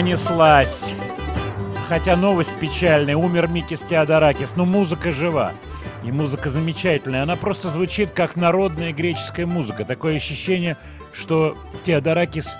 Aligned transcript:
Понеслась. 0.00 0.86
Хотя 1.86 2.16
новость 2.16 2.56
печальная. 2.58 3.16
Умер 3.16 3.48
Микис 3.48 3.82
Теодоракис. 3.82 4.56
Но 4.56 4.64
музыка 4.64 5.12
жива. 5.12 5.52
И 6.02 6.10
музыка 6.10 6.48
замечательная. 6.48 7.22
Она 7.22 7.36
просто 7.36 7.68
звучит 7.68 8.10
как 8.14 8.34
народная 8.34 8.94
греческая 8.94 9.44
музыка. 9.44 9.84
Такое 9.84 10.16
ощущение, 10.16 10.78
что 11.12 11.54
Теодоракис 11.84 12.56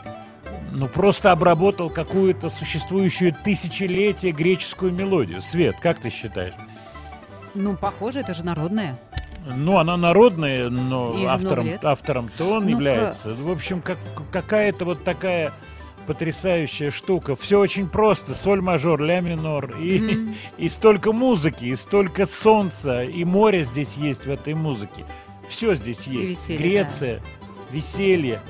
ну, 0.70 0.86
просто 0.86 1.32
обработал 1.32 1.88
какую-то 1.88 2.50
существующую 2.50 3.34
тысячелетие 3.42 4.32
греческую 4.32 4.92
мелодию. 4.92 5.40
Свет, 5.40 5.76
как 5.80 5.98
ты 5.98 6.10
считаешь? 6.10 6.52
Ну, 7.54 7.74
похоже, 7.74 8.20
это 8.20 8.34
же 8.34 8.44
народная. 8.44 8.98
Ну, 9.46 9.78
она 9.78 9.96
народная, 9.96 10.68
но 10.68 11.16
автором, 11.26 11.66
автором-то 11.82 12.44
он 12.44 12.64
ну 12.64 12.70
является. 12.70 13.32
В 13.34 13.50
общем, 13.50 13.80
как, 13.80 13.96
какая-то 14.30 14.84
вот 14.84 15.02
такая 15.04 15.52
потрясающая 16.06 16.90
штука. 16.90 17.36
Все 17.36 17.58
очень 17.58 17.88
просто. 17.88 18.34
Соль 18.34 18.60
мажор, 18.60 19.00
ля 19.00 19.20
минор. 19.20 19.76
И, 19.78 19.98
mm-hmm. 19.98 20.34
и 20.58 20.68
столько 20.68 21.12
музыки, 21.12 21.66
и 21.66 21.76
столько 21.76 22.26
солнца, 22.26 23.04
и 23.04 23.24
море 23.24 23.62
здесь 23.62 23.96
есть 23.96 24.26
в 24.26 24.30
этой 24.30 24.54
музыке. 24.54 25.04
Все 25.48 25.74
здесь 25.74 26.06
есть. 26.06 26.48
Веселье, 26.48 26.58
Греция, 26.58 27.16
да. 27.18 27.76
веселье. 27.76 28.40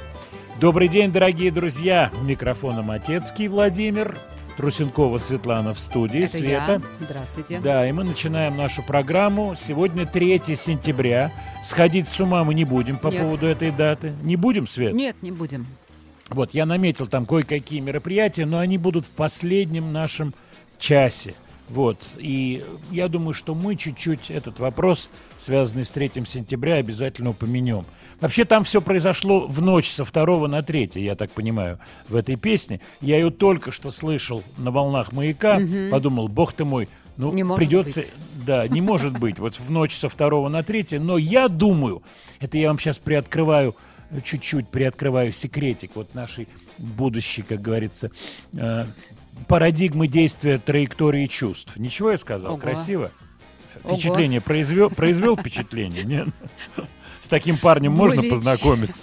Добрый 0.61 0.89
день, 0.89 1.11
дорогие 1.11 1.51
друзья. 1.51 2.11
Микрофоном 2.23 2.87
Матецкий 2.87 3.49
Владимир. 3.49 4.17
Трусенкова 4.59 5.17
Светлана 5.17 5.73
в 5.73 5.79
студии. 5.79 6.25
Это 6.25 6.33
Света. 6.33 6.73
Я. 6.73 6.83
Здравствуйте. 7.01 7.61
Да, 7.61 7.89
и 7.89 7.93
мы 7.93 8.05
начинаем 8.05 8.59
нашу 8.59 8.83
программу. 8.83 9.55
Сегодня 9.55 10.05
3 10.05 10.43
сентября. 10.55 11.33
Сходить 11.65 12.09
с 12.09 12.21
ума 12.21 12.45
мы 12.45 12.53
не 12.53 12.67
будем 12.67 12.99
по 12.99 13.09
Нет. 13.09 13.23
поводу 13.23 13.47
этой 13.47 13.71
даты. 13.71 14.13
Не 14.23 14.37
будем, 14.37 14.67
Свет? 14.67 14.93
Нет, 14.93 15.17
не 15.23 15.31
будем. 15.31 15.67
Вот, 16.31 16.55
я 16.55 16.65
наметил 16.65 17.07
там 17.07 17.27
кое-какие 17.27 17.81
мероприятия, 17.81 18.47
но 18.47 18.59
они 18.59 18.79
будут 18.79 19.05
в 19.05 19.11
последнем 19.11 19.93
нашем 19.93 20.33
часе. 20.79 21.35
Вот, 21.69 21.99
и 22.19 22.65
я 22.91 23.07
думаю, 23.07 23.33
что 23.33 23.55
мы 23.55 23.77
чуть-чуть 23.77 24.29
этот 24.29 24.59
вопрос, 24.59 25.09
связанный 25.39 25.85
с 25.85 25.91
3 25.93 26.25
сентября, 26.27 26.77
обязательно 26.77 27.31
упомянем. 27.31 27.85
Вообще 28.21 28.45
там 28.45 28.65
все 28.65 28.83
произошло 28.83 29.47
в 29.47 29.63
ночь 29.63 29.89
со 29.89 30.05
2 30.05 30.49
на 30.49 30.65
3, 30.65 30.91
я 30.97 31.15
так 31.15 31.31
понимаю, 31.31 31.79
в 32.09 32.17
этой 32.17 32.35
песне. 32.35 32.81
Я 33.01 33.19
ее 33.19 33.31
только 33.31 33.71
что 33.71 33.93
слышал 33.93 34.43
на 34.57 34.73
волнах 34.73 35.13
маяка, 35.13 35.59
угу. 35.59 35.91
подумал, 35.93 36.27
бог 36.27 36.55
ты 36.55 36.65
мой, 36.65 36.89
ну, 37.17 37.33
не 37.33 37.45
придется... 37.45 38.01
Быть. 38.01 38.11
Да, 38.47 38.67
не 38.67 38.81
может 38.81 39.19
быть, 39.19 39.39
вот 39.39 39.55
в 39.55 39.71
ночь 39.71 39.95
со 39.95 40.09
2 40.09 40.49
на 40.49 40.65
3, 40.65 40.99
но 40.99 41.19
я 41.19 41.47
думаю, 41.47 42.03
это 42.41 42.59
я 42.59 42.67
вам 42.69 42.81
сейчас 42.81 42.99
приоткрываю 42.99 43.77
чуть-чуть 44.25 44.69
приоткрываю 44.69 45.33
секретик 45.33 45.93
вот 45.95 46.15
нашей 46.15 46.49
будущей, 46.79 47.43
как 47.43 47.61
говорится, 47.61 48.11
э, 48.53 48.87
парадигмы 49.49 50.09
действия 50.09 50.59
траектории 50.59 51.27
чувств. 51.27 51.77
Ничего 51.77 52.11
я 52.11 52.19
сказал? 52.19 52.53
Ого. 52.53 52.61
Красиво? 52.61 53.11
Впечатление 53.85 54.41
произвел, 54.41 54.91
произвел 54.91 55.37
впечатление? 55.37 56.03
Нет? 56.05 56.29
С 57.21 57.29
таким 57.29 57.57
парнем 57.57 57.93
можно 57.93 58.23
познакомиться? 58.23 59.03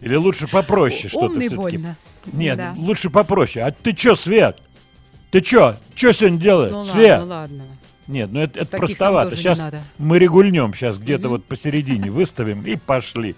Или 0.00 0.16
лучше 0.16 0.48
попроще 0.48 1.08
что-то 1.08 1.40
все-таки? 1.40 1.80
Нет, 2.26 2.60
лучше 2.76 3.08
попроще. 3.10 3.64
А 3.64 3.70
ты 3.70 3.92
чё, 3.92 4.16
Свет? 4.16 4.58
Ты 5.30 5.40
чё? 5.40 5.76
Чё 5.94 6.12
сегодня 6.12 6.38
делаешь? 6.38 6.72
Ну 6.72 6.84
Свет? 6.84 7.20
ладно, 7.20 7.34
ладно. 7.34 7.64
Нет, 8.08 8.30
ну 8.32 8.40
это, 8.40 8.60
это 8.60 8.76
простовато. 8.76 9.36
Сейчас 9.36 9.62
мы 9.98 10.18
регульнем, 10.18 10.74
сейчас 10.74 10.98
где-то 10.98 11.28
вот 11.28 11.44
посередине 11.44 12.10
выставим 12.10 12.62
и 12.66 12.76
пошли. 12.76 13.36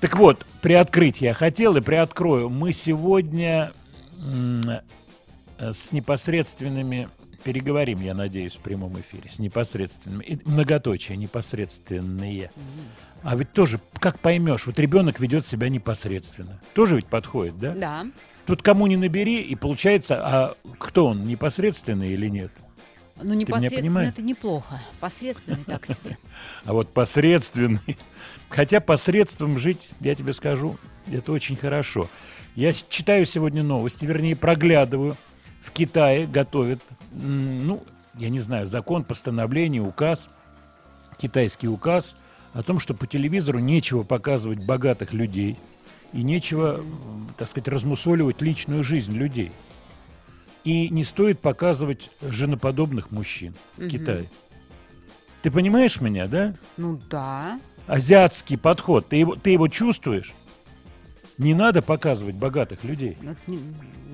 Так 0.00 0.16
вот, 0.16 0.44
приоткрыть 0.60 1.20
я 1.20 1.34
хотел 1.34 1.76
и 1.76 1.80
приоткрою. 1.80 2.50
Мы 2.50 2.72
сегодня 2.72 3.72
э, 4.18 4.80
с 5.58 5.92
непосредственными 5.92 7.08
переговорим, 7.42 8.00
я 8.00 8.14
надеюсь, 8.14 8.54
в 8.54 8.60
прямом 8.60 8.98
эфире. 9.00 9.30
С 9.30 9.38
непосредственными. 9.38 10.24
И 10.24 10.38
многоточие, 10.44 11.16
непосредственные. 11.16 12.50
А 13.22 13.36
ведь 13.36 13.52
тоже, 13.52 13.80
как 14.00 14.18
поймешь, 14.18 14.66
вот 14.66 14.78
ребенок 14.78 15.20
ведет 15.20 15.46
себя 15.46 15.68
непосредственно. 15.68 16.60
Тоже 16.74 16.96
ведь 16.96 17.06
подходит, 17.06 17.58
да? 17.58 17.74
Да. 17.74 18.06
Тут 18.46 18.62
кому 18.62 18.86
не 18.86 18.96
набери, 18.96 19.40
и 19.40 19.54
получается, 19.54 20.16
а 20.16 20.54
кто 20.78 21.06
он, 21.06 21.22
непосредственный 21.22 22.12
или 22.12 22.28
нет? 22.28 22.50
Ну, 23.22 23.34
непосредственно 23.34 23.98
это 24.00 24.22
неплохо. 24.22 24.80
Посредственный 25.00 25.64
так 25.64 25.86
себе. 25.86 26.18
А 26.64 26.72
вот 26.72 26.92
посредственный. 26.92 27.98
Хотя 28.48 28.80
посредством 28.80 29.58
жить, 29.58 29.92
я 30.00 30.14
тебе 30.14 30.32
скажу, 30.32 30.76
это 31.06 31.32
очень 31.32 31.56
хорошо. 31.56 32.08
Я 32.54 32.72
читаю 32.72 33.24
сегодня 33.24 33.62
новости, 33.62 34.04
вернее, 34.04 34.36
проглядываю. 34.36 35.16
В 35.62 35.70
Китае 35.70 36.26
готовят, 36.26 36.80
ну, 37.12 37.82
я 38.14 38.28
не 38.28 38.40
знаю, 38.40 38.66
закон, 38.66 39.02
постановление, 39.02 39.80
указ, 39.82 40.28
китайский 41.16 41.68
указ 41.68 42.16
о 42.52 42.62
том, 42.62 42.78
что 42.78 42.94
по 42.94 43.06
телевизору 43.06 43.58
нечего 43.58 44.02
показывать 44.02 44.64
богатых 44.64 45.12
людей 45.12 45.58
и 46.12 46.22
нечего, 46.22 46.84
так 47.38 47.48
сказать, 47.48 47.68
размусоливать 47.68 48.42
личную 48.42 48.84
жизнь 48.84 49.12
людей. 49.12 49.52
И 50.64 50.88
не 50.88 51.04
стоит 51.04 51.40
показывать 51.40 52.10
женоподобных 52.22 53.10
мужчин 53.10 53.54
в 53.76 53.80
Мгм. 53.80 53.88
Китае. 53.90 54.30
Ты 55.42 55.50
понимаешь 55.50 56.00
меня, 56.00 56.26
да? 56.26 56.54
Ну 56.78 56.98
да. 57.10 57.60
азиатский 57.86 58.56
подход, 58.56 59.08
ты 59.08 59.16
его, 59.16 59.36
ты 59.36 59.50
его 59.50 59.68
чувствуешь? 59.68 60.32
Не 61.36 61.52
надо 61.52 61.82
показывать 61.82 62.36
богатых 62.36 62.82
людей. 62.84 63.18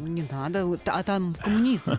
Не, 0.08 0.25
надо. 0.31 0.67
А 0.87 1.02
там 1.02 1.37
коммунизм. 1.43 1.99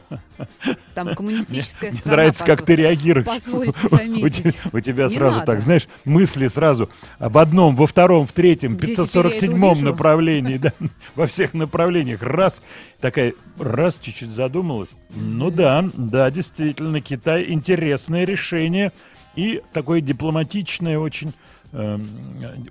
Там 0.94 1.15
коммунистическая 1.15 1.92
Мне 1.92 2.00
страна. 2.00 2.15
нравится, 2.18 2.45
как 2.45 2.65
ты 2.65 2.75
реагируешь. 2.75 3.25
позвольте 3.25 3.74
заметить. 3.89 4.59
У 4.71 4.80
тебя 4.80 5.09
сразу 5.09 5.42
так, 5.45 5.62
знаешь, 5.62 5.88
мысли 6.06 6.48
сразу 6.48 6.89
в 7.19 7.38
одном, 7.38 7.75
во 7.75 7.88
втором, 7.88 8.27
в 8.27 8.33
третьем, 8.33 8.75
Где 8.77 8.94
теперь 8.94 8.98
я 8.98 9.03
это 9.03 9.12
547 9.13 9.63
увижу? 9.63 9.86
направлении, 9.86 10.57
да, 10.57 10.74
во 11.15 11.27
всех 11.27 11.53
направлениях. 11.53 12.21
Раз, 12.21 12.62
такая, 13.00 13.33
раз, 13.59 14.00
чуть-чуть 14.00 14.31
задумалась. 14.31 14.95
Ну 15.12 15.51
да, 15.51 15.88
да, 15.94 16.30
действительно, 16.31 17.01
Китай 17.01 17.45
интересное 17.50 18.25
решение 18.25 18.92
и 19.36 19.62
такое 19.74 20.01
дипломатичное 20.01 20.98
очень 21.00 21.33
эм, 21.73 22.09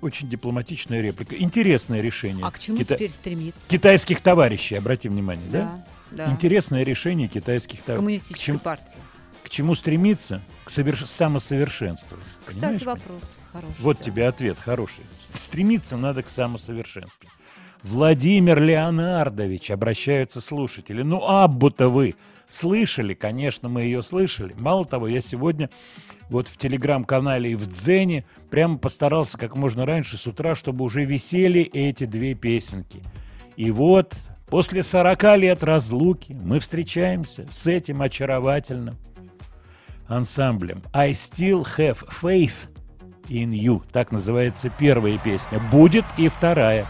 очень 0.01 0.29
дипломатичная 0.29 1.01
реплика. 1.01 1.35
Интересное 1.37 2.01
решение. 2.01 2.45
А 2.45 2.51
к 2.51 2.59
чему 2.59 2.77
Кита- 2.77 2.95
теперь 2.95 3.09
стремиться? 3.09 3.69
Китайских 3.69 4.21
товарищей, 4.21 4.75
обрати 4.75 5.09
внимание, 5.09 5.47
да? 5.49 5.81
Да, 6.11 6.25
да. 6.27 6.31
Интересное 6.31 6.83
решение 6.83 7.27
китайских 7.27 7.81
товарищей. 7.81 7.97
Коммунистической 7.99 8.43
чему- 8.45 8.59
партии. 8.59 8.97
к 9.43 9.49
чему 9.49 9.75
стремиться? 9.75 10.41
К 10.65 10.69
соверш- 10.69 11.05
самосовершенствованию. 11.05 12.27
Кстати, 12.45 12.59
Понимаешь 12.61 12.81
меня? 12.81 12.91
вопрос 12.91 13.37
хороший. 13.51 13.75
Вот 13.81 13.97
да. 13.97 14.03
тебе 14.03 14.27
ответ 14.27 14.57
хороший. 14.59 15.03
Стремиться 15.19 15.97
надо 15.97 16.23
к 16.23 16.29
самосовершенству. 16.29 17.29
Владимир 17.83 18.61
Леонардович, 18.61 19.71
обращаются 19.71 20.39
слушатели. 20.41 21.01
Ну, 21.01 21.27
Аббу-то 21.27 21.89
вы 21.89 22.15
слышали, 22.51 23.13
конечно, 23.13 23.69
мы 23.69 23.81
ее 23.81 24.03
слышали. 24.03 24.53
Мало 24.57 24.85
того, 24.85 25.07
я 25.07 25.21
сегодня 25.21 25.69
вот 26.29 26.47
в 26.47 26.57
телеграм-канале 26.57 27.51
и 27.51 27.55
в 27.55 27.67
Дзене 27.67 28.25
прямо 28.49 28.77
постарался 28.77 29.37
как 29.37 29.55
можно 29.55 29.85
раньше 29.85 30.17
с 30.17 30.27
утра, 30.27 30.55
чтобы 30.55 30.85
уже 30.85 31.05
висели 31.05 31.61
эти 31.61 32.05
две 32.05 32.33
песенки. 32.33 33.03
И 33.57 33.71
вот 33.71 34.13
после 34.47 34.83
40 34.83 35.37
лет 35.37 35.63
разлуки 35.63 36.33
мы 36.33 36.59
встречаемся 36.59 37.45
с 37.49 37.67
этим 37.67 38.01
очаровательным 38.01 38.97
ансамблем 40.07 40.83
I 40.93 41.11
Still 41.11 41.65
Have 41.77 42.07
Faith 42.21 42.69
in 43.27 43.51
You. 43.51 43.83
Так 43.91 44.11
называется 44.11 44.69
первая 44.69 45.17
песня. 45.17 45.59
Будет 45.71 46.05
и 46.17 46.27
вторая. 46.27 46.87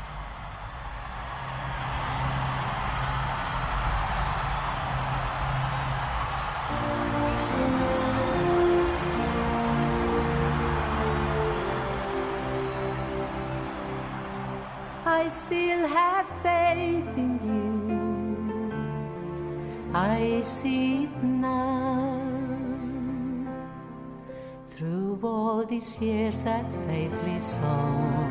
faith 26.87 27.23
leaves 27.23 27.57
home. 27.57 28.30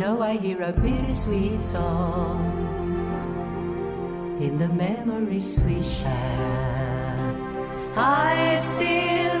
Know 0.00 0.22
I 0.22 0.38
hear 0.38 0.62
a 0.62 0.72
bittersweet 0.72 1.60
song 1.60 2.40
in 4.40 4.56
the 4.56 4.68
memories 4.68 5.60
we 5.66 5.82
share. 5.82 7.36
I 7.96 8.56
still 8.62 9.40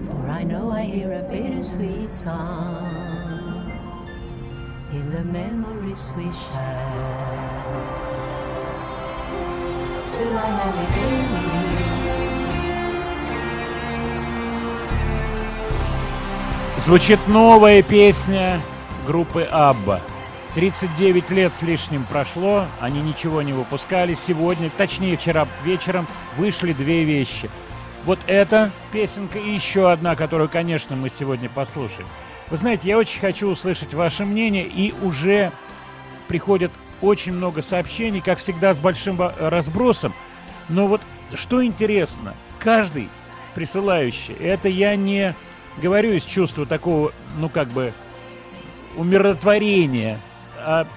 For 0.10 0.28
I 0.28 0.44
know 0.44 0.72
I 0.72 0.84
hear 0.84 1.14
a 1.14 1.22
bittersweet 1.22 2.12
song 2.12 3.72
in 4.92 5.12
the 5.12 5.24
memories 5.24 6.12
we 6.18 6.32
share. 6.34 7.64
Do 10.18 10.26
I 10.36 10.50
have 10.60 10.78
it 10.84 10.98
in 11.06 11.16
me? 11.34 11.50
Звучит 16.78 17.20
новая 17.28 17.84
песня 17.84 18.62
группы 19.06 19.44
Абба. 19.44 20.02
39 20.56 21.30
лет 21.30 21.56
с 21.56 21.62
лишним 21.62 22.06
прошло, 22.06 22.66
они 22.80 23.02
ничего 23.02 23.42
не 23.42 23.54
выпускали. 23.54 24.16
Сегодня, 24.16 24.72
точнее 24.76 25.16
вчера 25.16 25.48
вечером, 25.64 26.08
вышли 26.38 26.74
две 26.74 27.04
вещи. 27.04 27.50
Вот 28.06 28.20
эта 28.26 28.72
песенка 28.92 29.38
и 29.38 29.52
еще 29.52 29.92
одна, 29.92 30.16
которую, 30.16 30.50
конечно, 30.50 30.96
мы 30.96 31.10
сегодня 31.10 31.50
послушаем. 31.50 32.08
Вы 32.50 32.58
знаете, 32.58 32.88
я 32.88 32.98
очень 32.98 33.20
хочу 33.20 33.48
услышать 33.48 33.94
ваше 33.94 34.26
мнение, 34.26 34.66
и 34.66 34.94
уже 35.04 35.52
приходят 36.28 36.72
очень 37.02 37.34
много 37.34 37.62
сообщений, 37.62 38.22
как 38.22 38.40
всегда, 38.40 38.74
с 38.74 38.80
большим 38.80 39.22
разбросом. 39.40 40.14
Но 40.68 40.88
вот 40.88 41.02
что 41.36 41.64
интересно, 41.64 42.34
каждый 42.58 43.10
присылающий, 43.54 44.34
это 44.34 44.68
я 44.68 44.96
не 44.96 45.36
говорю 45.78 46.14
из 46.14 46.24
чувства 46.24 46.66
такого, 46.66 47.14
ну 47.38 47.50
как 47.50 47.68
бы, 47.68 47.94
умиротворения, 48.98 50.20
а 50.60 50.88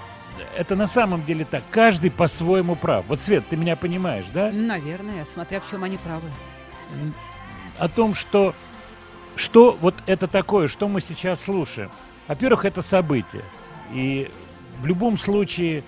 это 0.56 0.76
на 0.76 0.86
самом 0.86 1.24
деле 1.24 1.44
так. 1.44 1.62
Каждый 1.70 2.10
по-своему 2.10 2.76
прав. 2.76 3.04
Вот, 3.08 3.20
Свет, 3.20 3.44
ты 3.48 3.56
меня 3.56 3.76
понимаешь, 3.76 4.26
да? 4.32 4.50
Наверное, 4.52 5.24
смотря 5.24 5.60
в 5.60 5.70
чем 5.70 5.84
они 5.84 5.98
правы. 5.98 6.28
О 7.78 7.88
том, 7.88 8.14
что, 8.14 8.54
что 9.36 9.76
вот 9.80 9.94
это 10.06 10.28
такое, 10.28 10.68
что 10.68 10.88
мы 10.88 11.00
сейчас 11.00 11.42
слушаем. 11.42 11.90
Во-первых, 12.28 12.64
это 12.64 12.82
событие. 12.82 13.44
И 13.92 14.30
в 14.80 14.86
любом 14.86 15.18
случае 15.18 15.84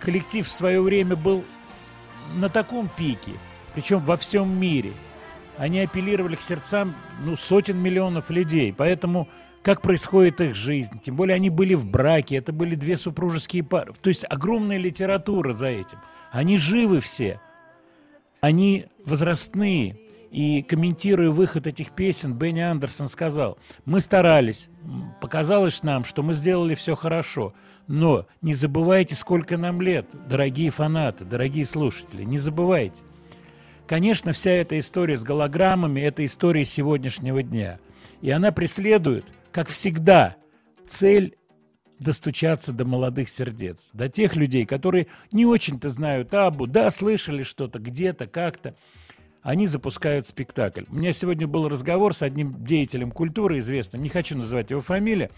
коллектив 0.00 0.46
в 0.46 0.52
свое 0.52 0.80
время 0.80 1.16
был 1.16 1.44
на 2.34 2.48
таком 2.48 2.88
пике, 2.96 3.32
причем 3.74 4.00
во 4.00 4.16
всем 4.16 4.58
мире. 4.58 4.92
Они 5.56 5.80
апеллировали 5.80 6.36
к 6.36 6.42
сердцам 6.42 6.94
ну, 7.20 7.36
сотен 7.36 7.78
миллионов 7.78 8.30
людей. 8.30 8.72
Поэтому 8.72 9.28
как 9.62 9.82
происходит 9.82 10.40
их 10.40 10.54
жизнь. 10.54 11.00
Тем 11.00 11.16
более 11.16 11.34
они 11.34 11.50
были 11.50 11.74
в 11.74 11.86
браке, 11.86 12.36
это 12.36 12.52
были 12.52 12.74
две 12.74 12.96
супружеские 12.96 13.64
пары. 13.64 13.92
То 14.00 14.08
есть 14.08 14.24
огромная 14.28 14.78
литература 14.78 15.52
за 15.52 15.68
этим. 15.68 15.98
Они 16.30 16.58
живы 16.58 17.00
все. 17.00 17.40
Они 18.40 18.86
возрастные. 19.04 19.96
И 20.30 20.62
комментируя 20.62 21.30
выход 21.30 21.66
этих 21.66 21.92
песен, 21.92 22.34
Бенни 22.34 22.60
Андерсон 22.60 23.08
сказал, 23.08 23.56
мы 23.86 24.02
старались, 24.02 24.68
показалось 25.22 25.82
нам, 25.82 26.04
что 26.04 26.22
мы 26.22 26.34
сделали 26.34 26.74
все 26.74 26.94
хорошо, 26.94 27.54
но 27.86 28.26
не 28.42 28.52
забывайте, 28.52 29.14
сколько 29.14 29.56
нам 29.56 29.80
лет, 29.80 30.06
дорогие 30.28 30.68
фанаты, 30.68 31.24
дорогие 31.24 31.64
слушатели, 31.64 32.24
не 32.24 32.36
забывайте. 32.36 33.04
Конечно, 33.86 34.32
вся 34.34 34.50
эта 34.50 34.78
история 34.78 35.16
с 35.16 35.24
голограммами– 35.24 36.00
это 36.02 36.26
история 36.26 36.66
сегодняшнего 36.66 37.42
дня. 37.42 37.78
И 38.20 38.30
она 38.30 38.52
преследует, 38.52 39.24
как 39.52 39.68
всегда, 39.68 40.36
цель 40.86 41.36
достучаться 41.98 42.72
до 42.72 42.84
молодых 42.84 43.28
сердец, 43.28 43.90
до 43.92 44.08
тех 44.08 44.36
людей, 44.36 44.64
которые 44.64 45.08
не 45.32 45.46
очень-то 45.46 45.88
знают 45.88 46.32
Абу, 46.34 46.66
да, 46.66 46.90
слышали 46.90 47.42
что-то 47.42 47.78
где-то, 47.78 48.26
как-то. 48.26 48.74
Они 49.42 49.66
запускают 49.66 50.26
спектакль. 50.26 50.84
У 50.88 50.96
меня 50.96 51.12
сегодня 51.12 51.46
был 51.46 51.68
разговор 51.68 52.14
с 52.14 52.22
одним 52.22 52.64
деятелем 52.64 53.10
культуры 53.10 53.58
известным, 53.58 54.02
не 54.02 54.08
хочу 54.08 54.36
называть 54.36 54.70
его 54.70 54.80
фамилию, 54.80 55.30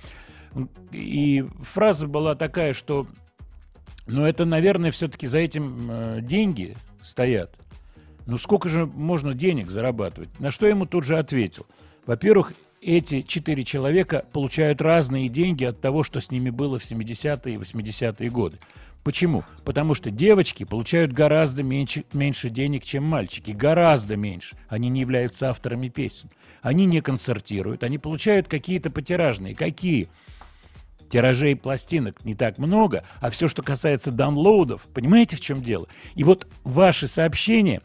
и 0.90 1.44
фраза 1.62 2.06
была 2.08 2.34
такая, 2.34 2.72
что, 2.72 3.06
ну, 4.06 4.24
это, 4.24 4.44
наверное, 4.44 4.90
все-таки 4.90 5.26
за 5.26 5.38
этим 5.38 5.90
э, 5.90 6.18
деньги 6.22 6.76
стоят. 7.02 7.56
Ну, 8.26 8.36
сколько 8.36 8.68
же 8.68 8.86
можно 8.86 9.32
денег 9.34 9.70
зарабатывать? 9.70 10.28
На 10.40 10.50
что 10.50 10.66
я 10.66 10.70
ему 10.70 10.86
тут 10.86 11.04
же 11.04 11.18
ответил. 11.18 11.66
Во-первых, 12.04 12.52
эти 12.80 13.22
четыре 13.22 13.62
человека 13.64 14.24
получают 14.32 14.80
разные 14.80 15.28
деньги 15.28 15.64
от 15.64 15.80
того, 15.80 16.02
что 16.02 16.20
с 16.20 16.30
ними 16.30 16.50
было 16.50 16.78
в 16.78 16.82
70-е 16.82 17.54
и 17.54 17.58
80-е 17.58 18.30
годы. 18.30 18.58
Почему? 19.04 19.44
Потому 19.64 19.94
что 19.94 20.10
девочки 20.10 20.64
получают 20.64 21.12
гораздо 21.12 21.62
меньше, 21.62 22.04
меньше 22.12 22.50
денег, 22.50 22.84
чем 22.84 23.04
мальчики. 23.04 23.52
Гораздо 23.52 24.16
меньше. 24.16 24.56
Они 24.68 24.88
не 24.88 25.00
являются 25.00 25.48
авторами 25.48 25.88
песен. 25.88 26.30
Они 26.60 26.84
не 26.84 27.00
концертируют. 27.00 27.82
Они 27.82 27.96
получают 27.96 28.48
какие-то 28.48 28.90
потиражные. 28.90 29.54
Какие? 29.54 30.08
Тиражей 31.08 31.56
пластинок 31.56 32.24
не 32.24 32.34
так 32.34 32.58
много, 32.58 33.02
а 33.20 33.30
все, 33.30 33.48
что 33.48 33.62
касается 33.62 34.12
download 34.12 34.63
ов, 34.63 34.82
понимаете, 34.94 35.36
в 35.36 35.40
чем 35.40 35.60
дело? 35.60 35.88
И 36.14 36.22
вот 36.22 36.46
ваши 36.62 37.08
сообщения, 37.08 37.82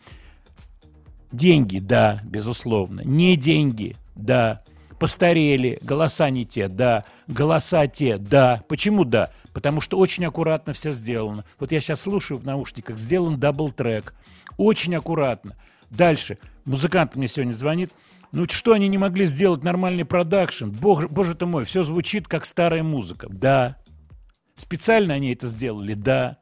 деньги, 1.32 1.80
да, 1.80 2.22
безусловно, 2.24 3.02
не 3.02 3.36
деньги, 3.36 3.96
да, 4.16 4.62
постарели, 5.06 5.78
голоса 5.84 6.32
не 6.32 6.46
те, 6.46 6.68
да, 6.68 7.06
голоса 7.28 7.86
те, 7.86 8.18
да. 8.18 8.64
Почему 8.68 9.06
да? 9.06 9.30
Потому 9.54 9.80
что 9.80 10.00
очень 10.00 10.26
аккуратно 10.26 10.74
все 10.74 10.94
сделано. 10.94 11.46
Вот 11.60 11.72
я 11.72 11.80
сейчас 11.80 12.02
слушаю 12.02 12.40
в 12.40 12.44
наушниках, 12.44 12.98
сделан 12.98 13.40
double-track. 13.40 14.16
Очень 14.58 14.96
аккуратно. 14.96 15.56
Дальше. 15.92 16.40
Музыкант 16.66 17.16
мне 17.16 17.28
сегодня 17.28 17.54
звонит. 17.54 17.92
Ну 18.32 18.48
что 18.50 18.74
они 18.74 18.88
не 18.88 18.98
могли 18.98 19.28
сделать 19.28 19.64
нормальный 19.64 20.06
продакшн? 20.06 20.72
Боже, 20.72 21.08
боже 21.08 21.36
ты 21.36 21.46
мой, 21.46 21.66
все 21.66 21.84
звучит 21.84 22.28
как 22.28 22.44
старая 22.44 22.82
музыка. 22.82 23.28
Да. 23.30 23.76
Специально 24.56 25.14
они 25.14 25.32
это 25.34 25.50
сделали? 25.50 25.94
Да. 25.94 26.40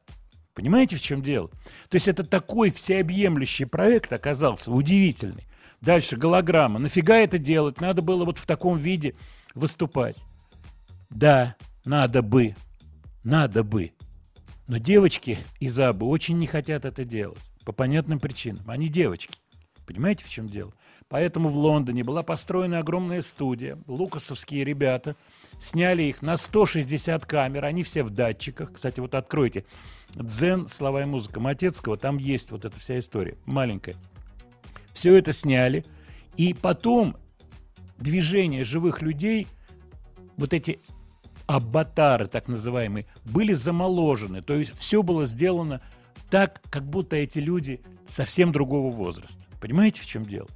Понимаете, 0.53 0.95
в 0.95 1.01
чем 1.01 1.21
дело? 1.21 1.49
То 1.89 1.95
есть 1.95 2.07
это 2.07 2.23
такой 2.23 2.71
всеобъемлющий 2.71 3.65
проект 3.65 4.13
оказался, 4.13 4.71
удивительный. 4.71 5.47
Дальше 5.83 6.15
голограмма. 6.15 6.79
Нафига 6.79 7.17
это 7.17 7.37
делать? 7.37 7.81
Надо 7.81 8.01
было 8.01 8.23
вот 8.23 8.37
в 8.37 8.45
таком 8.45 8.77
виде 8.77 9.15
выступать. 9.53 10.15
Да, 11.09 11.57
надо 11.83 12.21
бы. 12.21 12.55
Надо 13.25 13.65
бы. 13.65 13.91
Но 14.65 14.77
девочки 14.77 15.37
из 15.59 15.77
Абы 15.77 16.07
очень 16.07 16.37
не 16.37 16.47
хотят 16.47 16.85
это 16.85 17.03
делать. 17.03 17.37
По 17.65 17.73
понятным 17.73 18.21
причинам. 18.21 18.63
Они 18.67 18.87
девочки. 18.87 19.37
Понимаете, 19.85 20.23
в 20.23 20.29
чем 20.29 20.47
дело? 20.47 20.71
Поэтому 21.09 21.49
в 21.49 21.57
Лондоне 21.57 22.05
была 22.05 22.23
построена 22.23 22.79
огромная 22.79 23.21
студия. 23.21 23.77
Лукасовские 23.85 24.63
ребята 24.63 25.17
сняли 25.59 26.03
их 26.03 26.21
на 26.21 26.37
160 26.37 27.25
камер. 27.25 27.65
Они 27.65 27.83
все 27.83 28.03
в 28.03 28.09
датчиках. 28.09 28.71
Кстати, 28.71 29.01
вот 29.01 29.15
откройте. 29.15 29.65
Дзен, 30.11 30.69
слова 30.69 31.01
и 31.01 31.05
музыка 31.05 31.41
Матецкого. 31.41 31.97
Там 31.97 32.19
есть 32.19 32.51
вот 32.51 32.63
эта 32.63 32.79
вся 32.79 32.97
история. 32.99 33.35
Маленькая. 33.45 33.95
Все 34.93 35.15
это 35.15 35.33
сняли. 35.33 35.85
И 36.37 36.53
потом 36.53 37.15
движение 37.97 38.63
живых 38.63 39.01
людей, 39.01 39.47
вот 40.37 40.53
эти 40.53 40.79
аватары, 41.45 42.27
так 42.27 42.47
называемые, 42.47 43.05
были 43.25 43.53
замоложены. 43.53 44.41
То 44.41 44.55
есть 44.55 44.73
все 44.77 45.03
было 45.03 45.25
сделано 45.25 45.81
так, 46.29 46.61
как 46.69 46.85
будто 46.85 47.15
эти 47.15 47.39
люди 47.39 47.81
совсем 48.07 48.51
другого 48.51 48.91
возраста. 48.91 49.43
Понимаете, 49.59 50.01
в 50.01 50.05
чем 50.05 50.23
дело? 50.23 50.47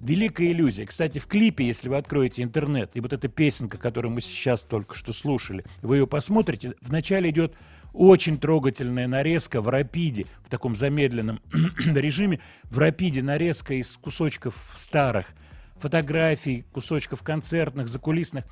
Великая 0.00 0.48
иллюзия. 0.48 0.86
Кстати, 0.86 1.18
в 1.18 1.26
клипе, 1.26 1.66
если 1.66 1.88
вы 1.88 1.96
откроете 1.96 2.42
интернет, 2.42 2.90
и 2.94 3.00
вот 3.00 3.12
эта 3.12 3.28
песенка, 3.28 3.78
которую 3.78 4.12
мы 4.12 4.20
сейчас 4.20 4.62
только 4.62 4.94
что 4.94 5.12
слушали, 5.12 5.64
вы 5.82 5.98
ее 5.98 6.06
посмотрите, 6.06 6.74
вначале 6.80 7.30
идет 7.30 7.54
очень 7.94 8.38
трогательная 8.38 9.06
нарезка 9.06 9.60
в 9.60 9.68
рапиде, 9.68 10.26
в 10.42 10.50
таком 10.50 10.76
замедленном 10.76 11.40
режиме, 11.94 12.40
в 12.64 12.78
рапиде 12.78 13.22
нарезка 13.22 13.74
из 13.74 13.96
кусочков 13.96 14.72
старых 14.76 15.28
фотографий, 15.76 16.64
кусочков 16.72 17.22
концертных, 17.22 17.88
закулисных. 17.88 18.44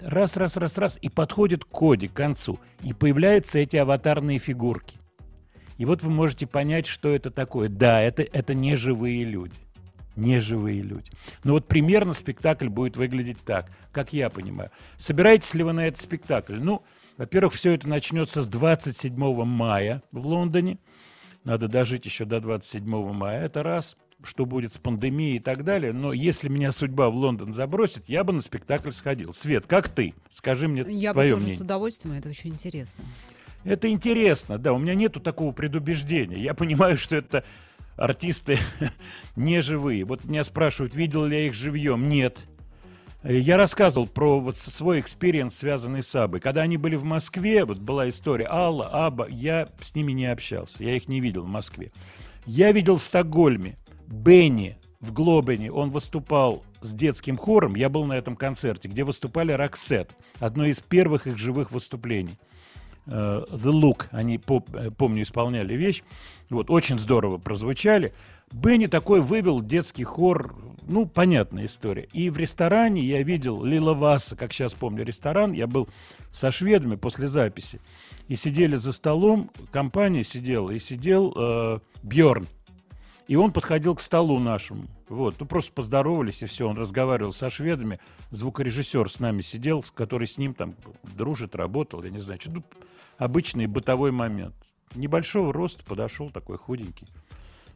Раз, 0.00 0.36
раз, 0.36 0.56
раз, 0.56 0.78
раз, 0.78 0.98
и 1.00 1.08
подходит 1.08 1.64
к 1.64 1.68
коде, 1.68 2.08
к 2.08 2.12
концу. 2.12 2.60
И 2.82 2.92
появляются 2.92 3.58
эти 3.58 3.76
аватарные 3.76 4.38
фигурки. 4.38 4.96
И 5.76 5.84
вот 5.84 6.02
вы 6.02 6.10
можете 6.10 6.46
понять, 6.46 6.86
что 6.86 7.08
это 7.08 7.30
такое. 7.30 7.68
Да, 7.68 8.00
это, 8.00 8.22
это 8.22 8.54
не 8.54 8.76
живые 8.76 9.24
люди. 9.24 9.54
Не 10.16 10.40
живые 10.40 10.82
люди. 10.82 11.10
Но 11.44 11.52
вот 11.52 11.68
примерно 11.68 12.12
спектакль 12.12 12.68
будет 12.68 12.96
выглядеть 12.96 13.38
так, 13.44 13.70
как 13.92 14.12
я 14.12 14.30
понимаю. 14.30 14.70
Собираетесь 14.96 15.54
ли 15.54 15.62
вы 15.62 15.72
на 15.72 15.86
этот 15.86 16.00
спектакль? 16.00 16.56
Ну, 16.56 16.82
Во-первых, 17.18 17.52
все 17.52 17.74
это 17.74 17.88
начнется 17.88 18.42
с 18.42 18.48
27 18.48 19.12
мая 19.44 20.02
в 20.12 20.26
Лондоне. 20.26 20.78
Надо 21.44 21.68
дожить 21.68 22.06
еще 22.06 22.24
до 22.24 22.40
27 22.40 23.12
мая, 23.12 23.44
это 23.44 23.62
раз. 23.62 23.96
Что 24.24 24.46
будет 24.46 24.72
с 24.72 24.78
пандемией 24.78 25.36
и 25.36 25.40
так 25.40 25.64
далее. 25.64 25.92
Но 25.92 26.12
если 26.12 26.48
меня 26.48 26.72
судьба 26.72 27.08
в 27.10 27.14
Лондон 27.14 27.52
забросит, 27.52 28.08
я 28.08 28.24
бы 28.24 28.32
на 28.32 28.40
спектакль 28.40 28.90
сходил. 28.90 29.32
Свет, 29.32 29.66
как 29.66 29.88
ты? 29.88 30.14
Скажи 30.30 30.66
мне 30.66 30.84
Я 30.88 31.12
бы 31.12 31.18
твое 31.20 31.30
тоже 31.30 31.42
мнение. 31.42 31.58
с 31.58 31.60
удовольствием, 31.60 32.16
это 32.16 32.28
очень 32.28 32.50
интересно. 32.50 33.04
Это 33.64 33.88
интересно, 33.88 34.58
да. 34.58 34.72
У 34.72 34.78
меня 34.78 34.94
нету 34.94 35.20
такого 35.20 35.52
предубеждения. 35.52 36.38
Я 36.38 36.54
понимаю, 36.54 36.96
что 36.96 37.14
это 37.16 37.44
артисты 37.96 38.58
не 39.36 39.60
живые. 39.60 40.04
Вот 40.04 40.24
меня 40.24 40.42
спрашивают, 40.44 40.94
видел 40.94 41.24
ли 41.24 41.36
я 41.36 41.46
их 41.46 41.54
живьем. 41.54 42.08
Нет. 42.08 42.38
Э, 43.22 43.36
Я 43.36 43.56
рассказывал 43.56 44.06
про 44.06 44.40
вот 44.40 44.56
свой 44.56 45.00
experience, 45.00 45.56
связанный 45.56 46.02
с 46.02 46.14
Абой. 46.14 46.40
Когда 46.40 46.62
они 46.62 46.76
были 46.76 46.96
в 46.96 47.04
Москве, 47.04 47.64
вот 47.64 47.78
была 47.78 48.08
история 48.08 48.46
Алла, 48.48 48.88
Аба, 48.92 49.26
я 49.28 49.68
с 49.80 49.94
ними 49.94 50.12
не 50.12 50.26
общался, 50.26 50.82
я 50.82 50.96
их 50.96 51.08
не 51.08 51.20
видел 51.20 51.44
в 51.44 51.48
Москве. 51.48 51.92
Я 52.46 52.72
видел 52.72 52.96
в 52.96 53.02
Стокгольме 53.02 53.76
Бенни 54.06 54.78
в 55.00 55.12
Глобене, 55.12 55.70
он 55.70 55.90
выступал 55.90 56.64
с 56.80 56.94
детским 56.94 57.36
хором, 57.36 57.74
я 57.74 57.88
был 57.88 58.04
на 58.04 58.14
этом 58.14 58.36
концерте, 58.36 58.88
где 58.88 59.04
выступали 59.04 59.52
Роксет, 59.52 60.12
одно 60.40 60.64
из 60.64 60.80
первых 60.80 61.26
их 61.26 61.36
живых 61.38 61.70
выступлений. 61.70 62.38
Э, 63.10 63.44
The 63.50 63.72
Look, 63.72 64.06
они, 64.10 64.38
э, 64.38 64.90
помню, 64.96 65.22
исполняли 65.22 65.74
вещь. 65.74 66.02
Вот, 66.50 66.70
очень 66.70 66.98
здорово 66.98 67.38
прозвучали. 67.38 68.12
Бенни 68.52 68.86
такой 68.86 69.20
вывел 69.20 69.60
детский 69.60 70.04
хор, 70.04 70.54
ну, 70.86 71.06
понятная 71.06 71.66
история. 71.66 72.08
И 72.12 72.30
в 72.30 72.38
ресторане 72.38 73.02
я 73.02 73.22
видел 73.22 73.62
Лила 73.64 73.94
Васа, 73.94 74.36
как 74.36 74.52
сейчас 74.52 74.72
помню 74.74 75.04
ресторан, 75.04 75.52
я 75.52 75.66
был 75.66 75.88
со 76.30 76.50
шведами 76.50 76.96
после 76.96 77.28
записи. 77.28 77.80
И 78.28 78.36
сидели 78.36 78.76
за 78.76 78.92
столом, 78.92 79.50
компания 79.70 80.24
сидела, 80.24 80.70
и 80.70 80.78
сидел 80.78 81.82
Бьорн. 82.02 82.46
И 83.28 83.36
он 83.36 83.52
подходил 83.52 83.94
к 83.94 84.00
столу 84.00 84.38
нашему. 84.38 84.88
Вот, 85.08 85.36
ну 85.38 85.46
просто 85.46 85.70
поздоровались, 85.72 86.42
и 86.42 86.46
все. 86.46 86.66
Он 86.66 86.76
разговаривал 86.78 87.34
со 87.34 87.50
шведами. 87.50 88.00
Звукорежиссер 88.30 89.10
с 89.10 89.20
нами 89.20 89.42
сидел, 89.42 89.84
который 89.94 90.26
с 90.26 90.38
ним 90.38 90.54
там 90.54 90.74
дружит, 91.02 91.54
работал, 91.54 92.02
я 92.02 92.10
не 92.10 92.20
знаю. 92.20 92.40
что, 92.40 92.50
ну, 92.50 92.64
обычный 93.18 93.66
бытовой 93.66 94.12
момент. 94.12 94.54
Небольшого 94.94 95.52
роста 95.52 95.84
подошел, 95.84 96.30
такой 96.30 96.56
худенький. 96.56 97.06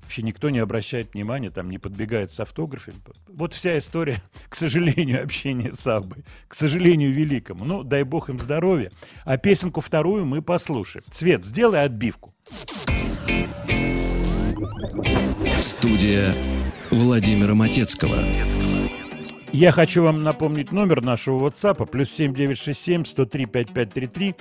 Вообще 0.01 0.23
никто 0.23 0.49
не 0.49 0.59
обращает 0.59 1.13
внимания, 1.13 1.51
там 1.51 1.69
не 1.69 1.79
подбегает 1.79 2.33
с 2.33 2.41
автографами. 2.41 2.97
Вот 3.29 3.53
вся 3.53 3.77
история, 3.77 4.23
к 4.49 4.55
сожалению, 4.55 5.23
общения 5.23 5.73
с 5.73 5.87
Аббой. 5.87 6.25
К 6.49 6.55
сожалению, 6.55 7.13
великому. 7.13 7.67
Ну, 7.67 7.83
дай 7.83 8.05
бог 8.05 8.31
им 8.31 8.41
здоровья. 8.41 8.91
А 9.25 9.37
песенку 9.37 9.83
вторую 9.83 10.25
мы 10.25 10.41
послушаем. 10.41 11.05
Цвет, 11.11 11.45
сделай 11.45 11.85
отбивку. 11.85 12.33
Студия 15.61 16.35
Владимира 16.91 17.55
Матецкого. 17.55 18.17
Я 19.53 19.71
хочу 19.71 20.03
вам 20.03 20.23
напомнить 20.23 20.73
номер 20.73 21.03
нашего 21.03 21.47
WhatsApp, 21.47 21.87
плюс 21.87 22.11
7967 22.11 23.05
103 23.05 23.47
5533. 23.47 24.35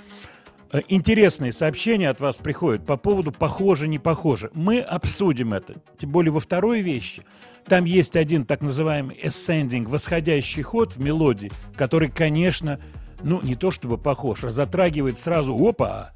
Э, 0.73 0.81
Интересные 0.87 1.51
сообщения 1.51 2.09
от 2.09 2.21
вас 2.21 2.37
приходят 2.37 2.85
по 2.85 2.97
поводу 2.97 3.31
похоже, 3.31 3.87
не 3.87 3.99
похоже. 3.99 4.51
Мы 4.53 4.79
обсудим 4.79 5.53
это. 5.53 5.75
Тем 5.97 6.11
более 6.11 6.31
во 6.31 6.39
второй 6.39 6.81
вещи. 6.81 7.23
Там 7.65 7.85
есть 7.85 8.15
один 8.15 8.45
так 8.45 8.61
называемый 8.61 9.19
ascending, 9.23 9.87
восходящий 9.87 10.63
ход 10.63 10.93
в 10.93 10.99
мелодии, 10.99 11.51
который, 11.75 12.09
конечно, 12.09 12.79
ну, 13.23 13.41
не 13.41 13.55
то 13.55 13.71
чтобы 13.71 13.97
похож, 13.97 14.43
а 14.43 14.51
затрагивает 14.51 15.17
сразу, 15.17 15.55
опа, 15.55 16.11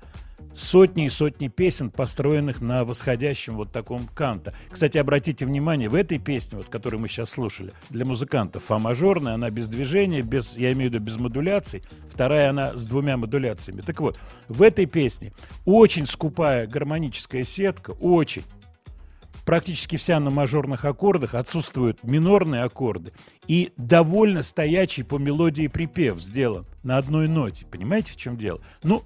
сотни 0.55 1.05
и 1.05 1.09
сотни 1.09 1.47
песен, 1.49 1.91
построенных 1.91 2.61
на 2.61 2.85
восходящем 2.85 3.55
вот 3.55 3.71
таком 3.71 4.07
канта. 4.07 4.53
Кстати, 4.69 4.97
обратите 4.97 5.45
внимание, 5.45 5.89
в 5.89 5.95
этой 5.95 6.17
песне, 6.17 6.57
вот, 6.57 6.69
которую 6.69 7.01
мы 7.01 7.07
сейчас 7.07 7.31
слушали, 7.31 7.73
для 7.89 8.05
музыкантов 8.05 8.63
фа 8.63 8.79
мажорная, 8.79 9.33
она 9.33 9.49
без 9.49 9.67
движения, 9.67 10.21
без, 10.21 10.57
я 10.57 10.71
имею 10.73 10.89
в 10.89 10.93
виду 10.93 11.03
без 11.03 11.17
модуляций, 11.17 11.83
вторая 12.09 12.49
она 12.49 12.75
с 12.75 12.87
двумя 12.87 13.17
модуляциями. 13.17 13.81
Так 13.81 13.99
вот, 13.99 14.17
в 14.47 14.61
этой 14.61 14.85
песне 14.85 15.33
очень 15.65 16.05
скупая 16.05 16.67
гармоническая 16.67 17.43
сетка, 17.43 17.91
очень. 17.91 18.43
Практически 19.45 19.95
вся 19.95 20.19
на 20.19 20.31
мажорных 20.31 20.85
аккордах, 20.85 21.35
отсутствуют 21.35 22.03
минорные 22.03 22.63
аккорды. 22.63 23.11
И 23.47 23.73
довольно 23.77 24.41
стоячий 24.41 25.03
по 25.03 25.19
мелодии 25.19 25.67
припев 25.67 26.19
сделан 26.19 26.65
на 26.81 26.97
одной 26.97 27.27
ноте. 27.27 27.67
Понимаете, 27.67 28.13
в 28.13 28.15
чем 28.15 28.37
дело? 28.37 28.59
Ну, 28.81 29.03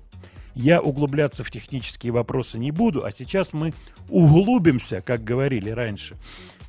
я 0.55 0.81
углубляться 0.81 1.43
в 1.43 1.51
технические 1.51 2.11
вопросы 2.11 2.57
не 2.57 2.71
буду, 2.71 3.05
а 3.05 3.11
сейчас 3.11 3.53
мы 3.53 3.73
углубимся, 4.09 5.01
как 5.01 5.23
говорили 5.23 5.69
раньше 5.69 6.17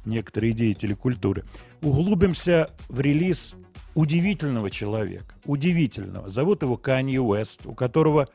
некоторые 0.04 0.52
деятели 0.52 0.94
культуры, 0.94 1.44
углубимся 1.82 2.70
в 2.88 3.00
релиз 3.00 3.54
удивительного 3.94 4.70
человека, 4.70 5.34
удивительного. 5.44 6.28
Зовут 6.28 6.62
его 6.62 6.76
Канье 6.76 7.20
Уэст, 7.20 7.66
у 7.66 7.74
которого 7.74 8.28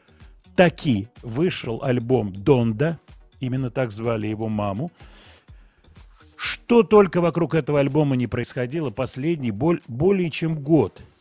таки 0.55 1.07
вышел 1.21 1.83
альбом 1.83 2.33
«Донда», 2.33 2.99
именно 3.39 3.69
так 3.69 3.91
звали 3.91 4.27
его 4.27 4.47
маму. 4.47 4.91
Что 6.37 6.83
только 6.83 7.21
вокруг 7.21 7.55
этого 7.55 7.79
альбома 7.79 8.15
не 8.15 8.27
происходило 8.27 8.89
последний 8.89 9.51
более 9.51 10.29
чем 10.29 10.59
год– 10.59 11.01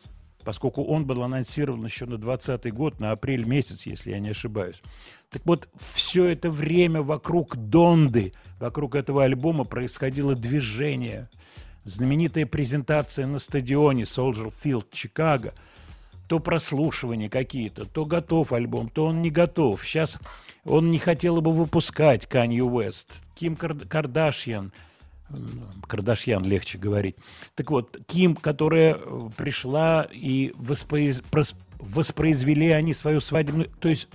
поскольку 0.45 0.83
он 0.83 1.05
был 1.05 1.23
анонсирован 1.23 1.83
еще 1.83 2.05
на 2.05 2.17
20 2.17 2.71
год, 2.71 2.99
на 2.99 3.11
апрель 3.11 3.45
месяц, 3.45 3.87
если 3.87 4.11
я 4.11 4.19
не 4.19 4.29
ошибаюсь. 4.29 4.81
Так 5.31 5.41
вот, 5.45 5.67
все 5.75 6.25
это 6.25 6.51
время 6.51 7.01
вокруг 7.01 7.57
Донды, 7.57 8.31
вокруг 8.59 8.95
этого 8.95 9.23
альбома 9.23 9.65
происходило 9.65 10.35
движение. 10.35 11.29
Знаменитая 11.83 12.45
презентация 12.45 13.25
на 13.25 13.39
стадионе 13.39 14.03
Soldier 14.03 14.53
Field, 14.63 14.85
Чикаго. 14.91 15.51
То 16.27 16.39
прослушивания 16.39 17.29
какие-то, 17.29 17.85
то 17.85 18.05
готов 18.05 18.51
альбом, 18.51 18.89
то 18.89 19.05
он 19.05 19.21
не 19.21 19.29
готов. 19.29 19.83
Сейчас 19.83 20.17
он 20.63 20.89
не 20.89 20.97
хотел 20.97 21.41
бы 21.41 21.51
выпускать 21.51 22.27
Канье 22.27 22.63
Уэст. 22.63 23.09
Ким 23.35 23.55
Кар- 23.55 23.75
Кардашьян– 23.75 24.71
Кардашьян 25.87 26.43
легче 26.43 26.77
говорить. 26.77 27.17
Так 27.55 27.71
вот, 27.71 27.97
Ким, 28.07 28.35
которая 28.35 28.95
э, 28.95 29.29
пришла 29.35 30.07
и 30.11 30.51
воспроиз- 30.57 31.23
воспроизвели 31.79 32.69
они 32.69 32.93
свою 32.93 33.19
свадебную... 33.19 33.69
То 33.79 33.89
есть 33.89 34.07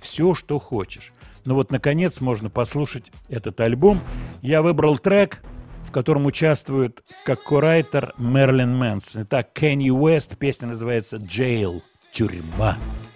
все, 0.00 0.34
что 0.34 0.58
хочешь. 0.58 1.12
Но 1.44 1.54
вот, 1.54 1.70
наконец, 1.70 2.20
можно 2.20 2.50
послушать 2.50 3.12
этот 3.28 3.60
альбом. 3.60 4.00
Я 4.42 4.62
выбрал 4.62 4.98
трек, 4.98 5.42
в 5.84 5.92
котором 5.92 6.26
участвует 6.26 7.02
как 7.24 7.42
корайтер 7.42 8.14
Мерлин 8.18 8.76
Мэнсон. 8.76 9.22
Итак, 9.22 9.52
Кенни 9.52 9.90
Уэст, 9.90 10.38
песня 10.38 10.68
называется 10.68 11.16
«Jail», 11.16 11.82
«Тюрьма». 12.12 12.78
Take 12.78 13.11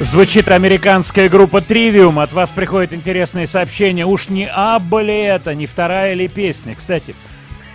Звучит 0.00 0.48
американская 0.48 1.28
группа 1.28 1.56
Trivium. 1.58 2.22
От 2.22 2.32
вас 2.32 2.52
приходят 2.52 2.92
интересные 2.92 3.46
сообщения. 3.46 4.06
Уж 4.06 4.28
не 4.28 4.46
Абба 4.46 5.02
ли 5.02 5.14
это, 5.14 5.54
не 5.54 5.66
вторая 5.66 6.14
ли 6.14 6.28
песня? 6.28 6.74
Кстати, 6.76 7.14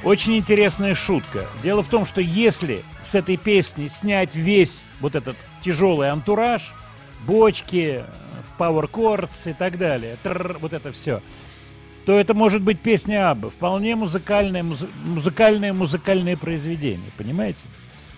Очень 0.03 0.37
интересная 0.37 0.95
шутка. 0.95 1.45
Дело 1.63 1.81
в 1.81 1.87
том, 1.87 2.05
что 2.05 2.19
если 2.19 2.83
с 3.01 3.15
этой 3.15 3.37
песни 3.37 3.87
снять 3.87 4.35
весь 4.35 4.83
вот 4.99 5.15
этот 5.15 5.37
тяжелый 5.63 6.09
антураж, 6.09 6.73
бочки, 7.25 8.03
в 8.53 8.61
Power 8.61 8.89
Chords 8.91 9.49
и 9.49 9.53
так 9.53 9.77
далее, 9.77 10.17
тррр, 10.21 10.57
вот 10.59 10.73
это 10.73 10.91
все, 10.91 11.21
то 12.05 12.19
это 12.19 12.33
может 12.33 12.61
быть 12.61 12.81
песня 12.81 13.31
Аббы. 13.31 13.49
Вполне 13.49 13.95
музыкальное, 13.95 14.61
музы- 14.61 14.89
музыкальное, 15.05 15.71
музыкальное 15.71 16.35
произведение, 16.35 17.11
понимаете? 17.17 17.63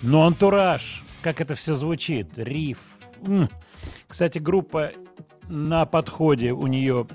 Но 0.01 0.25
антураж, 0.25 1.03
как 1.21 1.39
это 1.39 1.53
все 1.53 1.75
звучит, 1.75 2.29
риф. 2.35 2.79
м. 3.23 3.47
Кстати, 4.07 4.39
группа 4.39 4.91
на 5.47 5.85
подходе 5.85 6.51
у 6.51 6.67
нее 6.67 7.07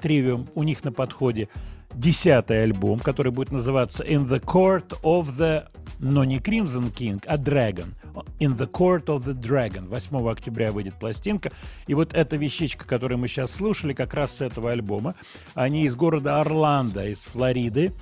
Тривиум, 0.00 0.48
у 0.54 0.62
них 0.62 0.84
на 0.84 0.92
подходе 0.92 1.48
десятый 1.94 2.62
альбом, 2.62 3.00
который 3.00 3.32
будет 3.32 3.50
называться 3.50 4.04
In 4.04 4.28
the 4.28 4.40
Court 4.40 5.00
of 5.02 5.36
the, 5.36 5.68
но 5.98 6.24
не 6.24 6.38
Crimson 6.38 6.92
King, 6.94 7.22
а 7.26 7.36
Dragon. 7.36 7.94
In 8.38 8.56
the 8.56 8.70
Court 8.70 9.06
of 9.06 9.24
the 9.24 9.34
Dragon. 9.34 9.88
8 9.88 10.28
октября 10.28 10.72
выйдет 10.72 10.94
пластинка. 10.94 11.52
И 11.86 11.94
вот 11.94 12.14
эта 12.14 12.36
вещичка, 12.36 12.86
которую 12.86 13.18
мы 13.18 13.28
сейчас 13.28 13.52
слушали, 13.52 13.92
как 13.92 14.14
раз 14.14 14.36
с 14.36 14.40
этого 14.40 14.70
альбома. 14.70 15.14
Они 15.54 15.84
из 15.84 15.96
города 15.96 16.40
Орландо, 16.40 17.06
из 17.06 17.22
Флориды. 17.24 17.92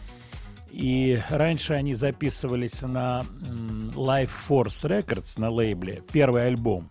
И 0.71 1.19
раньше 1.31 1.75
они 1.75 1.95
записывались 1.95 2.83
на 2.83 3.25
Life 3.95 4.31
Force 4.49 4.85
Records 4.85 5.41
на 5.41 5.51
лейбле. 5.51 6.03
Первый 6.13 6.47
альбом. 6.47 6.91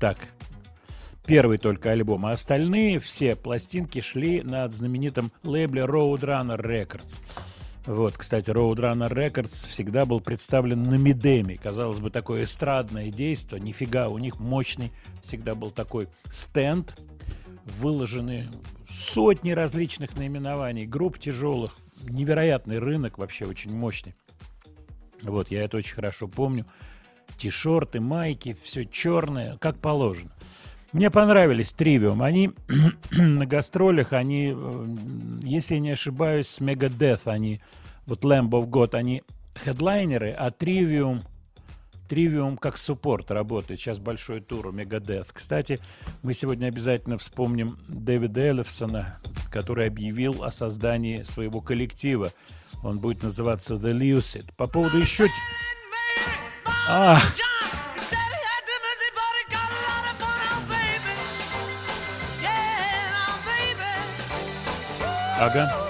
Так, 0.00 0.18
первый 1.26 1.58
только 1.58 1.90
альбом, 1.90 2.26
а 2.26 2.30
остальные 2.30 3.00
все 3.00 3.34
пластинки 3.34 4.00
шли 4.00 4.42
на 4.42 4.68
знаменитом 4.68 5.32
лейбле 5.42 5.82
Roadrunner 5.82 6.60
Records. 6.60 7.20
Вот, 7.84 8.16
кстати, 8.16 8.50
Roadrunner 8.50 9.10
Records 9.10 9.66
всегда 9.66 10.04
был 10.04 10.20
представлен 10.20 10.82
на 10.82 10.96
Мидеме. 10.96 11.56
Казалось 11.56 12.00
бы, 12.00 12.10
такое 12.10 12.44
эстрадное 12.44 13.10
действие. 13.10 13.60
Нифига, 13.60 14.08
у 14.08 14.18
них 14.18 14.38
мощный 14.38 14.92
всегда 15.22 15.54
был 15.54 15.70
такой 15.70 16.06
стенд, 16.30 16.96
выложены 17.80 18.44
сотни 18.90 19.52
различных 19.52 20.16
наименований, 20.16 20.86
групп 20.86 21.18
тяжелых. 21.18 21.76
Невероятный 22.02 22.78
рынок, 22.78 23.18
вообще 23.18 23.46
очень 23.46 23.74
мощный. 23.74 24.14
Вот, 25.22 25.50
я 25.50 25.64
это 25.64 25.78
очень 25.78 25.94
хорошо 25.94 26.28
помню. 26.28 26.66
Ти-шорты, 27.38 28.00
майки, 28.00 28.56
все 28.62 28.84
черное, 28.84 29.56
как 29.58 29.78
положено. 29.78 30.30
Мне 30.92 31.10
понравились 31.10 31.72
Тривиум. 31.72 32.22
Они 32.22 32.50
на 33.10 33.46
гастролях, 33.46 34.12
они, 34.12 34.54
э, 34.56 34.86
если 35.42 35.74
я 35.74 35.80
не 35.80 35.90
ошибаюсь, 35.90 36.48
с 36.48 36.60
Megadeth, 36.60 37.22
они, 37.26 37.60
вот 38.06 38.24
Lamb 38.24 38.50
of 38.50 38.68
God, 38.68 38.94
они 38.94 39.22
хедлайнеры, 39.54 40.30
а 40.30 40.50
Тривиум, 40.50 41.22
Тривиум 42.08 42.56
как 42.56 42.78
суппорт 42.78 43.30
работает. 43.30 43.78
Сейчас 43.78 43.98
большой 43.98 44.40
тур 44.40 44.68
у 44.68 44.72
Megadeth. 44.72 45.28
Кстати, 45.32 45.78
мы 46.22 46.32
сегодня 46.32 46.68
обязательно 46.68 47.18
вспомним 47.18 47.78
Дэвида 47.88 48.40
Эллифсона, 48.40 49.14
который 49.50 49.86
объявил 49.86 50.42
о 50.42 50.50
создании 50.50 51.22
своего 51.22 51.60
коллектива. 51.60 52.32
Он 52.82 52.98
будет 52.98 53.22
называться 53.22 53.74
The 53.74 53.92
Lucid. 53.92 54.54
По 54.56 54.66
поводу 54.66 54.98
еще... 54.98 55.26
А, 56.90 57.20
ага. 65.38 65.68
Somebody 65.68 65.87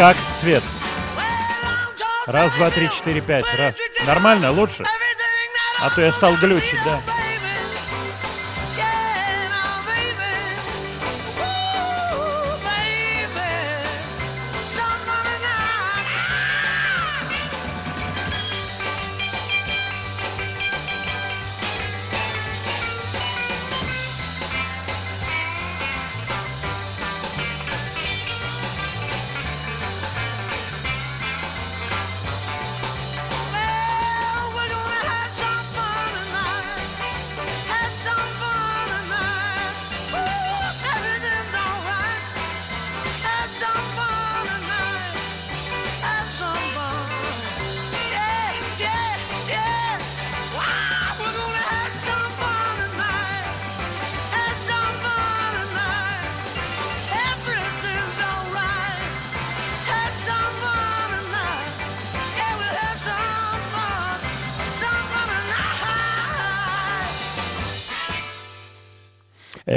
Как 0.00 0.16
цвет? 0.32 0.62
Раз, 2.26 2.54
два, 2.54 2.70
три, 2.70 2.88
четыре, 2.88 3.20
пять. 3.20 3.44
Раз. 3.58 3.74
Нормально? 4.06 4.50
Лучше? 4.50 4.82
А 5.78 5.90
то 5.90 6.00
я 6.00 6.10
стал 6.10 6.36
глючить, 6.36 6.80
да. 6.86 7.02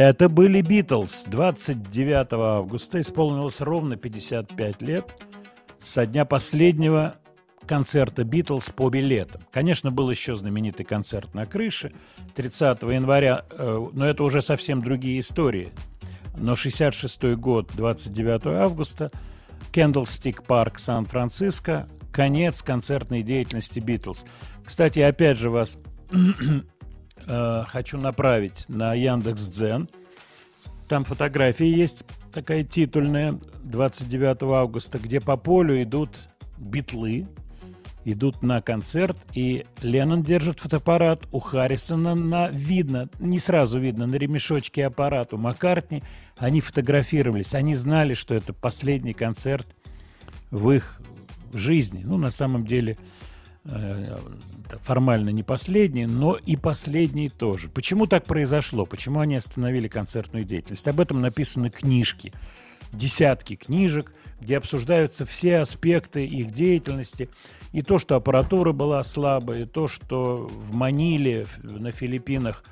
Это 0.06 0.28
были 0.28 0.60
Битлз. 0.60 1.24
29 1.28 2.34
августа 2.34 3.00
исполнилось 3.00 3.62
ровно 3.62 3.96
55 3.96 4.82
лет 4.82 5.16
со 5.80 6.06
дня 6.06 6.26
последнего 6.26 7.16
концерта 7.66 8.26
Битлз 8.26 8.72
по 8.72 8.90
билетам. 8.90 9.44
Конечно, 9.50 9.92
был 9.92 10.10
еще 10.10 10.36
знаменитый 10.36 10.86
концерт 10.86 11.34
на 11.34 11.46
крыше 11.46 11.94
30 12.36 12.82
января, 12.84 13.46
э, 13.50 13.88
но 13.94 14.06
это 14.06 14.26
уже 14.26 14.42
совсем 14.42 14.84
другие 14.84 15.22
истории. 15.22 15.72
Но 16.36 16.58
66 16.58 17.38
год, 17.38 17.72
29 17.74 18.48
августа, 18.62 19.10
Кендлстик 19.72 20.44
парк 20.44 20.80
Сан-Франциско, 20.80 21.88
конец 22.12 22.62
концертной 22.62 23.24
деятельности 23.24 23.80
Битлз. 23.80 24.26
Кстати, 24.66 25.00
опять 25.00 25.38
же 25.38 25.50
вас 25.50 25.78
э, 27.28 27.64
хочу 27.68 27.98
направить 27.98 28.66
на 28.68 28.94
Яндекс 28.94 29.48
Дзен. 29.48 29.90
Там 30.88 31.04
фотографии 31.04 31.66
есть, 31.66 32.04
такая 32.34 32.64
титульная, 32.64 33.40
29 33.64 34.44
августа, 34.44 35.00
где 35.00 35.22
по 35.22 35.38
полю 35.38 35.82
идут 35.82 36.30
битлы, 36.58 37.28
идут 38.06 38.42
на 38.44 38.62
концерт, 38.62 39.18
и 39.34 39.66
Леннон 39.82 40.24
держит 40.24 40.60
фотоаппарат, 40.60 41.28
у 41.32 41.40
Харрисона 41.40 42.16
на, 42.16 42.50
видно, 42.50 43.10
не 43.20 43.40
сразу 43.40 43.80
видно, 43.80 44.06
на 44.06 44.16
ремешочке 44.16 44.86
аппарат, 44.86 45.34
у 45.34 45.38
Маккартни, 45.38 46.04
они 46.38 46.62
фотографировались, 46.62 47.54
они 47.54 47.76
знали, 47.76 48.14
что 48.14 48.36
это 48.36 48.54
последний 48.54 49.14
концерт 49.14 49.68
в 50.52 50.72
их 50.72 51.02
жизни. 51.54 52.02
Ну, 52.04 52.18
на 52.18 52.32
самом 52.32 52.66
деле, 52.66 52.98
э, 53.66 54.18
формально 54.82 55.30
не 55.30 55.44
последний, 55.44 56.06
но 56.06 56.36
и 56.36 56.56
последний 56.56 57.30
тоже. 57.30 57.70
Почему 57.70 58.08
так 58.08 58.26
произошло? 58.26 58.86
Почему 58.86 59.20
они 59.20 59.36
остановили 59.36 59.88
концертную 59.88 60.46
деятельность? 60.46 60.88
Об 60.88 61.00
этом 61.00 61.22
написаны 61.22 61.70
книжки, 61.70 62.34
десятки 62.92 63.56
книжек, 63.56 64.14
где 64.40 64.58
обсуждаются 64.58 65.26
все 65.26 65.60
аспекты 65.60 66.26
их 66.26 66.52
деятельности. 66.52 67.30
И 67.72 67.82
то, 67.82 67.98
что 67.98 68.16
аппаратура 68.16 68.72
была 68.72 69.02
слабая, 69.04 69.64
и 69.64 69.66
то, 69.66 69.88
что 69.88 70.48
в 70.48 70.74
Маниле, 70.74 71.48
на 71.64 71.92
Филиппинах, 71.92 72.64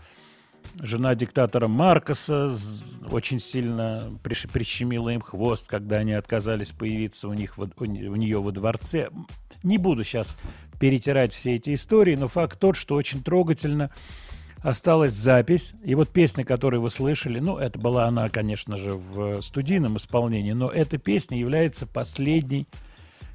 жена 0.79 1.15
диктатора 1.15 1.67
Маркоса 1.67 2.55
очень 3.09 3.39
сильно 3.39 4.11
прищемила 4.23 5.09
им 5.09 5.21
хвост, 5.21 5.67
когда 5.67 5.97
они 5.97 6.13
отказались 6.13 6.71
появиться 6.71 7.27
у, 7.27 7.33
них, 7.33 7.57
у 7.57 7.85
нее 7.85 8.41
во 8.41 8.51
дворце. 8.51 9.09
Не 9.63 9.77
буду 9.77 10.03
сейчас 10.03 10.37
перетирать 10.81 11.31
все 11.31 11.57
эти 11.57 11.75
истории, 11.75 12.15
но 12.15 12.27
факт 12.27 12.57
тот, 12.59 12.75
что 12.75 12.95
очень 12.95 13.21
трогательно 13.21 13.91
осталась 14.63 15.13
запись. 15.13 15.75
И 15.83 15.93
вот 15.93 16.09
песня, 16.09 16.43
которую 16.43 16.81
вы 16.81 16.89
слышали, 16.89 17.37
ну, 17.37 17.59
это 17.59 17.77
была 17.77 18.07
она, 18.07 18.29
конечно 18.29 18.77
же, 18.77 18.95
в 18.95 19.43
студийном 19.43 19.97
исполнении, 19.97 20.53
но 20.53 20.69
эта 20.69 20.97
песня 20.97 21.37
является 21.37 21.85
последней, 21.85 22.67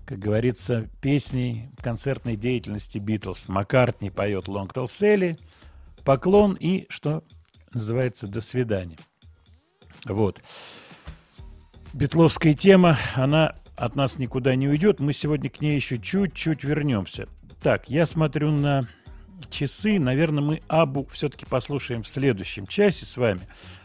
как 0.06 0.18
говорится, 0.18 0.88
песней 1.00 1.70
концертной 1.80 2.34
деятельности 2.34 2.98
Битлз. 2.98 3.48
Маккартни 3.48 4.10
поет 4.10 4.48
«Long 4.48 4.72
Tall 4.72 4.86
Sally», 4.86 5.38
«Поклон» 6.04 6.54
и, 6.54 6.84
что 6.88 7.22
называется, 7.72 8.26
«До 8.26 8.40
свидания». 8.40 8.98
Вот. 10.04 10.40
Битловская 11.92 12.54
тема, 12.54 12.98
она 13.14 13.52
от 13.76 13.94
нас 13.94 14.18
никуда 14.18 14.54
не 14.54 14.68
уйдет. 14.68 15.00
Мы 15.00 15.12
сегодня 15.12 15.50
к 15.50 15.60
ней 15.60 15.76
еще 15.76 15.98
чуть-чуть 15.98 16.64
вернемся. 16.64 17.28
Так, 17.66 17.90
я 17.90 18.06
смотрю 18.06 18.52
на 18.52 18.82
часы. 19.50 19.98
Наверное, 19.98 20.40
мы 20.40 20.62
Абу 20.68 21.04
все-таки 21.10 21.46
послушаем 21.46 22.04
в 22.04 22.08
следующем 22.08 22.64
часе 22.64 23.04
с 23.06 23.16
вами. 23.16 23.40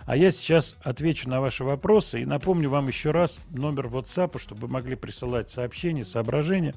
А 0.06 0.16
я 0.16 0.30
сейчас 0.30 0.76
отвечу 0.84 1.28
на 1.28 1.42
ваши 1.42 1.64
вопросы 1.64 2.22
и 2.22 2.26
напомню 2.26 2.70
вам 2.70 2.88
еще 2.88 3.10
раз 3.10 3.40
номер 3.50 3.88
WhatsApp, 3.88 4.38
чтобы 4.38 4.62
вы 4.62 4.68
могли 4.68 4.96
присылать 4.96 5.50
сообщения, 5.50 6.06
соображения. 6.06 6.76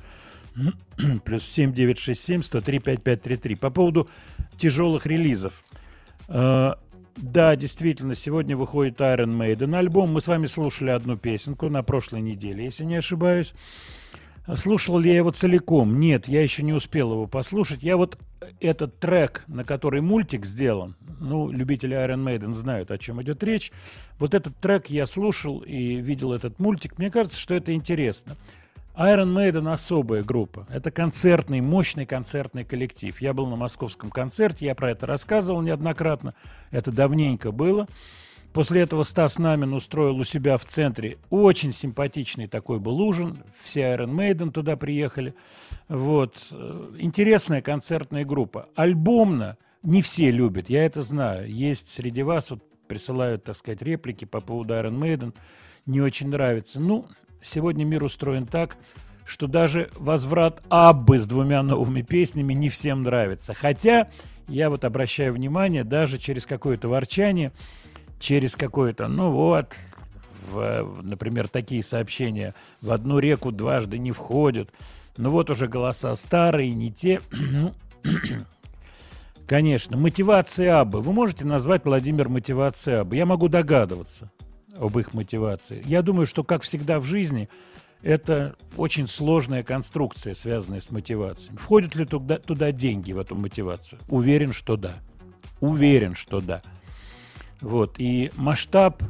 Плюс 1.26 1.44
7967 1.44 2.42
103 2.42 2.78
5533. 2.78 3.56
По 3.56 3.68
поводу 3.68 4.08
тяжелых 4.56 5.04
релизов. 5.04 5.62
Э, 6.28 6.72
Да, 7.18 7.54
действительно, 7.54 8.14
сегодня 8.14 8.56
выходит 8.56 9.02
Iron 9.02 9.36
Maiden 9.36 9.76
альбом. 9.76 10.10
Мы 10.10 10.22
с 10.22 10.26
вами 10.26 10.46
слушали 10.46 10.88
одну 10.88 11.18
песенку 11.18 11.68
на 11.68 11.82
прошлой 11.82 12.22
неделе, 12.22 12.64
если 12.64 12.84
не 12.84 12.96
ошибаюсь. 12.96 13.52
Слушал 14.56 14.98
ли 14.98 15.10
я 15.10 15.16
его 15.16 15.30
целиком? 15.30 15.98
Нет, 15.98 16.28
я 16.28 16.42
еще 16.42 16.62
не 16.62 16.74
успел 16.74 17.12
его 17.12 17.26
послушать. 17.26 17.82
Я 17.82 17.96
вот 17.96 18.18
этот 18.60 18.98
трек, 18.98 19.44
на 19.46 19.64
который 19.64 20.02
мультик 20.02 20.44
сделан, 20.44 20.96
ну, 21.18 21.50
любители 21.50 21.96
Iron 21.96 22.24
Maiden 22.24 22.52
знают, 22.52 22.90
о 22.90 22.98
чем 22.98 23.22
идет 23.22 23.42
речь. 23.42 23.72
Вот 24.18 24.34
этот 24.34 24.54
трек 24.58 24.88
я 24.88 25.06
слушал 25.06 25.60
и 25.60 25.96
видел 25.96 26.32
этот 26.34 26.58
мультик. 26.58 26.98
Мне 26.98 27.10
кажется, 27.10 27.38
что 27.38 27.54
это 27.54 27.72
интересно. 27.72 28.36
Iron 28.96 29.34
Maiden 29.34 29.72
особая 29.72 30.22
группа. 30.22 30.66
Это 30.70 30.90
концертный, 30.90 31.60
мощный 31.60 32.06
концертный 32.06 32.64
коллектив. 32.64 33.18
Я 33.20 33.32
был 33.32 33.46
на 33.46 33.56
московском 33.56 34.10
концерте, 34.10 34.66
я 34.66 34.74
про 34.74 34.90
это 34.90 35.06
рассказывал 35.06 35.62
неоднократно. 35.62 36.34
Это 36.70 36.92
давненько 36.92 37.50
было. 37.50 37.88
После 38.54 38.82
этого 38.82 39.02
Стас 39.02 39.38
Намин 39.38 39.74
устроил 39.74 40.16
у 40.16 40.22
себя 40.22 40.56
в 40.58 40.64
центре 40.64 41.18
очень 41.28 41.72
симпатичный 41.72 42.46
такой 42.46 42.78
был 42.78 43.00
ужин. 43.00 43.42
Все 43.60 43.80
Iron 43.80 44.12
Maiden 44.12 44.52
туда 44.52 44.76
приехали. 44.76 45.34
Вот. 45.88 46.36
Э, 46.52 46.92
Интересная 46.98 47.62
концертная 47.62 48.24
группа. 48.24 48.68
Альбомно 48.76 49.58
не 49.82 50.02
все 50.02 50.30
любят, 50.30 50.70
я 50.70 50.86
это 50.86 51.02
знаю. 51.02 51.52
Есть 51.52 51.88
среди 51.88 52.22
вас, 52.22 52.50
вот 52.50 52.62
присылают, 52.86 53.42
так 53.42 53.56
сказать, 53.56 53.82
реплики 53.82 54.24
по 54.24 54.40
поводу 54.40 54.74
Iron 54.74 55.00
Maiden. 55.00 55.34
Не 55.84 56.00
очень 56.00 56.28
нравится. 56.28 56.78
Ну, 56.78 57.06
сегодня 57.42 57.84
мир 57.84 58.04
устроен 58.04 58.46
так, 58.46 58.76
что 59.24 59.48
даже 59.48 59.90
возврат 59.96 60.62
Аббы 60.68 61.18
с 61.18 61.26
двумя 61.26 61.64
новыми 61.64 62.02
песнями 62.02 62.54
не 62.54 62.68
всем 62.68 63.02
нравится. 63.02 63.52
Хотя, 63.52 64.10
я 64.46 64.70
вот 64.70 64.84
обращаю 64.84 65.32
внимание, 65.32 65.82
даже 65.82 66.18
через 66.18 66.46
какое-то 66.46 66.88
ворчание, 66.88 67.50
через 68.24 68.56
какое-то, 68.56 69.06
ну 69.06 69.30
вот, 69.30 69.74
в, 70.50 71.02
например, 71.02 71.46
такие 71.46 71.82
сообщения 71.82 72.54
в 72.80 72.90
одну 72.90 73.18
реку 73.18 73.52
дважды 73.52 73.98
не 73.98 74.12
входят. 74.12 74.70
Ну 75.18 75.28
вот 75.28 75.50
уже 75.50 75.68
голоса 75.68 76.16
старые, 76.16 76.72
не 76.72 76.90
те. 76.90 77.20
Конечно, 79.46 79.98
мотивация 79.98 80.80
Аббы. 80.80 81.02
Вы 81.02 81.12
можете 81.12 81.44
назвать, 81.44 81.84
Владимир, 81.84 82.30
мотивацией 82.30 83.00
Аббы? 83.00 83.16
Я 83.16 83.26
могу 83.26 83.48
догадываться 83.48 84.32
об 84.78 84.98
их 84.98 85.12
мотивации. 85.12 85.82
Я 85.84 86.00
думаю, 86.00 86.24
что, 86.24 86.42
как 86.44 86.62
всегда 86.62 87.00
в 87.00 87.04
жизни, 87.04 87.50
это 88.02 88.56
очень 88.78 89.06
сложная 89.06 89.62
конструкция, 89.62 90.34
связанная 90.34 90.80
с 90.80 90.90
мотивацией. 90.90 91.58
Входят 91.58 91.94
ли 91.94 92.06
туда, 92.06 92.38
туда 92.38 92.72
деньги, 92.72 93.12
в 93.12 93.18
эту 93.18 93.34
мотивацию? 93.34 94.00
Уверен, 94.08 94.54
что 94.54 94.78
да. 94.78 94.94
Уверен, 95.60 96.14
что 96.14 96.40
да. 96.40 96.62
Вот. 97.60 97.96
И 97.98 98.30
масштаб 98.36 99.02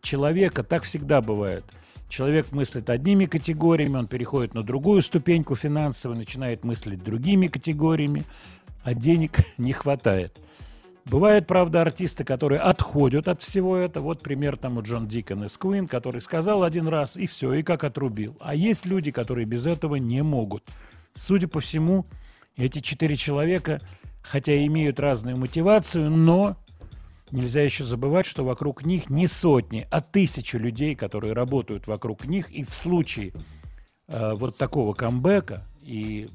человека 0.00 0.62
так 0.62 0.82
всегда 0.84 1.20
бывает. 1.20 1.64
Человек 2.08 2.52
мыслит 2.52 2.90
одними 2.90 3.24
категориями, 3.24 3.96
он 3.96 4.06
переходит 4.06 4.52
на 4.52 4.62
другую 4.62 5.00
ступеньку 5.00 5.56
финансовую, 5.56 6.18
начинает 6.18 6.62
мыслить 6.62 7.02
другими 7.02 7.46
категориями, 7.46 8.24
а 8.84 8.92
денег 8.92 9.38
не 9.58 9.72
хватает. 9.72 10.38
Бывают, 11.04 11.46
правда, 11.46 11.80
артисты, 11.80 12.22
которые 12.22 12.60
отходят 12.60 13.26
от 13.26 13.42
всего 13.42 13.76
этого. 13.76 14.04
Вот 14.04 14.22
пример 14.22 14.56
там 14.56 14.78
у 14.78 14.82
Джон 14.82 15.08
Дикон 15.08 15.44
из 15.44 15.58
Queen, 15.58 15.88
который 15.88 16.22
сказал 16.22 16.62
один 16.62 16.86
раз, 16.86 17.16
и 17.16 17.26
все, 17.26 17.54
и 17.54 17.62
как 17.62 17.82
отрубил. 17.82 18.36
А 18.40 18.54
есть 18.54 18.86
люди, 18.86 19.10
которые 19.10 19.46
без 19.46 19.66
этого 19.66 19.96
не 19.96 20.22
могут. 20.22 20.62
Судя 21.14 21.48
по 21.48 21.60
всему, 21.60 22.06
эти 22.56 22.78
четыре 22.80 23.16
человека, 23.16 23.80
хотя 24.22 24.64
имеют 24.64 25.00
разную 25.00 25.36
мотивацию, 25.36 26.08
но 26.08 26.56
нельзя 27.32 27.62
еще 27.62 27.84
забывать, 27.84 28.26
что 28.26 28.44
вокруг 28.44 28.84
них 28.84 29.10
не 29.10 29.26
сотни, 29.26 29.86
а 29.90 30.00
тысячи 30.00 30.56
людей, 30.56 30.94
которые 30.94 31.32
работают 31.32 31.86
вокруг 31.86 32.26
них. 32.26 32.50
И 32.50 32.64
в 32.64 32.72
случае 32.72 33.32
э, 34.08 34.34
вот 34.34 34.56
такого 34.56 34.94
камбэка 34.94 35.66
и 35.82 36.28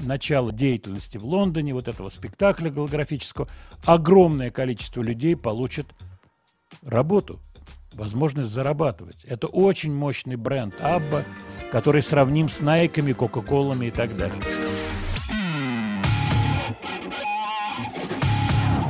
начала 0.00 0.52
деятельности 0.52 1.18
в 1.18 1.24
Лондоне, 1.24 1.74
вот 1.74 1.86
этого 1.86 2.08
спектакля 2.08 2.70
голографического, 2.70 3.48
огромное 3.84 4.50
количество 4.50 5.02
людей 5.02 5.36
получит 5.36 5.86
работу, 6.82 7.38
возможность 7.92 8.50
зарабатывать. 8.50 9.24
Это 9.24 9.46
очень 9.46 9.94
мощный 9.94 10.36
бренд 10.36 10.74
Абба, 10.80 11.24
который 11.70 12.02
сравним 12.02 12.48
с 12.48 12.60
Найками, 12.60 13.12
Кока-Колами 13.12 13.86
и 13.86 13.90
так 13.90 14.16
далее. 14.16 14.40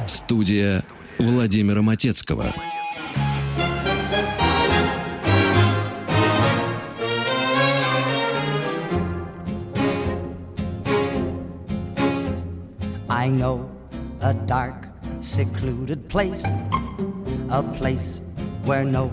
Студия 0.07 0.85
Владимира 1.20 1.82
Матецкого. 1.82 2.54
I 13.10 13.30
know 13.30 13.70
a 14.22 14.34
dark, 14.34 14.88
secluded 15.20 16.08
place, 16.08 16.46
a 17.50 17.62
place 17.64 18.22
where 18.64 18.86
no 18.86 19.08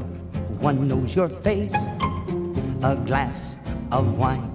one 0.61 0.87
knows 0.87 1.17
your 1.17 1.29
face. 1.29 1.75
A 2.85 2.97
glass 2.97 3.57
of 3.91 4.19
wine, 4.19 4.53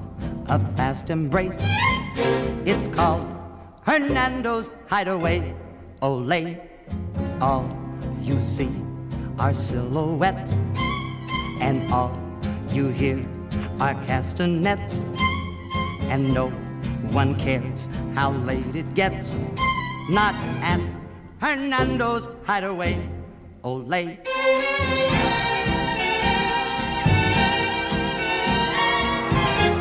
a 0.47 0.59
fast 0.77 1.09
embrace. 1.09 1.65
It's 2.65 2.87
called 2.87 3.27
Hernando's 3.85 4.69
Hideaway. 4.87 5.55
Olay, 6.01 6.61
all 7.44 7.68
you 8.22 8.40
see 8.40 8.72
are 9.38 9.52
silhouettes, 9.52 10.62
and 11.60 11.92
all 11.92 12.16
you 12.70 12.88
hear 12.88 13.20
are 13.80 13.92
castanets, 14.06 15.04
and 16.08 16.32
no 16.32 16.48
one 17.12 17.34
cares 17.34 17.86
how 18.14 18.30
late 18.48 18.74
it 18.74 18.88
gets. 18.94 19.36
Not 20.08 20.34
at 20.64 20.80
Hernando's 21.38 22.28
Hideaway. 22.46 22.96
Olay. 23.62 24.16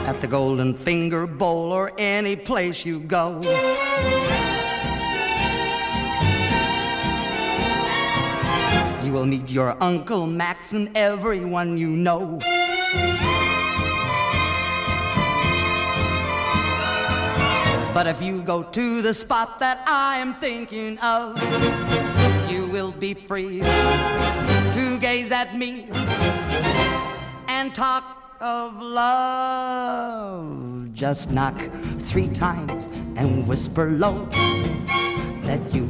At 0.05 0.19
the 0.19 0.27
Golden 0.27 0.73
Finger 0.73 1.25
Bowl 1.25 1.71
or 1.71 1.93
any 1.97 2.35
place 2.35 2.85
you 2.85 2.99
go. 2.99 3.39
Will 9.13 9.27
meet 9.27 9.51
your 9.51 9.77
Uncle 9.79 10.25
Max 10.25 10.73
and 10.73 10.89
everyone 10.97 11.77
you 11.77 11.91
know. 11.91 12.39
But 17.93 18.07
if 18.07 18.23
you 18.23 18.41
go 18.41 18.63
to 18.63 19.01
the 19.03 19.13
spot 19.13 19.59
that 19.59 19.83
I 19.85 20.17
am 20.17 20.33
thinking 20.33 20.97
of, 20.97 21.37
you 22.51 22.65
will 22.71 22.91
be 22.91 23.13
free 23.13 23.59
to 23.59 24.97
gaze 24.99 25.31
at 25.31 25.55
me 25.55 25.87
and 27.47 27.75
talk 27.75 28.33
of 28.41 28.81
love. 28.81 30.41
Just 30.95 31.29
knock 31.29 31.61
three 31.99 32.29
times 32.29 32.87
and 33.15 33.47
whisper 33.47 33.91
low 33.91 34.25
that 35.45 35.61
you 35.71 35.85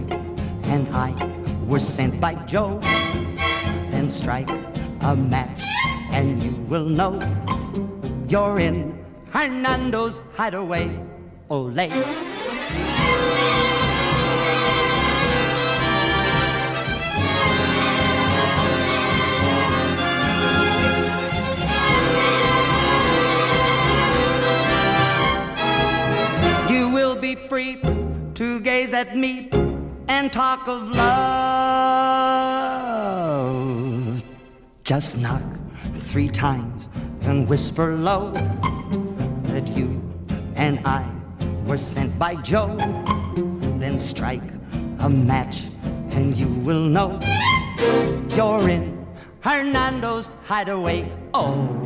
and 0.64 0.90
I 0.90 1.43
were 1.74 1.80
sent 1.80 2.22
by 2.22 2.36
Joe, 2.46 2.78
then 3.90 4.08
strike 4.08 4.48
a 5.02 5.16
match 5.16 5.64
and 6.12 6.40
you 6.44 6.52
will 6.70 6.86
know 6.86 7.18
you're 8.28 8.60
in 8.60 9.04
Hernando's 9.32 10.22
hideaway. 10.36 10.88
Ole. 11.50 11.88
You 26.70 26.94
will 26.94 27.20
be 27.20 27.34
free 27.34 27.82
to 28.36 28.60
gaze 28.62 28.94
at 28.94 29.18
me 29.18 29.50
and 30.09 30.33
talk 30.33 30.67
of 30.69 30.91
love. 30.91 31.09
Just 34.85 35.19
knock 35.19 35.43
three 35.95 36.29
times 36.29 36.89
and 37.23 37.49
whisper 37.49 37.95
low 37.95 38.33
that 39.53 39.69
you 39.77 40.03
and 40.57 40.81
I 40.85 41.05
were 41.67 41.79
sent 41.79 42.19
by 42.19 42.37
Joe. 42.37 42.77
Then 43.79 43.99
strike 43.99 44.51
a 45.01 45.09
match 45.09 45.65
and 46.13 46.37
you 46.37 46.49
will 46.67 46.83
know 46.83 47.21
you're 48.37 48.69
in 48.69 49.07
Hernando's 49.41 50.31
hideaway. 50.47 51.11
Ole. 51.35 51.79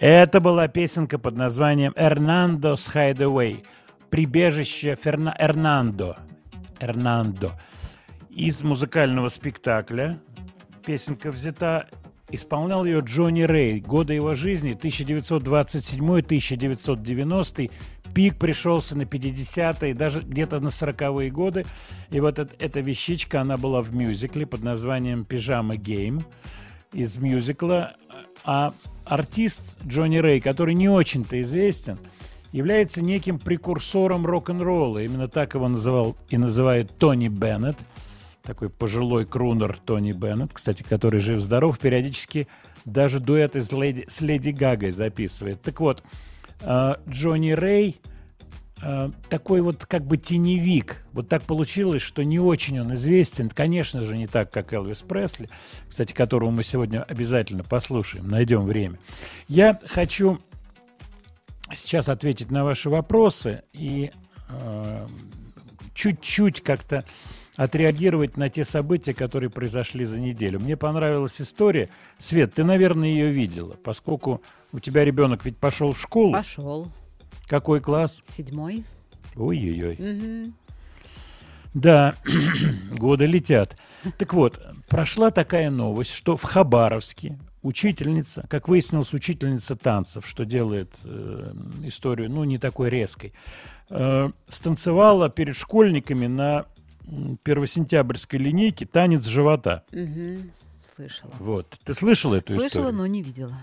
Это 0.00 0.40
была 0.40 0.68
песенка 0.68 1.18
под 1.18 1.36
названием 1.36 1.92
«Эрнандо's 1.96 2.86
Hideaway» – 2.94 3.81
«Прибежище 4.13 4.95
Ферна... 4.95 5.33
Эрнандо». 5.39 6.15
Эрнандо. 6.79 7.53
Из 8.29 8.61
музыкального 8.61 9.29
спектакля 9.29 10.19
песенка 10.85 11.31
взята. 11.31 11.89
Исполнял 12.29 12.85
ее 12.85 12.99
Джонни 12.99 13.41
Рэй. 13.41 13.79
Годы 13.79 14.13
его 14.13 14.35
жизни 14.35 14.75
1927-1990. 14.75 17.71
Пик 18.13 18.37
пришелся 18.37 18.95
на 18.95 19.01
50-е, 19.01 19.95
даже 19.95 20.21
где-то 20.21 20.59
на 20.59 20.67
40-е 20.67 21.31
годы. 21.31 21.65
И 22.11 22.19
вот 22.19 22.37
эт- 22.37 22.55
эта 22.59 22.81
вещичка, 22.81 23.41
она 23.41 23.57
была 23.57 23.81
в 23.81 23.95
мюзикле 23.95 24.45
под 24.45 24.61
названием 24.61 25.25
«Пижама 25.25 25.75
Гейм» 25.75 26.23
из 26.91 27.17
мюзикла. 27.17 27.95
А 28.45 28.75
артист 29.05 29.75
Джонни 29.87 30.17
Рэй, 30.17 30.39
который 30.39 30.75
не 30.75 30.87
очень-то 30.87 31.41
известен, 31.41 31.97
является 32.53 33.01
неким 33.01 33.39
прекурсором 33.39 34.25
рок-н-ролла. 34.25 34.99
Именно 34.99 35.27
так 35.27 35.55
его 35.55 35.67
называл 35.67 36.15
и 36.29 36.37
называет 36.37 36.97
Тони 36.97 37.27
Беннет, 37.27 37.75
такой 38.43 38.69
пожилой 38.69 39.25
крунер 39.25 39.77
Тони 39.83 40.13
Беннет, 40.13 40.53
кстати, 40.53 40.83
который 40.83 41.19
жив-здоров, 41.19 41.79
периодически 41.79 42.47
даже 42.85 43.19
дуэты 43.19 43.61
с 43.61 43.71
леди, 43.71 44.05
с 44.07 44.21
леди 44.21 44.49
Гагой 44.49 44.91
записывает. 44.91 45.61
Так 45.61 45.79
вот, 45.79 46.03
э, 46.61 46.95
Джонни 47.09 47.51
Рэй 47.51 47.99
э, 48.83 49.09
такой 49.29 49.61
вот 49.61 49.85
как 49.87 50.05
бы 50.05 50.17
теневик. 50.17 51.03
Вот 51.11 51.29
так 51.29 51.43
получилось, 51.43 52.03
что 52.03 52.23
не 52.23 52.39
очень 52.39 52.79
он 52.79 52.93
известен. 52.93 53.49
Конечно 53.49 54.01
же, 54.01 54.15
не 54.15 54.27
так, 54.27 54.51
как 54.51 54.73
Элвис 54.73 55.01
Пресли, 55.01 55.49
кстати, 55.87 56.13
которого 56.13 56.51
мы 56.51 56.63
сегодня 56.63 57.01
обязательно 57.01 57.63
послушаем, 57.63 58.27
найдем 58.27 58.65
время. 58.65 58.99
Я 59.47 59.79
хочу 59.87 60.39
сейчас 61.75 62.09
ответить 62.09 62.51
на 62.51 62.63
ваши 62.63 62.89
вопросы 62.89 63.63
и 63.73 64.11
э, 64.49 65.07
чуть-чуть 65.93 66.61
как-то 66.61 67.03
отреагировать 67.55 68.37
на 68.37 68.49
те 68.49 68.65
события, 68.65 69.13
которые 69.13 69.49
произошли 69.49 70.05
за 70.05 70.19
неделю. 70.19 70.59
Мне 70.59 70.75
понравилась 70.75 71.39
история. 71.39 71.89
Свет, 72.17 72.53
ты, 72.55 72.63
наверное, 72.63 73.09
ее 73.09 73.29
видела, 73.29 73.75
поскольку 73.83 74.41
у 74.71 74.79
тебя 74.79 75.05
ребенок 75.05 75.45
ведь 75.45 75.57
пошел 75.57 75.93
в 75.93 76.01
школу. 76.01 76.33
Пошел. 76.33 76.87
Какой 77.47 77.79
класс? 77.79 78.21
Седьмой. 78.23 78.83
Ой-ой-ой. 79.35 79.97
Мгм. 79.99 80.53
Да, 81.73 82.15
годы 82.91 83.25
летят. 83.25 83.77
Так 84.17 84.33
вот, 84.33 84.61
прошла 84.87 85.31
такая 85.31 85.69
новость, 85.69 86.13
что 86.13 86.37
в 86.37 86.43
Хабаровске 86.43 87.37
учительница, 87.63 88.45
как 88.49 88.67
выяснилось, 88.67 89.13
учительница 89.13 89.75
танцев, 89.75 90.27
что 90.27 90.45
делает 90.45 90.91
э, 91.03 91.49
историю, 91.83 92.29
ну, 92.29 92.43
не 92.43 92.57
такой 92.57 92.89
резкой, 92.89 93.33
э, 93.89 94.29
станцевала 94.47 95.29
перед 95.29 95.55
школьниками 95.55 96.27
на 96.27 96.65
первосентябрьской 97.43 98.39
линейке 98.39 98.85
танец 98.85 99.25
живота. 99.25 99.83
Мгм. 99.91 100.51
Слышала. 100.51 101.31
Вот. 101.39 101.77
Ты 101.83 101.93
слышала 101.93 102.35
эту 102.35 102.53
Слышала, 102.53 102.67
историю? 102.67 102.93
но 102.93 103.07
не 103.07 103.21
видела. 103.21 103.53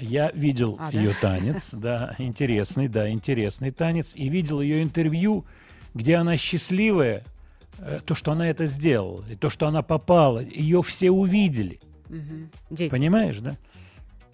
Я 0.00 0.30
видел 0.32 0.76
А, 0.78 0.92
да? 0.92 0.98
ее 0.98 1.14
танец, 1.20 1.70
да, 1.72 2.14
интересный, 2.18 2.88
да, 2.88 3.10
интересный 3.10 3.70
танец, 3.70 4.14
и 4.14 4.28
видел 4.28 4.60
ее 4.60 4.82
интервью, 4.82 5.44
где 5.94 6.16
она 6.16 6.36
счастливая, 6.36 7.24
э, 7.78 8.00
то, 8.04 8.14
что 8.14 8.32
она 8.32 8.48
это 8.48 8.66
сделала, 8.66 9.24
и 9.30 9.34
то, 9.34 9.48
что 9.50 9.66
она 9.66 9.82
попала, 9.82 10.40
ее 10.40 10.82
все 10.82 11.10
увидели, 11.10 11.80
Мгм. 12.08 12.50
Дети. 12.70 12.90
понимаешь, 12.90 13.38
да? 13.38 13.56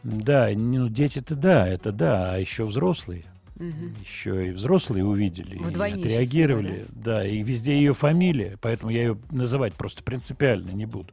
Да, 0.02 0.48
ну 0.54 0.88
дети-то 0.88 1.34
да, 1.34 1.66
это 1.66 1.90
да, 1.92 2.34
а 2.34 2.36
еще 2.38 2.64
взрослые, 2.64 3.24
Мгм. 3.56 3.94
еще 4.02 4.48
и 4.48 4.50
взрослые 4.50 5.04
увидели, 5.04 5.56
и 5.56 5.58
Вдвойне 5.58 6.04
отреагировали, 6.04 6.66
счастливые, 6.68 6.86
да, 7.04 7.26
и 7.26 7.42
везде 7.42 7.76
ее 7.76 7.94
фамилия, 7.94 8.58
поэтому 8.60 8.90
я 8.92 9.00
ее 9.02 9.18
называть 9.30 9.72
просто 9.74 10.02
принципиально 10.02 10.70
не 10.72 10.84
буду. 10.86 11.08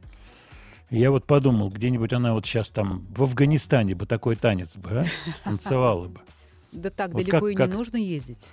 И 0.90 0.98
Я 0.98 1.10
вот 1.10 1.24
подумал, 1.26 1.70
где-нибудь 1.70 2.12
она 2.12 2.34
вот 2.34 2.44
сейчас 2.44 2.68
там 2.68 3.02
в 3.08 3.22
Афганистане 3.22 3.94
бы 3.94 4.04
такой 4.04 4.36
танец 4.36 4.76
бы, 4.76 4.90
а, 5.00 5.04
станцевала 5.38 6.08
бы. 6.08 6.20
Да 6.70 6.90
так 6.90 7.12
Вот 7.12 7.22
далеко 7.24 7.40
как- 7.46 7.50
и 7.50 7.54
как- 7.54 7.68
не 7.70 7.74
нужно 7.74 7.96
ездить. 7.96 8.50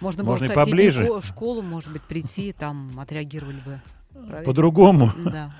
Можно, 0.00 0.24
Можно 0.24 0.44
и 0.44 0.48
было 0.48 0.54
в 0.54 0.56
соседнюю 0.66 0.66
поближе. 0.92 1.06
ко- 1.06 1.22
школу, 1.22 1.62
может 1.62 1.92
быть, 1.92 2.02
прийти, 2.02 2.52
там 2.52 2.98
отреагировали 2.98 3.60
бы. 3.64 3.80
По-другому. 4.44 5.12
Да. 5.24 5.54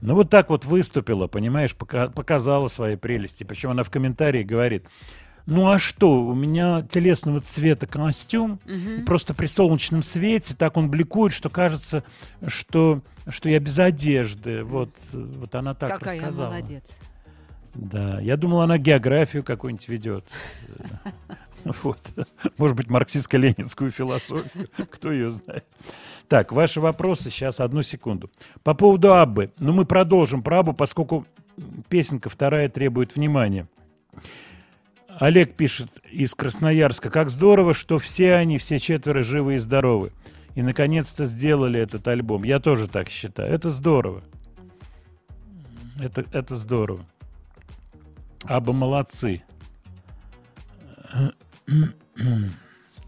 Ну 0.00 0.14
вот 0.14 0.30
так 0.30 0.50
вот 0.50 0.64
выступила, 0.64 1.26
понимаешь, 1.28 1.74
пока- 1.74 2.08
показала 2.08 2.68
свои 2.68 2.96
прелести. 2.96 3.44
Причем 3.44 3.70
она 3.70 3.84
в 3.84 3.90
комментарии 3.90 4.42
говорит, 4.42 4.84
ну 5.46 5.68
а 5.70 5.78
что, 5.78 6.20
у 6.22 6.34
меня 6.34 6.82
телесного 6.82 7.40
цвета 7.40 7.86
костюм, 7.86 8.60
и 8.66 9.02
просто 9.04 9.34
при 9.34 9.46
солнечном 9.46 10.02
свете 10.02 10.54
так 10.56 10.76
он 10.76 10.90
бликует, 10.90 11.32
что 11.32 11.48
кажется, 11.50 12.04
что, 12.46 13.02
что 13.28 13.48
я 13.48 13.60
без 13.60 13.78
одежды. 13.78 14.62
Вот, 14.64 14.90
вот 15.12 15.54
она 15.54 15.74
так 15.74 15.90
Какая 15.98 16.16
рассказала. 16.18 16.50
молодец. 16.50 16.98
Да, 17.74 18.20
я 18.20 18.36
думал, 18.36 18.60
она 18.60 18.78
географию 18.78 19.42
какую-нибудь 19.42 19.88
ведет. 19.88 20.24
Вот. 21.82 21.98
Может 22.58 22.76
быть, 22.76 22.88
марксистско-ленинскую 22.88 23.90
философию. 23.90 24.68
Кто 24.90 25.10
ее 25.10 25.30
знает. 25.30 25.64
Так, 26.28 26.52
ваши 26.52 26.80
вопросы. 26.80 27.30
Сейчас, 27.30 27.60
одну 27.60 27.82
секунду. 27.82 28.30
По 28.62 28.74
поводу 28.74 29.14
Аббы. 29.14 29.52
Ну, 29.58 29.72
мы 29.72 29.84
продолжим 29.84 30.42
про 30.42 30.60
Аббу, 30.60 30.72
поскольку 30.72 31.26
песенка 31.88 32.28
вторая 32.28 32.68
требует 32.68 33.14
внимания. 33.14 33.68
Олег 35.08 35.54
пишет 35.54 35.90
из 36.10 36.34
Красноярска. 36.34 37.10
Как 37.10 37.30
здорово, 37.30 37.74
что 37.74 37.98
все 37.98 38.34
они, 38.34 38.58
все 38.58 38.78
четверо 38.78 39.22
живы 39.22 39.56
и 39.56 39.58
здоровы. 39.58 40.12
И, 40.54 40.62
наконец-то, 40.62 41.26
сделали 41.26 41.80
этот 41.80 42.06
альбом. 42.08 42.44
Я 42.44 42.58
тоже 42.58 42.88
так 42.88 43.08
считаю. 43.08 43.52
Это 43.52 43.70
здорово. 43.70 44.22
Это, 46.00 46.24
это 46.32 46.56
здорово. 46.56 47.04
Аба 48.44 48.72
молодцы. 48.72 49.42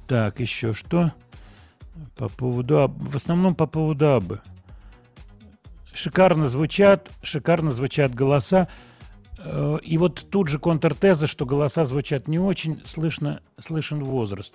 Так, 0.07 0.41
еще 0.41 0.73
что? 0.73 1.13
По 2.17 2.29
поводу 2.29 2.83
Аб- 2.83 2.97
В 2.99 3.17
основном 3.17 3.55
по 3.55 3.67
поводу 3.67 4.09
Абы. 4.15 4.41
Шикарно 5.93 6.49
звучат, 6.49 7.11
шикарно 7.23 7.71
звучат 7.71 8.15
голоса. 8.15 8.69
Э, 9.39 9.79
И 9.83 9.97
вот 9.99 10.27
тут 10.31 10.49
же 10.49 10.59
контртеза, 10.59 11.27
что 11.27 11.47
голоса 11.47 11.85
звучат 11.85 12.27
не 12.29 12.39
очень, 12.39 12.83
слышно, 12.87 13.41
слышен 13.59 14.03
возраст. 14.05 14.53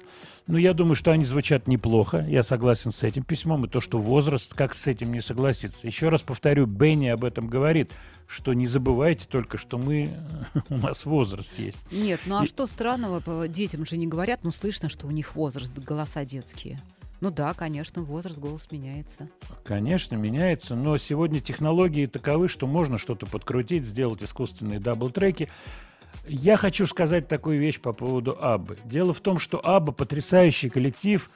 Но 0.47 0.57
я 0.57 0.73
думаю, 0.73 0.95
что 0.95 1.11
они 1.11 1.23
звучат 1.25 1.67
неплохо. 1.67 2.25
Я 2.27 2.43
согласен 2.43 2.91
с 2.91 3.01
этим 3.03 3.23
письмом. 3.23 3.65
И 3.65 3.69
то, 3.69 3.79
что 3.79 3.99
возраст, 3.99 4.53
как 4.53 4.75
с 4.75 4.85
этим 4.87 5.13
не 5.13 5.21
согласиться. 5.21 5.87
Еще 5.87 6.09
раз 6.09 6.21
повторю, 6.21 6.65
Бенни 6.67 7.07
об 7.07 7.23
этом 7.23 7.47
говорит, 7.47 7.91
что 8.27 8.53
не 8.53 8.67
забывайте 8.67 9.25
только, 9.27 9.57
что 9.57 9.77
мы, 9.79 10.11
у 10.69 10.77
нас 10.77 11.05
возраст 11.05 11.57
есть. 11.57 11.79
Нет, 11.91 12.19
ну 12.25 12.39
а 12.39 12.43
И- 12.43 12.47
что 12.47 12.67
странного? 12.67 13.47
Детям 13.47 13.85
же 13.85 13.97
не 13.97 14.07
говорят, 14.07 14.39
ну 14.43 14.51
слышно, 14.51 14.89
что 14.89 15.07
у 15.07 15.11
них 15.11 15.35
возраст, 15.35 15.71
голоса 15.73 16.23
детские. 16.25 16.79
Ну 17.21 17.29
да, 17.29 17.53
конечно, 17.53 18.01
возраст, 18.01 18.39
голос 18.39 18.67
меняется. 18.71 19.29
Конечно, 19.63 20.15
меняется, 20.15 20.75
но 20.75 20.97
сегодня 20.97 21.39
технологии 21.39 22.07
таковы, 22.07 22.47
что 22.49 22.65
можно 22.65 22.97
что-то 22.97 23.27
подкрутить, 23.27 23.85
сделать 23.85 24.23
искусственные 24.23 24.79
double-track 24.79 25.38
и. 25.38 25.47
Я 26.27 26.57
хочу 26.57 26.87
сказать 26.87 27.27
такую 27.27 27.59
вещь 27.59 27.79
по 27.79 27.93
поводу 27.93 28.37
Аббы. 28.41 28.77
Дело 28.85 29.13
в 29.13 29.21
том, 29.21 29.37
что 29.37 29.63
Абба 29.63 29.91
потрясающий 29.91 30.69
коллектив, 30.69 31.29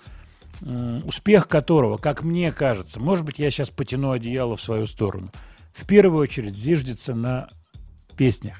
успех 0.61 1.47
которого, 1.47 1.97
как 1.97 2.23
мне 2.23 2.51
кажется, 2.51 2.99
может 2.99 3.23
быть, 3.23 3.37
я 3.37 3.51
сейчас 3.51 3.69
потяну 3.69 4.11
одеяло 4.11 4.55
в 4.55 4.61
свою 4.61 4.87
сторону, 4.87 5.29
в 5.71 5.85
первую 5.85 6.21
очередь 6.21 6.57
зиждется 6.57 7.13
на 7.13 7.47
песнях, 8.17 8.57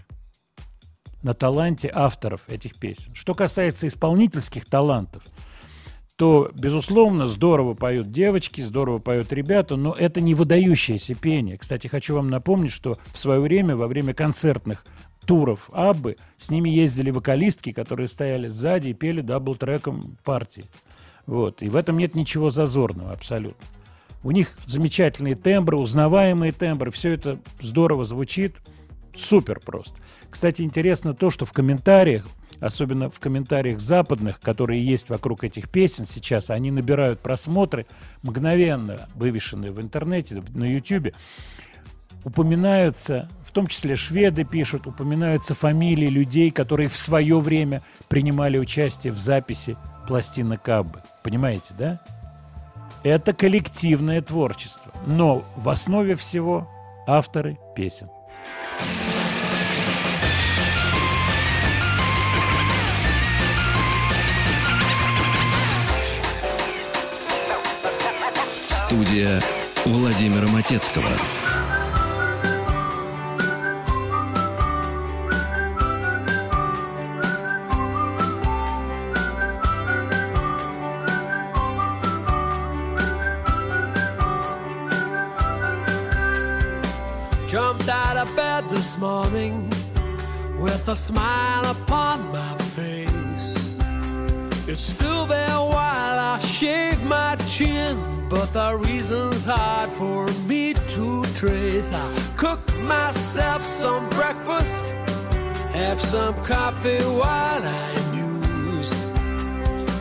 на 1.24 1.34
таланте 1.34 1.90
авторов 1.92 2.42
этих 2.48 2.76
песен. 2.76 3.16
Что 3.16 3.34
касается 3.34 3.88
исполнительских 3.88 4.66
талантов, 4.66 5.24
то, 6.16 6.50
безусловно, 6.54 7.28
здорово 7.28 7.74
поют 7.74 8.12
девочки, 8.12 8.62
здорово 8.62 9.00
поют 9.00 9.34
ребята, 9.34 9.76
но 9.76 9.92
это 9.92 10.22
не 10.22 10.34
выдающееся 10.34 11.14
пение. 11.14 11.58
Кстати, 11.58 11.88
хочу 11.88 12.16
вам 12.16 12.30
напомнить, 12.30 12.72
что 12.72 12.98
в 13.14 13.18
свое 13.18 13.42
время, 13.42 13.76
во 13.76 13.88
время 13.88 14.14
концертных 14.14 14.86
туров 15.26 15.70
Аббы, 15.74 16.16
с 16.38 16.50
ними 16.50 16.70
ездили 16.70 17.12
вокалистки, 17.12 17.74
которые 17.74 18.08
стояли 18.08 18.48
сзади 18.48 18.90
и 18.90 18.94
пели 18.94 19.22
double-track 19.22 20.04
ом 20.04 20.18
партии. 20.24 20.66
Вот. 21.26 21.62
И 21.62 21.70
в 21.70 21.76
этом 21.76 21.98
нет 21.98 22.16
ничего 22.16 22.50
зазорного 22.50 23.12
абсолютно. 23.12 23.66
У 24.24 24.32
них 24.32 24.58
замечательные 24.66 25.36
тембры, 25.36 25.78
узнаваемые 25.78 26.52
тембры, 26.52 26.92
все 26.92 27.12
это 27.12 27.40
здорово 27.60 28.06
звучит, 28.06 28.56
супер 29.18 29.60
просто. 29.60 29.96
Кстати, 30.30 30.62
интересно 30.62 31.14
то, 31.14 31.30
что 31.30 31.46
в 31.46 31.52
комментариях, 31.52 32.26
особенно 32.60 33.10
в 33.10 33.20
комментариях 33.20 33.80
западных, 33.80 34.40
которые 34.40 34.86
есть 34.86 35.10
вокруг 35.10 35.44
этих 35.44 35.70
песен 35.70 36.06
сейчас, 36.06 36.50
они 36.50 36.72
набирают 36.72 37.20
просмотры, 37.20 37.86
мгновенно 38.24 39.08
вывешенные 39.16 39.72
в 39.72 39.82
интернете, 39.82 40.44
на 40.54 40.66
YouTube, 40.66 41.14
упоминаются, 42.24 43.30
в 43.46 43.52
том 43.52 43.68
числе 43.68 43.96
шведы 43.96 44.44
пишут, 44.44 44.88
упоминаются 44.88 45.56
фамилии 45.56 46.08
людей, 46.08 46.52
которые 46.52 46.90
в 46.90 46.98
свое 46.98 47.40
время 47.40 47.84
принимали 48.10 48.58
участие 48.58 49.14
в 49.14 49.20
записи 49.20 49.78
пластины 50.08 50.58
Каббы. 50.58 51.02
Понимаете, 51.24 51.74
да? 51.78 52.02
Это 53.04 53.34
коллективное 53.34 54.22
творчество. 54.22 54.92
Но 55.06 55.46
в 55.56 55.70
основе 55.70 56.16
всего 56.16 56.68
авторы 57.08 57.58
песен. 57.76 58.10
Студия 68.96 69.42
Владимира 69.84 70.48
Матецкого. 70.48 71.04
Jumped 87.50 87.90
out 87.90 88.16
of 88.16 88.34
bed 88.34 88.64
this 88.70 88.98
morning 88.98 89.70
with 90.58 90.88
a 90.88 90.96
smile 90.96 91.66
upon 91.66 92.32
my 92.32 92.56
face. 92.78 93.78
It's 94.70 94.84
still 94.84 95.26
there 95.26 95.60
while 95.60 96.18
I 96.18 96.40
shave 96.40 97.04
my 97.04 97.35
but 97.58 98.52
the 98.52 98.78
reason's 98.78 99.46
hard 99.46 99.90
for 99.90 100.28
me 100.46 100.74
to 100.74 101.24
trace. 101.36 101.90
I 101.94 102.34
cook 102.36 102.60
myself 102.82 103.64
some 103.64 104.10
breakfast, 104.10 104.86
have 105.72 106.02
some 106.02 106.36
coffee 106.44 107.02
while 107.04 107.64
I 107.64 108.12
muse. 108.12 108.92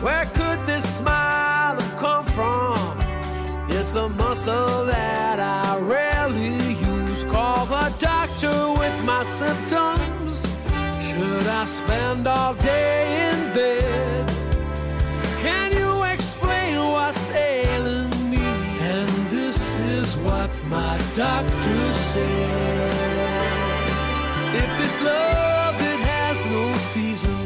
Where 0.01 0.25
could 0.25 0.59
this 0.67 0.97
smile 0.97 1.79
have 1.79 1.97
come 1.97 2.25
from? 2.25 2.77
It's 3.69 3.95
a 3.95 4.09
muscle 4.09 4.85
that 4.87 5.39
I 5.39 5.79
rarely 5.79 6.73
use. 6.73 7.23
Call 7.23 7.65
the 7.67 7.95
doctor 7.99 8.73
with 8.77 9.05
my 9.05 9.23
symptoms. 9.23 10.41
Should 10.99 11.47
I 11.47 11.63
spend 11.63 12.27
all 12.27 12.53
day 12.55 13.31
in 13.31 13.53
bed? 13.53 14.34
My 20.69 20.97
doctor 21.15 21.93
said. 21.93 22.95
If 24.55 24.71
it's 24.85 25.01
love, 25.01 25.75
it 25.81 25.99
has 26.11 26.45
no 26.45 26.73
season. 26.75 27.45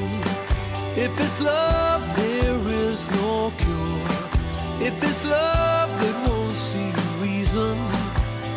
If 0.96 1.20
it's 1.20 1.42
love, 1.42 2.02
there 2.18 2.60
is 2.86 3.10
no 3.12 3.52
cure. 3.58 4.88
If 4.88 5.04
it's 5.04 5.26
love, 5.26 5.92
it 6.10 6.30
won't 6.30 6.52
see 6.52 6.92
reason. 7.22 7.78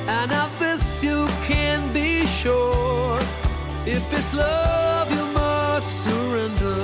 And 0.07 0.33
of 0.33 0.51
this 0.59 1.03
you 1.03 1.27
can 1.45 1.93
be 1.93 2.25
sure. 2.27 3.19
If 3.87 4.05
it's 4.13 4.33
love, 4.35 5.11
you 5.11 5.25
must 5.35 6.05
surrender. 6.05 6.79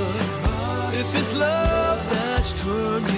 If 1.00 1.14
it's 1.14 1.34
love 1.34 1.98
that's 2.10 2.52
turned 2.64 3.17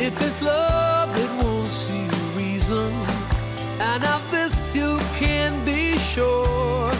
If 0.00 0.14
it's 0.22 0.40
love, 0.40 1.10
it 1.18 1.30
won't 1.42 1.66
see 1.66 2.06
reason. 2.36 2.92
And 3.80 4.04
of 4.04 4.22
this 4.30 4.74
you 4.74 4.98
can 5.18 5.52
be 5.64 5.98
sure. 5.98 6.90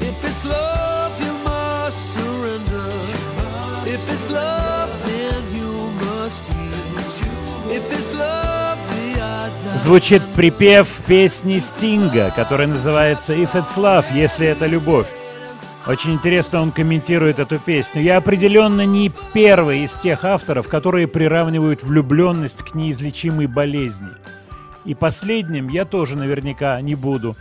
If 0.00 0.22
it's 0.22 0.44
love, 0.44 1.12
you 1.24 1.32
must 1.44 2.14
surrender. 2.14 2.90
If 3.86 4.02
it's 4.12 4.30
love, 4.30 4.90
then 5.06 5.42
you 5.54 5.90
must 6.04 6.44
yield. 6.52 7.72
If 7.72 7.90
it's 7.90 8.12
love, 8.14 8.78
the 8.94 9.20
odds 9.20 9.66
are 9.66 9.78
Звучит 9.78 10.22
припев 10.34 10.88
песни 11.06 11.58
Стинга, 11.58 12.30
которая 12.30 12.68
называется 12.68 13.32
«If 13.32 13.54
it's 13.54 13.76
love», 13.76 14.06
если 14.14 14.46
это 14.46 14.66
любовь. 14.66 15.08
Очень 15.86 16.14
интересно 16.14 16.62
он 16.62 16.72
комментирует 16.72 17.38
эту 17.38 17.60
песню. 17.60 18.02
Я 18.02 18.16
определенно 18.16 18.84
не 18.84 19.12
первый 19.32 19.84
из 19.84 19.96
тех 19.96 20.24
авторов, 20.24 20.66
которые 20.66 21.06
приравнивают 21.06 21.84
влюбленность 21.84 22.62
к 22.62 22.74
неизлечимой 22.74 23.46
болезни. 23.46 24.08
И 24.84 24.96
последним 24.96 25.68
я 25.68 25.84
тоже 25.84 26.16
наверняка 26.16 26.80
не 26.80 26.96
буду. 26.96 27.36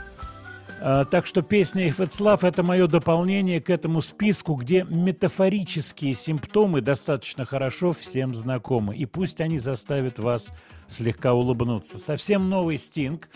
А, 0.80 1.06
Так 1.06 1.26
что 1.26 1.42
песня 1.42 1.88
«If 1.90 1.98
it's 1.98 2.22
love»— 2.22 2.40
это 2.48 2.62
мое 2.62 2.86
дополнение 2.86 3.60
к 3.62 3.72
этому 3.72 4.02
списку, 4.02 4.54
где 4.54 4.86
метафорические 4.88 6.14
симптомы 6.14 6.82
достаточно 6.82 7.46
хорошо 7.46 7.94
всем 7.94 8.36
знакомы. 8.36 8.96
И 8.96 9.08
пусть 9.08 9.42
они 9.42 9.58
заставят 9.58 10.20
вас 10.20 10.52
слегка 10.88 11.34
улыбнуться. 11.34 11.98
Совсем 11.98 12.48
новый 12.48 12.78
«Стинг». 12.78 13.28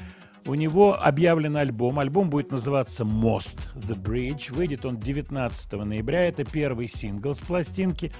У 0.49 0.55
него 0.55 0.99
объявлен 0.99 1.57
альбом. 1.57 1.99
Альбом 1.99 2.31
будет 2.31 2.51
называться 2.51 3.05
«Мост 3.05 3.59
The 3.75 3.95
Bridge». 3.95 4.51
Выйдет 4.51 4.83
он 4.83 4.99
19 4.99 5.73
ноября. 5.73 6.27
Это 6.27 6.43
первый 6.43 6.87
сингл 6.87 7.35
с 7.35 7.39
пластинки. 7.39 8.11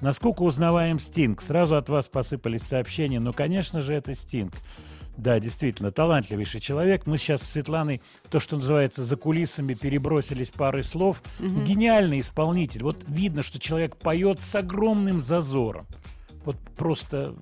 Насколько 0.00 0.44
узнаваем 0.44 0.98
Стинг? 0.98 1.42
Сразу 1.42 1.76
от 1.76 1.90
вас 1.90 2.08
посыпались 2.08 2.62
сообщения. 2.62 3.20
Ну, 3.20 3.34
конечно 3.34 3.82
же, 3.82 3.92
это 3.92 4.14
Стинг. 4.14 4.54
Да, 5.18 5.38
действительно, 5.38 5.92
талантливейший 5.92 6.62
человек. 6.62 7.06
Мы 7.06 7.18
сейчас 7.18 7.42
с 7.42 7.50
Светланой, 7.50 8.00
то, 8.30 8.40
что 8.40 8.56
называется, 8.56 9.04
за 9.04 9.16
кулисами 9.16 9.74
перебросились 9.74 10.48
парой 10.48 10.84
слов. 10.84 11.22
Гениальный 11.38 12.20
исполнитель. 12.20 12.82
Вот 12.82 13.04
видно, 13.08 13.42
что 13.42 13.58
человек 13.58 13.98
поет 13.98 14.40
с 14.40 14.54
огромным 14.54 15.20
зазором. 15.20 15.84
Вот 16.46 16.56
просто 16.78 17.34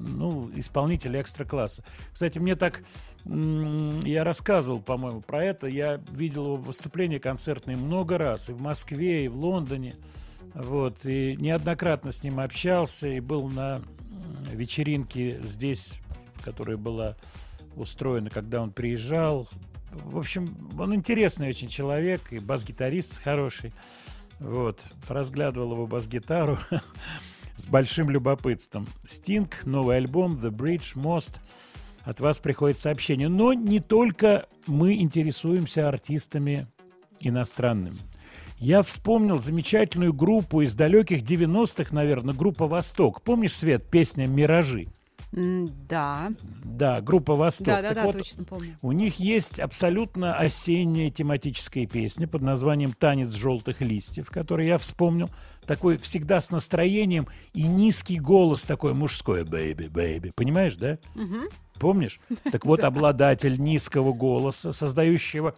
ну, 0.00 0.50
исполнитель 0.54 1.20
экстра-класса. 1.20 1.84
Кстати, 2.12 2.38
мне 2.38 2.56
так, 2.56 2.82
я 3.26 4.22
рассказывал, 4.22 4.80
по-моему, 4.80 5.22
про 5.22 5.42
это. 5.42 5.66
Я 5.66 6.00
видел 6.12 6.44
его 6.44 6.56
выступления 6.56 7.18
концертные 7.18 7.76
много 7.76 8.18
раз. 8.18 8.50
И 8.50 8.52
в 8.52 8.60
Москве, 8.60 9.24
и 9.24 9.28
в 9.28 9.36
Лондоне. 9.36 9.94
Вот. 10.52 11.06
И 11.06 11.34
неоднократно 11.38 12.12
с 12.12 12.22
ним 12.22 12.38
общался. 12.38 13.08
И 13.08 13.20
был 13.20 13.48
на 13.48 13.80
вечеринке 14.52 15.40
здесь, 15.42 15.94
которая 16.42 16.76
была 16.76 17.14
устроена, 17.76 18.28
когда 18.28 18.60
он 18.60 18.72
приезжал. 18.72 19.48
В 19.90 20.18
общем, 20.18 20.48
он 20.78 20.94
интересный 20.94 21.48
очень 21.48 21.68
человек. 21.68 22.30
И 22.30 22.38
бас-гитарист 22.38 23.22
хороший. 23.22 23.72
Вот. 24.38 24.82
Разглядывал 25.08 25.72
его 25.72 25.86
бас-гитару 25.86 26.58
с 27.56 27.66
большим 27.66 28.10
любопытством. 28.10 28.86
Стинг, 29.06 29.64
новый 29.64 29.96
альбом 29.96 30.34
The 30.34 30.50
Bridge, 30.50 30.90
Мост. 30.94 31.40
От 32.04 32.20
вас 32.20 32.38
приходит 32.38 32.78
сообщение. 32.78 33.28
Но 33.28 33.52
не 33.52 33.80
только 33.80 34.46
мы 34.66 34.94
интересуемся 34.94 35.88
артистами 35.88 36.66
иностранными. 37.20 37.96
Я 38.58 38.82
вспомнил 38.82 39.40
замечательную 39.40 40.12
группу 40.12 40.60
из 40.60 40.74
далеких 40.74 41.22
90-х, 41.22 41.94
наверное, 41.94 42.34
группа 42.34 42.66
«Восток». 42.66 43.22
Помнишь, 43.22 43.54
Свет, 43.54 43.90
песня 43.90 44.26
«Миражи»? 44.26 44.88
Да, 45.32 46.30
Да, 46.62 47.00
группа 47.00 47.34
«Восток». 47.34 47.66
да, 47.66 47.82
да, 47.82 47.88
Так 47.88 47.96
да, 47.96 48.04
вот, 48.04 48.18
точно 48.18 48.44
помню. 48.44 48.76
У 48.82 48.92
них 48.92 49.18
есть 49.18 49.58
абсолютно 49.58 50.36
осенняя 50.36 51.10
тематическая 51.10 51.86
песня 51.86 52.28
под 52.28 52.42
названием 52.42 52.92
«Танец 52.92 53.30
желтых 53.30 53.80
листьев», 53.80 54.30
который 54.30 54.68
я 54.68 54.78
вспомнил. 54.78 55.28
Такой 55.66 55.96
всегда 55.98 56.40
с 56.40 56.50
настроением 56.50 57.26
и 57.52 57.62
низкий 57.62 58.18
голос 58.18 58.62
такой 58.62 58.94
мужской 58.94 59.44
«baby, 59.44 59.86
baby». 59.88 60.32
Понимаешь, 60.34 60.76
да? 60.76 60.98
Помнишь? 61.78 62.20
Так 62.52 62.66
вот, 62.66 62.84
обладатель 62.84 63.60
низкого 63.60 64.12
голоса, 64.12 64.72
создающего 64.72 65.54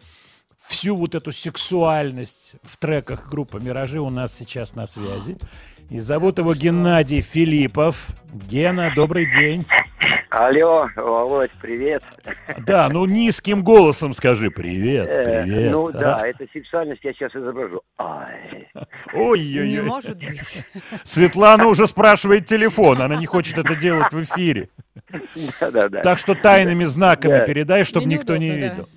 всю 0.67 0.97
вот 0.97 1.15
эту 1.15 1.33
сексуальность 1.33 2.57
в 2.63 2.77
треках 2.77 3.29
группы 3.29 3.61
«Миражи» 3.61 4.01
у 4.01 4.11
нас 4.11 4.35
сейчас 4.35 4.75
на 4.75 4.87
связи. 4.87 5.39
И 5.89 6.01
зовут 6.01 6.39
его 6.39 6.55
Геннадий 6.55 7.21
Филиппов. 7.21 8.09
Гена, 8.33 8.93
добрый 8.95 9.31
день. 9.31 9.65
Алло, 10.31 10.89
Володь, 10.97 11.53
привет. 11.63 12.03
Да, 12.59 12.89
ну 12.91 13.07
низким 13.07 13.63
голосом 13.63 14.13
скажи 14.13 14.51
привет, 14.51 15.07
Э, 15.09 15.45
привет. 15.45 15.73
ну 15.73 15.89
а? 15.89 15.93
да, 15.93 16.27
это 16.29 16.45
сексуальность 16.53 17.03
я 17.05 17.13
сейчас 17.15 17.35
изображу. 17.35 17.81
Ай. 17.99 18.69
Не 18.75 19.19
Ой-ой-ой. 19.21 19.83
может 19.83 20.19
быть. 20.19 20.65
Светлана 21.05 21.67
уже 21.67 21.87
спрашивает 21.87 22.45
телефон, 22.47 23.01
она 23.01 23.17
не 23.17 23.27
хочет 23.27 23.57
это 23.57 23.75
делать 23.77 24.13
в 24.13 24.23
эфире. 24.25 24.69
Да-да-да. 25.61 26.03
Так 26.03 26.19
что 26.19 26.35
тайными 26.35 26.85
знаками 26.85 27.39
Да. 27.39 27.47
передай, 27.47 27.85
чтобы 27.85 28.07
никто 28.07 28.37
не 28.37 28.51
видел. 28.51 28.89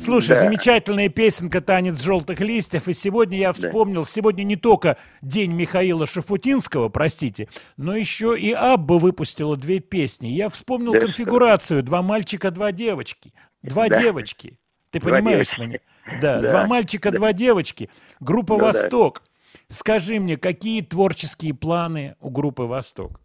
Слушай, 0.00 0.30
Да. 0.30 0.40
замечательная 0.42 1.08
песенка 1.08 1.60
«Танец 1.60 2.00
желтых 2.02 2.40
листьев». 2.40 2.88
И 2.88 2.92
сегодня 2.92 3.38
я 3.38 3.52
вспомнил, 3.52 4.04
сегодня 4.04 4.42
не 4.42 4.56
только 4.56 4.96
день 5.22 5.52
Михаила 5.52 6.06
Шафутинского, 6.06 6.88
простите, 6.88 7.48
но 7.76 7.96
еще 7.96 8.38
и 8.38 8.52
Абба 8.52 8.98
выпустила 8.98 9.56
две 9.56 9.80
песни. 9.80 10.28
Я 10.28 10.48
вспомнил 10.48 10.92
Да 10.92 10.98
что 10.98 11.06
конфигурацию 11.06 11.82
«Два 11.82 12.02
мальчика, 12.02 12.50
два 12.50 12.72
девочки». 12.72 13.32
Два 13.62 13.88
Да. 13.88 14.00
девочки. 14.00 14.58
Ты 14.90 15.00
Два 15.00 15.12
понимаешь 15.12 15.48
девочки. 15.56 15.60
меня? 15.60 15.78
Да, 16.20 16.40
Да. 16.40 16.48
два 16.48 16.66
мальчика, 16.66 17.10
два 17.10 17.32
девочки. 17.32 17.90
Группа 18.20 18.54
Ну 18.54 18.60
да. 18.60 18.64
«Восток». 18.66 19.22
Скажи 19.68 20.20
мне, 20.20 20.36
какие 20.36 20.82
творческие 20.82 21.54
планы 21.54 22.14
у 22.20 22.30
группы 22.30 22.62
«Восток»? 22.64 23.20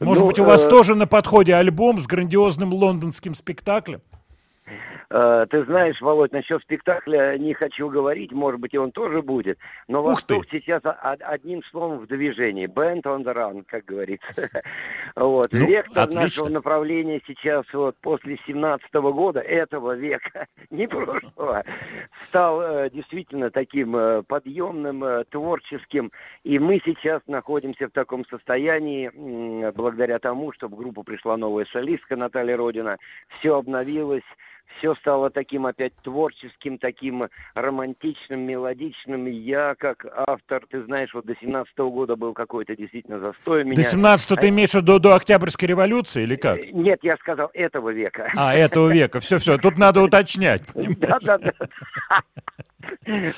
Может 0.00 0.22
Ну, 0.22 0.26
быть, 0.26 0.38
у 0.40 0.44
вас 0.44 0.66
э, 0.66 0.68
тоже 0.68 0.94
на 0.94 1.06
подходе 1.06 1.54
альбом 1.54 2.00
с 2.00 2.06
грандиозным 2.06 2.72
лондонским 2.74 3.34
спектаклем? 3.34 4.02
Э, 5.14 5.46
Ты 5.50 5.64
знаешь, 5.64 6.00
Володь, 6.00 6.32
насчет 6.32 6.62
спектакля 6.62 7.36
не 7.36 7.52
хочу 7.52 7.88
говорить, 7.90 8.32
может 8.32 8.60
быть, 8.60 8.72
и 8.72 8.78
он 8.78 8.92
тоже 8.92 9.20
будет, 9.20 9.58
но 9.86 10.00
Ух 10.00 10.22
ты. 10.22 10.34
Восток 10.36 10.46
сейчас 10.50 10.82
о- 10.86 10.90
о- 10.92 11.12
одним 11.20 11.62
словом 11.64 11.98
в 11.98 12.06
движении. 12.06 12.66
Band 12.66 13.02
on 13.02 13.22
the 13.22 13.34
run, 13.34 13.62
как 13.66 13.84
говорится. 13.84 14.22
Вот. 15.14 15.48
Ну, 15.52 15.66
Вектор 15.66 16.04
отлично. 16.04 16.22
нашего 16.22 16.48
направления 16.48 17.20
сейчас 17.26 17.66
вот 17.74 17.96
после 18.00 18.38
17 18.46 18.94
года, 18.94 19.40
этого 19.40 19.94
века, 19.94 20.46
не 20.70 20.86
прошлого, 20.88 21.64
стал 22.28 22.62
э, 22.62 22.90
действительно 22.90 23.50
таким 23.50 23.94
э, 23.94 24.22
подъемным, 24.22 25.24
творческим. 25.30 26.10
И 26.44 26.58
мы 26.58 26.80
сейчас 26.84 27.20
находимся 27.26 27.88
в 27.88 27.90
таком 27.90 28.24
состоянии, 28.26 29.10
благодаря 29.72 30.18
тому, 30.18 30.52
что 30.52 30.68
в 30.68 30.74
группу 30.74 31.02
пришла 31.02 31.36
новая 31.36 31.66
солистка 31.66 32.16
Наталья 32.16 32.56
Родина, 32.56 32.96
все 33.38 33.56
обновилось, 33.56 34.22
все 34.78 34.94
стало 34.96 35.30
таким 35.30 35.66
опять 35.66 35.92
творческим, 36.02 36.78
таким 36.78 37.28
романтичным, 37.54 38.40
мелодичным. 38.40 39.26
Я, 39.26 39.74
как 39.78 40.06
автор, 40.26 40.64
ты 40.68 40.82
знаешь, 40.84 41.12
вот 41.14 41.26
до 41.26 41.34
17 41.40 41.76
года 41.78 42.16
был 42.16 42.32
какой-то 42.34 42.76
действительно 42.76 43.18
застой 43.18 43.64
меня. 43.64 43.76
До 43.76 43.82
17 43.82 44.40
ты 44.40 44.48
имеешь 44.48 44.70
в 44.70 44.74
виду 44.74 44.98
до 44.98 45.14
Октябрьской 45.14 45.68
революции 45.68 46.22
или 46.22 46.36
как? 46.36 46.58
Э, 46.58 46.70
Нет, 46.72 47.00
я 47.02 47.16
сказал 47.16 47.50
этого 47.54 47.90
века. 47.90 48.30
А, 48.36 48.54
этого 48.54 48.92
века. 48.92 49.20
Все-все, 49.20 49.58
тут 49.58 49.78
надо 49.78 50.02
уточнять. 50.02 50.62
Да, 50.74 51.18
да, 51.20 51.38
да. 51.38 51.52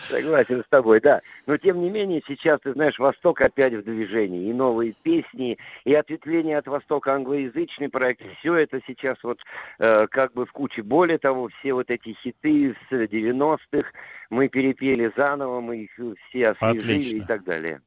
Согласен 0.08 0.62
с 0.64 0.68
тобой, 0.68 1.00
да. 1.00 1.20
Но 1.46 1.56
тем 1.56 1.80
не 1.80 1.90
менее, 1.90 2.22
сейчас, 2.26 2.60
ты 2.60 2.72
знаешь, 2.72 2.98
Восток 2.98 3.40
опять 3.40 3.74
в 3.74 3.82
движении. 3.82 4.48
И 4.48 4.52
новые 4.52 4.94
песни, 5.02 5.58
и 5.84 5.94
ответвление 5.94 6.58
от 6.58 6.66
Востока 6.66 7.14
англоязычный 7.14 7.88
проект. 7.88 8.22
Все 8.38 8.54
это 8.54 8.80
сейчас 8.86 9.16
вот 9.22 9.38
э, 9.78 10.06
как 10.08 10.32
бы 10.32 10.46
в 10.46 10.52
куче. 10.52 10.82
Более 10.82 11.18
того, 11.24 11.48
все 11.58 11.72
вот 11.72 11.90
эти 11.90 12.12
хиты 12.22 12.76
с 12.90 12.92
90-х 12.92 13.88
мы 14.28 14.48
перепели 14.48 15.10
заново, 15.16 15.60
мы 15.62 15.84
их 15.84 15.90
все 16.28 16.48
освежили 16.50 16.80
Отлично. 16.80 17.16
и 17.16 17.20
так 17.22 17.44
далее. 17.44 17.80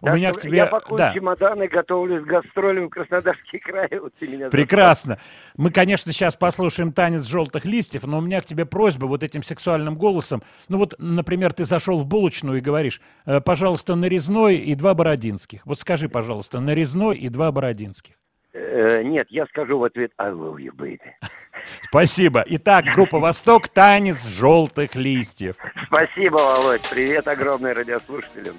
У 0.00 0.06
Так 0.06 0.16
меня 0.16 0.32
к 0.32 0.40
тебе... 0.40 0.56
Я 0.56 0.66
пакую 0.66 0.98
Да. 0.98 1.14
чемоданы, 1.14 1.68
готовлюсь 1.68 2.20
к 2.20 2.24
гастролям 2.24 2.86
в 2.86 2.90
Краснодарский 2.90 3.60
край. 3.60 3.88
Вот 4.00 4.12
ты 4.18 4.26
меня 4.26 4.50
Прекрасно. 4.50 5.18
Мы, 5.56 5.70
конечно, 5.70 6.10
сейчас 6.12 6.34
послушаем 6.34 6.92
танец 6.92 7.22
желтых 7.22 7.64
листьев, 7.64 8.02
но 8.02 8.18
у 8.18 8.20
меня 8.20 8.40
к 8.40 8.44
тебе 8.44 8.66
просьба 8.66 9.06
вот 9.06 9.22
этим 9.22 9.44
сексуальным 9.44 9.94
голосом. 9.94 10.42
Ну 10.68 10.78
вот, 10.78 10.96
например, 10.98 11.52
ты 11.52 11.64
зашел 11.64 11.98
в 11.98 12.06
булочную 12.08 12.58
и 12.58 12.60
говоришь, 12.60 13.00
«Э, 13.24 13.40
пожалуйста, 13.40 13.94
нарезной 13.94 14.56
и 14.56 14.74
два 14.74 14.94
бородинских. 14.94 15.64
Вот 15.64 15.78
скажи, 15.78 16.08
пожалуйста, 16.08 16.58
нарезной 16.58 17.16
и 17.16 17.28
два 17.28 17.52
бородинских. 17.52 18.14
Э, 18.52 19.04
нет, 19.04 19.26
я 19.30 19.46
скажу 19.46 19.78
в 19.78 19.84
ответ 19.84 20.10
I 20.18 20.30
love 20.32 20.56
you, 20.56 20.72
baby. 20.74 20.98
Спасибо. 21.82 22.44
Итак, 22.46 22.84
группа 22.94 23.18
«Восток», 23.18 23.68
танец 23.68 24.26
желтых 24.26 24.94
листьев. 24.94 25.56
Спасибо, 25.86 26.36
Володь. 26.36 26.82
Привет 26.90 27.26
огромный 27.28 27.72
радиослушателям. 27.72 28.54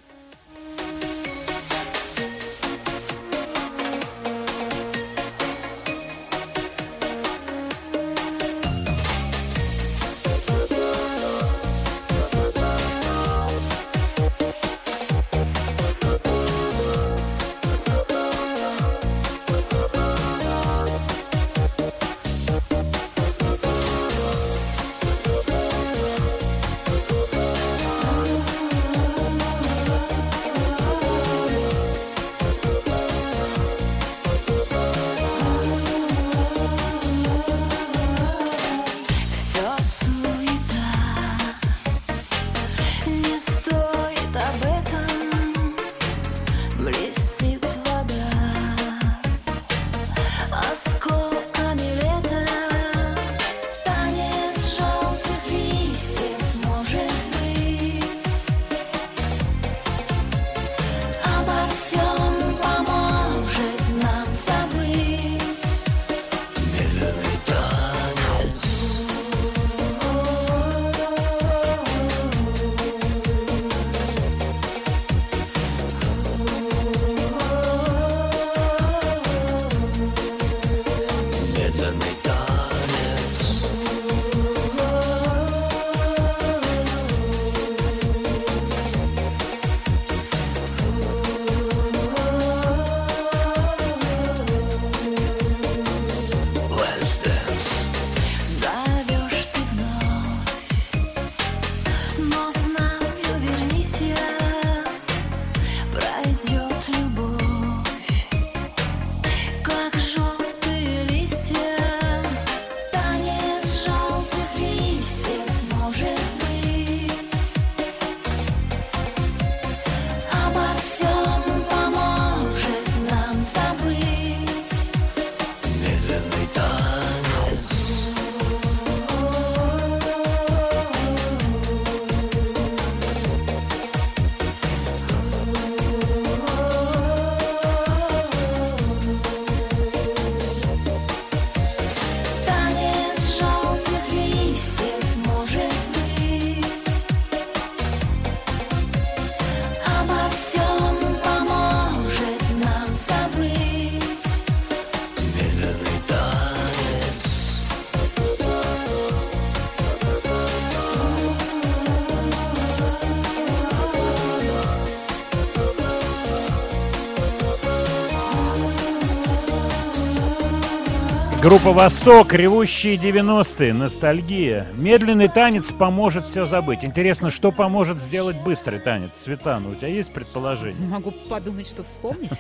Группа 171.52 171.74
«Восток», 171.74 172.32
ревущие 172.32 172.96
90-е, 172.96 173.74
ностальгия. 173.74 174.66
Медленный 174.76 175.28
танец 175.28 175.74
поможет 175.74 176.26
все 176.26 176.46
забыть. 176.46 176.86
Интересно, 176.86 177.30
что 177.30 177.52
поможет 177.52 178.00
сделать 178.00 178.38
быстрый 178.38 178.80
танец? 178.80 179.18
Светлана, 179.22 179.68
у 179.68 179.76
тебя 179.76 179.90
есть 179.90 180.14
предположение? 180.14 180.88
Могу 180.88 181.12
подумать, 181.12 181.68
что 181.68 181.84
вспомнить. 181.84 182.32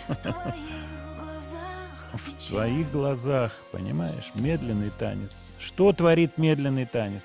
В 2.14 2.41
своих 2.41 2.89
глазах, 2.93 3.51
понимаешь? 3.74 4.32
Медленный 4.34 4.91
танец. 4.97 5.49
Что 5.59 5.91
творит 5.91 6.38
медленный 6.38 6.86
танец? 6.86 7.24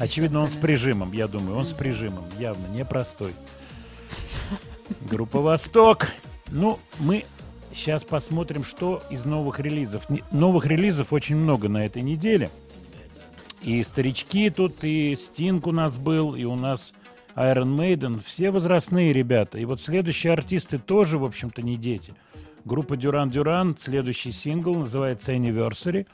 Очевидно, 0.00 0.40
он 0.40 0.48
с 0.48 0.56
прижимом, 0.56 1.12
я 1.12 1.28
думаю, 1.28 1.58
он 1.58 1.66
с 1.66 1.72
прижимом, 1.72 2.24
явно 2.38 2.66
непростой. 2.68 3.34
Группа 5.02 5.40
«Восток». 5.40 6.08
Ну, 6.46 6.78
мы 6.98 7.26
сейчас 7.74 8.04
посмотрим, 8.04 8.64
что 8.64 9.02
из 9.10 9.24
новых 9.24 9.60
релизов. 9.60 10.06
Новых 10.30 10.66
релизов 10.66 11.12
очень 11.12 11.36
много 11.36 11.68
на 11.68 11.84
этой 11.84 12.02
неделе. 12.02 12.50
И 13.62 13.82
старички 13.82 14.50
тут, 14.50 14.84
и 14.84 15.16
Стинг 15.16 15.66
у 15.66 15.72
нас 15.72 15.96
был, 15.96 16.34
и 16.34 16.44
у 16.44 16.54
нас 16.54 16.92
Iron 17.34 17.76
Maiden. 17.76 18.22
Все 18.24 18.50
возрастные 18.50 19.12
ребята. 19.12 19.58
И 19.58 19.64
вот 19.64 19.80
следующие 19.80 20.32
артисты 20.32 20.78
тоже, 20.78 21.18
в 21.18 21.24
общем-то, 21.24 21.62
не 21.62 21.76
дети. 21.76 22.14
Группа 22.64 22.96
Дюран 22.96 23.30
Дюран, 23.30 23.76
следующий 23.78 24.32
сингл 24.32 24.74
называется 24.74 25.34
Anniversary. 25.34 26.06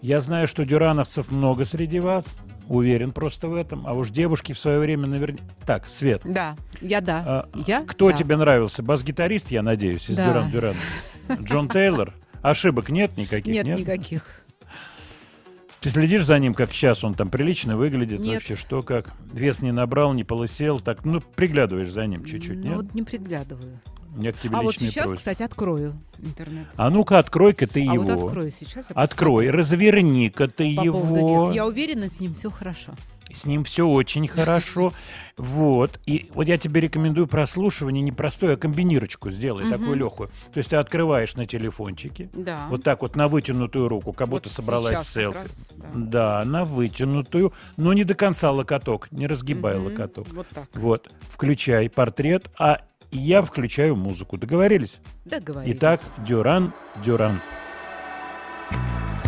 Я 0.00 0.20
знаю, 0.20 0.46
что 0.46 0.64
дюрановцев 0.64 1.30
много 1.30 1.64
среди 1.64 2.00
вас. 2.00 2.38
Уверен 2.68 3.12
просто 3.12 3.48
в 3.48 3.54
этом. 3.54 3.86
А 3.86 3.94
уж 3.94 4.10
девушки 4.10 4.52
в 4.52 4.58
свое 4.58 4.78
время 4.78 5.06
наверняка... 5.06 5.42
Так, 5.64 5.88
Свет, 5.88 6.20
Да, 6.24 6.54
я 6.80 7.00
да. 7.00 7.22
а, 7.26 7.48
я? 7.66 7.82
кто 7.84 8.10
да. 8.10 8.16
тебе 8.16 8.36
нравился? 8.36 8.82
Бас-гитарист, 8.82 9.50
я 9.50 9.62
надеюсь, 9.62 10.08
из 10.10 10.16
Да. 10.16 10.26
Дюран 10.28 10.50
Дюран. 10.50 10.74
Джон 11.42 11.68
Тейлор? 11.68 12.14
Ошибок 12.42 12.90
нет 12.90 13.16
никаких? 13.16 13.54
Нет, 13.54 13.78
никаких. 13.78 14.42
Ты 15.80 15.90
следишь 15.90 16.24
за 16.24 16.38
ним, 16.38 16.54
как 16.54 16.72
сейчас 16.72 17.04
он 17.04 17.14
там 17.14 17.30
прилично 17.30 17.76
выглядит? 17.76 18.20
Нет. 18.20 18.34
Вообще, 18.34 18.56
что 18.56 18.82
как? 18.82 19.12
Вес 19.32 19.62
не 19.62 19.70
набрал, 19.72 20.12
не 20.12 20.24
полысел. 20.24 20.80
Так, 20.80 21.04
ну, 21.04 21.20
приглядываешь 21.20 21.90
за 21.90 22.04
ним 22.06 22.24
чуть-чуть, 22.24 22.58
Ну, 22.58 22.64
нет? 22.64 22.76
вот 22.76 22.94
не 22.94 23.02
приглядываю. 23.04 23.80
Меня 24.18 24.32
к 24.32 24.38
тебе 24.38 24.56
А 24.56 24.62
вот 24.62 24.76
сейчас, 24.76 25.04
просьба. 25.04 25.16
кстати, 25.16 25.42
открою 25.44 25.94
интернет. 26.18 26.66
А 26.76 26.90
ну-ка, 26.90 27.18
открой-ка 27.20 27.66
ты 27.68 27.80
А 27.88 27.94
его. 27.94 28.02
вот 28.02 28.24
открою 28.24 28.50
сейчас. 28.50 28.86
Открой, 28.94 29.48
разверни-ка 29.50 30.48
ты 30.48 30.74
по 30.74 30.80
его. 30.84 31.52
Я 31.52 31.64
уверена, 31.66 32.10
с 32.10 32.18
ним 32.18 32.34
все 32.34 32.50
хорошо. 32.50 32.92
С 33.32 33.44
ним 33.44 33.62
все 33.62 33.86
очень 33.86 34.26
хорошо. 34.26 34.92
Вот. 35.36 36.00
И 36.06 36.30
вот 36.34 36.48
я 36.48 36.56
тебе 36.58 36.80
рекомендую 36.80 37.26
прослушивание 37.28 38.02
не 38.02 38.10
простое, 38.10 38.54
а 38.54 38.56
комбинирочку 38.56 39.30
сделай, 39.30 39.70
такую 39.70 39.94
легкую. 39.96 40.30
То 40.52 40.58
есть 40.58 40.70
ты 40.70 40.76
открываешь 40.76 41.36
на 41.36 41.44
телефончике, 41.46 42.30
Да. 42.32 42.66
вот 42.70 42.82
так 42.82 43.02
вот 43.02 43.14
на 43.16 43.28
вытянутую 43.28 43.86
руку, 43.88 44.12
как 44.14 44.28
Вот 44.28 44.42
будто 44.44 44.48
собралась 44.52 44.94
сейчас 44.98 45.12
как 45.12 45.22
селфи. 45.22 45.36
раз, 45.36 45.66
да. 45.76 45.86
Да, 45.94 46.44
на 46.46 46.64
вытянутую, 46.64 47.52
но 47.76 47.92
не 47.92 48.02
до 48.04 48.14
конца 48.14 48.50
локоток, 48.50 49.12
не 49.12 49.26
разгибай 49.26 49.76
Мгм. 49.78 49.84
локоток. 49.88 50.26
Вот 50.32 50.48
так. 50.48 50.66
Вот, 50.74 51.08
включай 51.30 51.88
портрет, 51.90 52.46
а 52.58 52.80
я 53.10 53.42
включаю 53.42 53.96
музыку. 53.96 54.36
Договорились? 54.38 55.00
Договорились. 55.24 55.76
Итак, 55.76 56.00
Дюран, 56.26 56.74
Дюран. 57.04 57.40
Come 58.70 59.27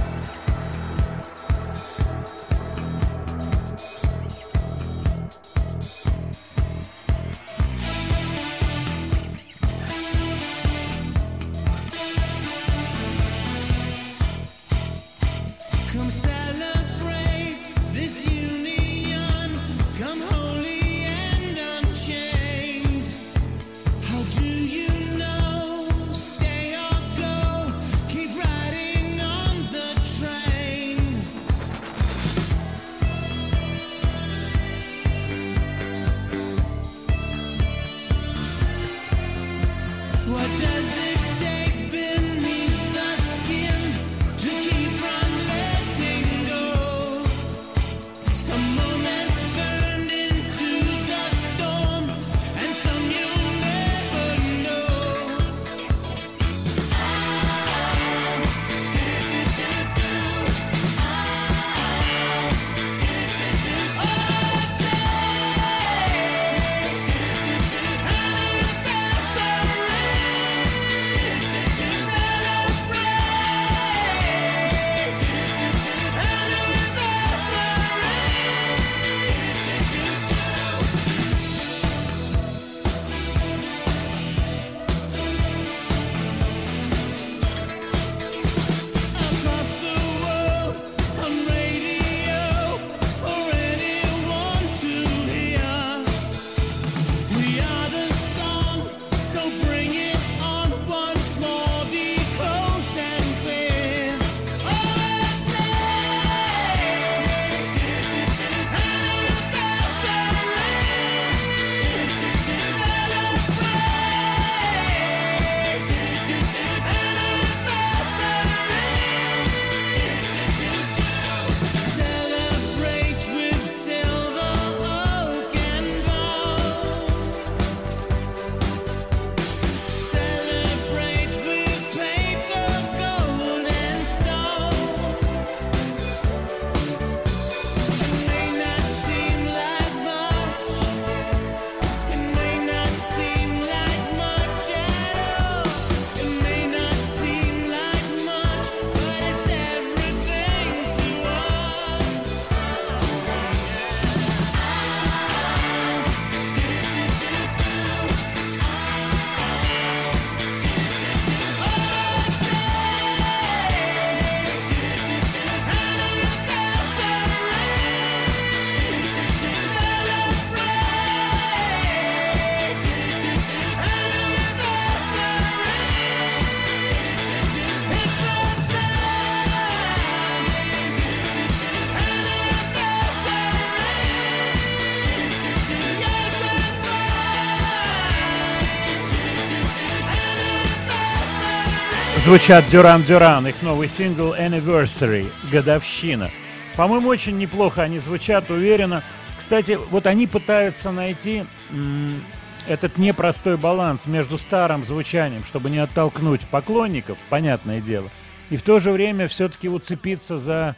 звучат 192.21 192.65
Дюран 192.71 193.03
Дюран, 193.03 193.47
их 193.47 193.63
новый 193.63 193.89
сингл 193.89 194.35
Anniversary, 194.35 195.31
годовщина. 195.51 196.31
По-моему, 196.77 197.09
очень 197.09 197.39
неплохо 197.39 197.83
они 197.83 197.99
звучат, 197.99 198.51
уверенно. 198.51 199.03
Кстати, 199.39 199.79
вот 199.91 200.07
они 200.07 200.27
пытаются 200.27 200.91
найти 200.93 201.45
м, 201.71 202.23
этот 202.67 202.99
непростой 202.99 203.57
баланс 203.57 204.07
между 204.07 204.37
старым 204.37 204.85
звучанием, 204.85 205.45
чтобы 205.45 205.71
не 205.71 205.79
оттолкнуть 205.79 206.43
поклонников, 206.43 207.17
понятное 207.31 207.81
дело, 207.81 208.11
и 208.51 208.57
в 208.59 208.63
то 208.63 208.81
же 208.81 208.93
время 208.93 209.27
все-таки 209.27 209.69
уцепиться 209.71 210.37
за 210.37 210.77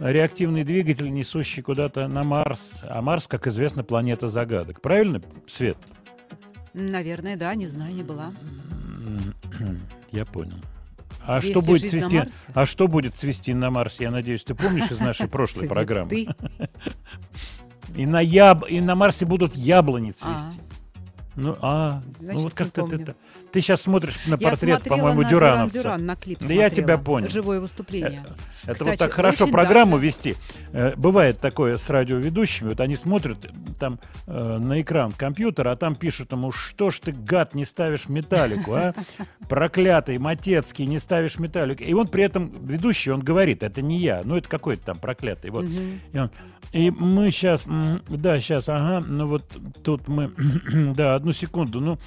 реактивный 0.00 0.64
двигатель, 0.64 1.12
несущий 1.12 1.62
куда-то 1.62 2.08
на 2.08 2.24
Марс. 2.24 2.80
А 2.82 3.00
Марс, 3.00 3.28
как 3.28 3.46
известно, 3.46 3.84
планета 3.84 4.28
загадок. 4.28 4.80
Правильно, 4.80 5.22
Свет? 5.46 5.78
Наверное, 6.74 7.36
да, 7.36 7.54
не 7.54 7.68
знаю, 7.68 7.94
не 7.94 8.02
была. 8.02 8.32
Я 10.10 10.24
понял. 10.24 10.58
А 11.26 11.40
что 11.40 11.62
будет 11.62 11.88
цвести? 11.88 12.22
А 12.54 12.66
что 12.66 12.88
будет 12.88 13.16
цвести 13.16 13.54
на 13.54 13.70
Марсе? 13.70 14.04
Я 14.04 14.10
надеюсь, 14.10 14.44
ты 14.44 14.54
помнишь 14.54 14.90
из 14.90 14.98
нашей 15.00 15.28
прошлой 15.28 15.68
программы? 15.68 16.28
И 17.94 18.06
на 18.06 18.20
яб... 18.20 18.64
и 18.68 18.80
на 18.80 18.94
Марсе 18.94 19.26
будут 19.26 19.56
яблони 19.56 20.12
цвести. 20.12 20.60
Ну, 21.40 21.56
а, 21.62 22.02
Значит, 22.18 22.34
ну 22.34 22.42
вот 22.42 22.54
как-то 22.54 22.86
ты, 22.86 22.98
ты, 22.98 23.14
ты 23.50 23.60
сейчас 23.60 23.82
смотришь 23.82 24.16
на 24.26 24.36
Я 24.36 24.50
портрет, 24.50 24.82
по-моему, 24.82 25.22
на 25.22 25.30
Дюрановца. 25.30 25.78
Дюран 25.78 25.96
Дюран, 25.96 26.06
на 26.06 26.16
клип 26.16 26.38
Да 26.40 26.52
я 26.52 26.70
тебя 26.70 26.98
понял. 26.98 27.28
Живое 27.30 27.60
выступление. 27.60 28.22
Это 28.64 28.72
Кстати, 28.74 28.88
вот 28.90 28.98
так 28.98 29.12
хорошо 29.12 29.46
программу 29.46 29.92
даже. 29.92 30.06
вести. 30.06 30.36
Э, 30.72 30.94
Бывает 30.96 31.40
такое 31.40 31.76
с 31.78 31.88
радиоведущими, 31.88 32.68
вот 32.68 32.80
они 32.80 32.94
смотрят 32.94 33.38
там 33.78 33.98
э, 34.26 34.58
на 34.58 34.80
экран 34.82 35.12
компьютера, 35.12 35.72
а 35.72 35.76
там 35.76 35.94
пишут 35.94 36.32
ему, 36.32 36.52
что 36.52 36.90
ж 36.90 37.00
ты, 37.00 37.12
гад, 37.12 37.54
не 37.54 37.64
ставишь 37.64 38.08
металлику, 38.08 38.74
а? 38.74 38.94
Проклятый, 39.48 40.18
Матецкий, 40.18 40.84
не 40.84 40.98
ставишь 40.98 41.38
металлику. 41.38 41.82
И 41.82 41.94
он 41.94 42.06
при 42.06 42.22
этом, 42.24 42.52
ведущий, 42.62 43.10
он 43.10 43.20
говорит, 43.20 43.62
это 43.62 43.80
не 43.80 43.98
я, 43.98 44.20
ну 44.24 44.36
это 44.36 44.48
какой-то 44.48 44.84
там 44.84 44.98
проклятый. 44.98 45.50
Вот. 45.50 45.64
И, 46.12 46.18
он, 46.18 46.30
и 46.72 46.90
мы 46.90 47.30
сейчас, 47.30 47.62
да, 48.08 48.38
сейчас, 48.38 48.68
ага, 48.68 49.04
ну 49.06 49.26
вот 49.26 49.44
тут 49.82 50.06
мы, 50.06 50.30
да, 50.94 51.14
одну 51.14 51.29
секунду, 51.32 51.80
ну, 51.80 51.98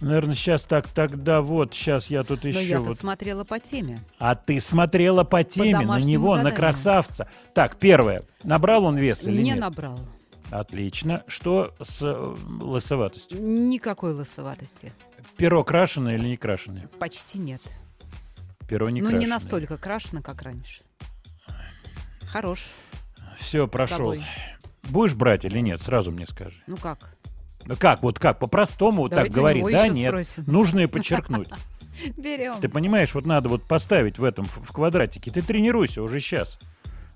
наверное, 0.00 0.34
сейчас 0.34 0.64
так, 0.64 0.88
тогда 0.88 1.40
вот, 1.40 1.74
сейчас 1.74 2.06
я 2.06 2.22
тут 2.22 2.44
Но 2.44 2.50
еще 2.50 2.64
я-то 2.64 2.82
вот. 2.82 2.96
смотрела 2.98 3.44
по 3.44 3.58
теме. 3.58 4.00
А 4.18 4.34
ты 4.34 4.60
смотрела 4.60 5.24
по 5.24 5.44
теме, 5.44 5.72
на 5.72 5.80
домашнему 5.80 6.10
него, 6.10 6.30
на 6.32 6.36
заданию. 6.38 6.56
красавца. 6.56 7.28
Так, 7.54 7.76
первое. 7.76 8.22
Набрал 8.44 8.84
он 8.84 8.96
вес 8.96 9.24
или 9.24 9.36
Не 9.38 9.50
нет? 9.50 9.58
набрал. 9.58 9.98
Отлично. 10.50 11.22
Что 11.28 11.74
с 11.80 12.02
э, 12.02 12.36
лысоватостью? 12.60 13.40
Никакой 13.40 14.12
лысоватости. 14.12 14.92
Перо 15.36 15.62
крашеное 15.62 16.16
или 16.16 16.28
не 16.28 16.36
крашеное? 16.36 16.88
Почти 16.98 17.38
нет. 17.38 17.62
Перо 18.68 18.90
не 18.90 19.00
ну, 19.00 19.06
крашеное. 19.06 19.20
не 19.20 19.26
настолько 19.26 19.76
крашено, 19.78 20.22
как 20.22 20.42
раньше. 20.42 20.82
Хорош. 22.26 22.66
Все, 23.38 23.66
прошел. 23.66 24.14
Будешь 24.84 25.14
брать 25.14 25.44
или 25.44 25.58
нет? 25.60 25.80
Сразу 25.80 26.10
мне 26.10 26.26
скажи. 26.26 26.62
Ну 26.66 26.76
как? 26.76 27.16
Ну 27.66 27.76
как, 27.76 28.02
вот 28.02 28.18
как, 28.18 28.38
по-простому 28.38 29.02
вот 29.02 29.10
так 29.12 29.28
говорить, 29.28 29.64
да, 29.70 29.88
нет. 29.88 30.08
спросим. 30.08 30.44
Нужно 30.46 30.80
и 30.80 30.86
подчеркнуть. 30.86 31.48
Берем. 32.16 32.54
Ты 32.60 32.68
понимаешь, 32.68 33.14
вот 33.14 33.26
надо 33.26 33.48
вот 33.48 33.62
поставить 33.64 34.18
в 34.18 34.24
этом, 34.24 34.46
в 34.46 34.70
в 34.70 34.72
квадратике. 34.72 35.30
Ты 35.30 35.42
тренируйся 35.42 36.02
уже 36.02 36.20
сейчас. 36.20 36.58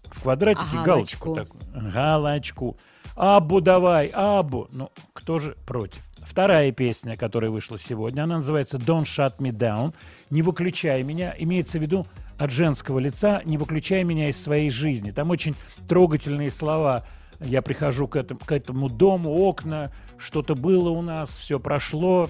В 0.04 0.22
квадратике 0.22 0.66
А 0.72 0.84
галочку. 0.84 1.34
галочку? 1.34 1.58
такую. 1.72 1.92
Галочку. 1.92 2.76
Абу 3.16 3.60
давай, 3.60 4.08
абу. 4.08 4.68
Ну, 4.72 4.90
кто 5.12 5.38
же 5.38 5.56
против? 5.66 6.02
Вторая 6.24 6.72
песня, 6.72 7.16
которая 7.16 7.50
вышла 7.50 7.78
сегодня, 7.78 8.22
она 8.24 8.36
называется 8.36 8.78
«Don't 8.78 9.04
Shut 9.04 9.38
Me 9.38 9.50
Down». 9.50 9.94
«Не 10.30 10.42
выключай 10.42 11.02
меня». 11.02 11.34
Имеется 11.38 11.78
в 11.78 11.82
виду 11.82 12.06
от 12.38 12.50
женского 12.50 12.98
лица 12.98 13.40
«Не 13.44 13.56
выключай 13.56 14.02
меня 14.04 14.28
из 14.28 14.42
своей 14.42 14.70
жизни». 14.70 15.12
Там 15.12 15.30
очень 15.30 15.54
трогательные 15.88 16.50
слова. 16.50 17.06
Я 17.44 17.62
прихожу 17.62 18.08
к 18.08 18.16
этому, 18.16 18.40
к 18.44 18.52
этому 18.52 18.88
дому, 18.88 19.30
окна, 19.30 19.90
что-то 20.18 20.54
было 20.54 20.90
у 20.90 21.02
нас, 21.02 21.36
все 21.36 21.60
прошло, 21.60 22.28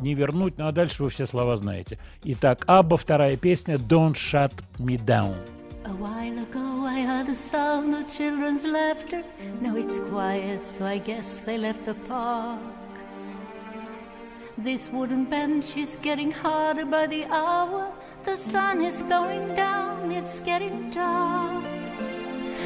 не 0.00 0.14
вернуть. 0.14 0.58
Ну 0.58 0.66
а 0.66 0.72
дальше 0.72 1.02
вы 1.02 1.10
все 1.10 1.26
слова 1.26 1.56
знаете. 1.56 1.98
Итак, 2.24 2.64
Абба, 2.66 2.96
вторая 2.96 3.36
песня 3.36 3.76
«Don't 3.76 4.14
Shut 4.14 4.52
Me 4.78 4.98
Down». 4.98 5.36
A 5.84 5.94
while 5.94 6.38
ago 6.40 6.84
I 6.84 7.02
heard 7.06 7.26
the 7.26 7.34
sound 7.34 7.94
of 7.94 8.08
children's 8.08 8.64
laughter. 8.64 9.22
Now 9.60 9.76
it's 9.76 10.00
quiet, 10.00 10.66
so 10.66 10.84
I 10.84 10.98
guess 10.98 11.38
they 11.46 11.58
left 11.58 11.84
the 11.84 11.94
park. 12.08 12.58
This 14.58 14.90
wooden 14.90 15.26
bench 15.26 15.76
is 15.76 15.96
getting 16.02 16.32
harder 16.32 16.86
by 16.86 17.06
the 17.06 17.24
hour. 17.30 17.92
The 18.24 18.36
sun 18.36 18.80
is 18.80 19.02
going 19.02 19.54
down, 19.54 20.10
it's 20.10 20.40
getting 20.40 20.90
dark. 20.90 21.85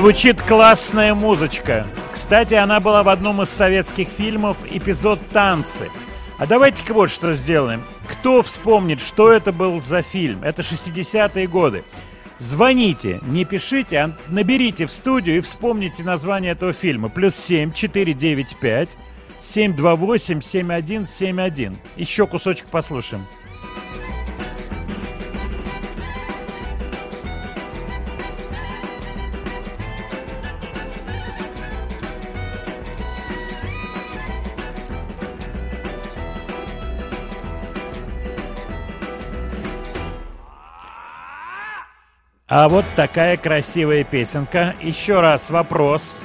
Звучит 0.00 0.40
классная 0.40 1.14
музычка. 1.14 1.86
Кстати, 2.10 2.54
она 2.54 2.80
была 2.80 3.02
в 3.02 3.10
одном 3.10 3.42
из 3.42 3.50
советских 3.50 4.08
фильмов 4.08 4.56
«Эпизод 4.64 5.20
танцы». 5.28 5.90
А 6.38 6.46
давайте-ка 6.46 6.94
вот 6.94 7.10
что 7.10 7.34
сделаем. 7.34 7.82
Кто 8.08 8.42
вспомнит, 8.42 9.02
что 9.02 9.30
это 9.30 9.52
был 9.52 9.78
за 9.82 10.00
фильм? 10.00 10.42
Это 10.42 10.62
60-е 10.62 11.46
годы. 11.48 11.84
Звоните, 12.38 13.20
не 13.24 13.44
пишите, 13.44 13.98
а 13.98 14.16
наберите 14.28 14.86
в 14.86 14.90
студию 14.90 15.36
и 15.36 15.40
вспомните 15.42 16.02
название 16.02 16.52
этого 16.52 16.72
фильма. 16.72 17.10
Плюс 17.10 17.34
7 17.34 17.70
495 17.74 18.96
728 19.38 20.40
7171. 20.40 21.78
Еще 21.96 22.26
кусочек 22.26 22.68
послушаем. 22.68 23.26
А 42.50 42.68
вот 42.68 42.84
такая 42.96 43.36
красивая 43.36 44.02
песенка. 44.02 44.74
Еще 44.82 45.20
раз 45.20 45.50
вопрос. 45.50 46.16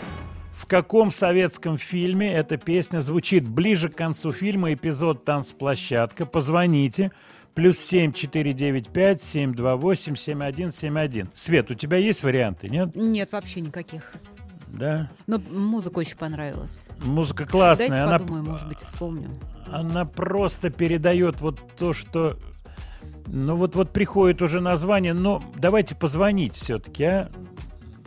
В 0.56 0.66
каком 0.66 1.12
советском 1.12 1.78
фильме 1.78 2.34
эта 2.34 2.58
песня 2.58 3.02
звучит 3.02 3.48
ближе 3.48 3.90
к 3.90 3.96
концу 3.96 4.32
фильма, 4.32 4.74
эпизод 4.74 5.24
«Танцплощадка»? 5.24 6.26
Позвоните. 6.26 7.12
Плюс 7.54 7.78
7 7.78 8.12
495 8.12 9.22
728 9.22 10.16
7171. 10.16 11.30
Свет, 11.36 11.70
у 11.70 11.76
тебя 11.76 11.98
есть 11.98 12.24
варианты, 12.24 12.70
нет? 12.70 12.96
Нет, 12.96 13.32
вообще 13.32 13.62
никаких. 13.62 14.14
Да. 14.70 15.12
Но 15.28 15.40
музыка 15.52 16.00
очень 16.00 16.18
понравилась. 16.18 16.86
Музыка 17.04 17.46
классная. 17.46 17.90
Дайте 17.90 18.04
она, 18.04 18.18
подумаю, 18.18 18.46
может 18.46 18.68
быть, 18.68 18.80
вспомню. 18.80 19.30
она 19.72 20.06
просто 20.06 20.72
передает 20.72 21.40
вот 21.42 21.62
то, 21.78 21.94
что... 21.94 22.40
Ну 23.28 23.56
вот, 23.56 23.76
вот 23.76 23.92
приходит 23.92 24.42
уже 24.42 24.62
название, 24.62 25.14
но 25.14 25.44
давайте 25.58 25.96
позвонить 25.96 26.56
все-таки, 26.56 27.04
а? 27.04 27.30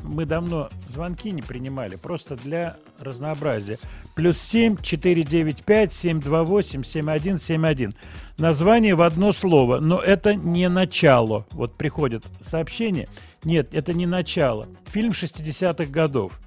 Мы 0.03 0.25
давно 0.25 0.71
звонки 0.87 1.31
не 1.33 1.43
принимали, 1.43 1.97
просто 1.97 2.37
для 2.37 2.77
разнообразия. 2.99 3.79
Плюс 4.14 4.39
7 4.39 4.77
495 4.81 5.93
728 5.93 6.83
7171. 6.83 7.93
Название 8.39 8.95
в 8.95 9.03
одно 9.03 9.33
слово, 9.33 9.81
но 9.81 10.01
это 10.01 10.35
не 10.35 10.69
начало. 10.69 11.47
Вот 11.51 11.77
приходит 11.77 12.25
сообщение. 12.41 13.09
Нет, 13.45 13.75
это 13.75 13.93
не 13.93 14.07
начало. 14.07 14.66
Фильм 14.87 15.11
60-х 15.11 15.87
годов. 15.87 16.41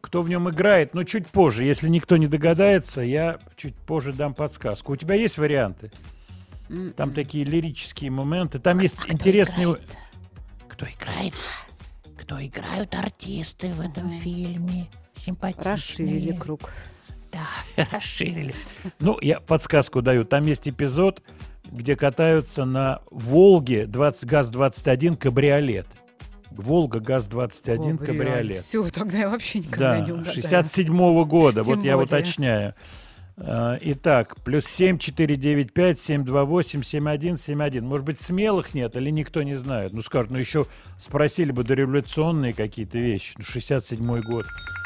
Кто 0.00 0.22
в 0.22 0.28
нем 0.28 0.48
играет, 0.50 0.94
но 0.94 1.04
чуть 1.04 1.26
позже. 1.26 1.64
Если 1.64 1.88
никто 1.88 2.16
не 2.16 2.26
догадается, 2.26 3.00
я 3.00 3.38
чуть 3.56 3.74
позже 3.74 4.12
дам 4.12 4.34
подсказку. 4.34 4.92
У 4.92 4.96
тебя 4.96 5.14
есть 5.14 5.38
варианты? 5.38 5.90
Там 6.96 7.12
такие 7.12 7.44
лирические 7.44 8.10
моменты. 8.10 8.58
Там 8.58 8.78
есть 8.78 8.98
интересные... 9.08 9.76
Кто 10.68 10.86
играет? 10.86 11.34
Кто 12.18 12.44
играют 12.44 12.94
артисты 12.94 13.68
в 13.68 13.80
этом 13.80 14.10
фильме? 14.10 14.88
Симпатичные. 15.14 15.74
Расширили 15.74 16.32
круг. 16.36 16.70
Да, 17.30 17.86
расширили. 17.92 18.54
Ну, 18.98 19.18
я 19.20 19.40
подсказку 19.40 20.02
даю. 20.02 20.24
Там 20.24 20.46
есть 20.46 20.66
эпизод, 20.68 21.22
где 21.70 21.94
катаются 21.96 22.64
на 22.64 23.00
Волге 23.10 23.86
20, 23.86 24.24
ГАЗ-21 24.28 25.16
кабриолет. 25.16 25.86
Волга 26.50 27.00
ГАЗ-21 27.00 27.98
кабриолет. 27.98 28.62
Все, 28.62 28.88
тогда 28.90 29.18
я 29.18 29.28
вообще 29.30 29.60
никогда 29.60 29.98
Да, 29.98 30.00
не 30.00 30.12
угадаю. 30.12 30.34
67 30.34 31.24
года, 31.24 31.62
Тем 31.64 31.76
вот 31.76 31.84
я 31.84 31.92
более. 31.96 32.04
уточняю. 32.06 32.70
А, 32.70 32.74
Итак, 33.36 34.36
плюс 34.44 34.66
7 34.66 34.98
495 34.98 35.98
728 35.98 36.82
7171. 36.82 37.84
Может 37.84 38.06
быть, 38.06 38.20
смелых 38.20 38.74
нет 38.74 38.94
или 38.96 39.10
никто 39.10 39.42
не 39.42 39.54
знает? 39.54 39.92
Ну, 39.92 40.02
скажут, 40.02 40.30
ну 40.30 40.38
еще 40.38 40.66
спросили 40.98 41.50
бы 41.50 41.64
дореволюционные 41.64 42.52
какие-то 42.52 42.98
вещи. 42.98 43.34
Ну, 43.38 43.44
67 43.44 44.20
год. 44.20 44.44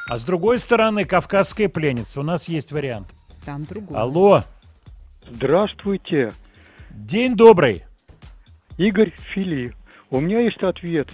А 0.09 0.18
с 0.18 0.24
другой 0.24 0.61
стороны, 0.61 1.05
кавказская 1.05 1.68
пленница. 1.68 2.20
У 2.20 2.22
нас 2.22 2.49
есть 2.49 2.70
вариант. 2.70 3.09
Там 3.44 3.64
другой. 3.64 3.99
Алло, 3.99 4.44
Здравствуйте, 5.28 6.32
день 6.90 7.34
добрый. 7.34 7.84
Игорь 8.78 9.11
Фили. 9.11 9.74
У 10.11 10.20
меня 10.20 10.38
есть 10.38 10.62
ответ. 10.62 11.09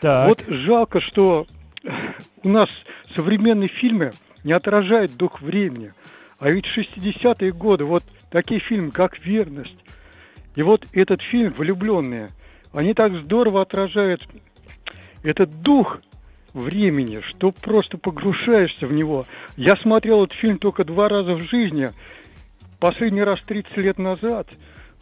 Так, 0.00 0.28
Вот 0.28 0.44
жалко, 0.48 1.00
что 1.00 1.46
у 2.44 2.48
нас 2.48 2.68
современные 3.16 3.68
фильмы 3.68 4.12
не 4.44 4.52
отражают 4.52 5.16
дух 5.16 5.40
времени. 5.40 5.94
А 6.38 6.50
ведь 6.50 6.66
60-е 6.66 7.52
годы, 7.52 7.84
вот 7.84 8.04
такие 8.30 8.60
фильмы, 8.60 8.90
как 8.90 9.18
«Верность», 9.24 9.76
и 10.54 10.62
вот 10.62 10.86
этот 10.92 11.20
фильм 11.22 11.52
«Влюбленные», 11.52 12.30
они 12.72 12.94
так 12.94 13.12
здорово 13.22 13.62
отражают 13.62 14.26
этот 15.22 15.62
дух 15.62 16.00
времени, 16.54 17.20
что 17.22 17.50
просто 17.50 17.98
погружаешься 17.98 18.86
в 18.86 18.92
него. 18.92 19.24
Я 19.56 19.76
смотрел 19.76 20.24
этот 20.24 20.36
фильм 20.38 20.58
только 20.58 20.84
два 20.84 21.08
раза 21.08 21.34
в 21.34 21.40
жизни, 21.40 21.90
последний 22.78 23.22
раз 23.22 23.40
30 23.46 23.76
лет 23.78 23.98
назад, 23.98 24.48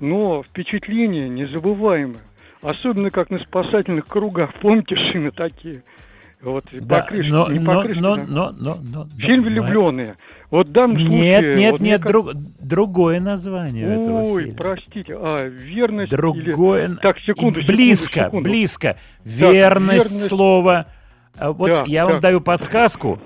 но 0.00 0.42
впечатление 0.42 1.28
незабываемое. 1.28 2.22
Особенно 2.62 3.10
как 3.10 3.30
на 3.30 3.38
спасательных 3.38 4.06
кругах. 4.06 4.54
Помните 4.54 4.96
шины 4.96 5.30
такие? 5.30 5.82
Вот, 6.46 6.64
да, 6.72 7.00
покрышки, 7.00 7.28
но, 7.30 7.50
не 7.50 7.58
покрышки, 7.58 7.98
но, 7.98 8.14
да. 8.16 8.24
но, 8.28 8.52
но, 8.56 8.78
но- 8.92 9.08
Фильм 9.18 9.42
но- 9.42 9.48
«Влюбленные». 9.50 10.14
Вот 10.52 10.68
в 10.68 10.72
данном 10.72 10.96
Нет, 10.96 11.40
случае... 11.40 11.56
нет, 11.56 11.72
вот 11.72 11.80
нет, 11.80 12.00
как- 12.02 12.10
друг- 12.12 12.32
другое 12.60 13.18
название 13.18 13.84
этого 14.00 14.22
Ой, 14.22 14.44
фильма. 14.44 14.56
простите, 14.56 15.16
а, 15.18 15.48
верность 15.48 16.12
или- 16.12 16.16
Другое. 16.16 16.96
Так, 17.02 17.18
секунду, 17.18 17.60
секунду, 17.60 17.72
близко, 17.76 18.24
секунду. 18.26 18.48
близко. 18.48 18.96
Верность, 19.24 19.92
верность. 20.08 20.26
слова. 20.28 20.86
Вот 21.40 21.66
Да, 21.68 21.84
я 21.88 22.04
вам 22.06 22.14
да. 22.14 22.20
даю 22.20 22.40
подсказку. 22.40 23.18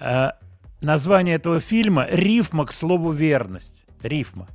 А, 0.00 0.32
название 0.80 1.34
этого 1.36 1.60
фильма 1.60 2.06
рифма 2.10 2.64
к 2.64 2.72
слову 2.72 3.12
верность. 3.12 3.84
Рифма. 4.02 4.46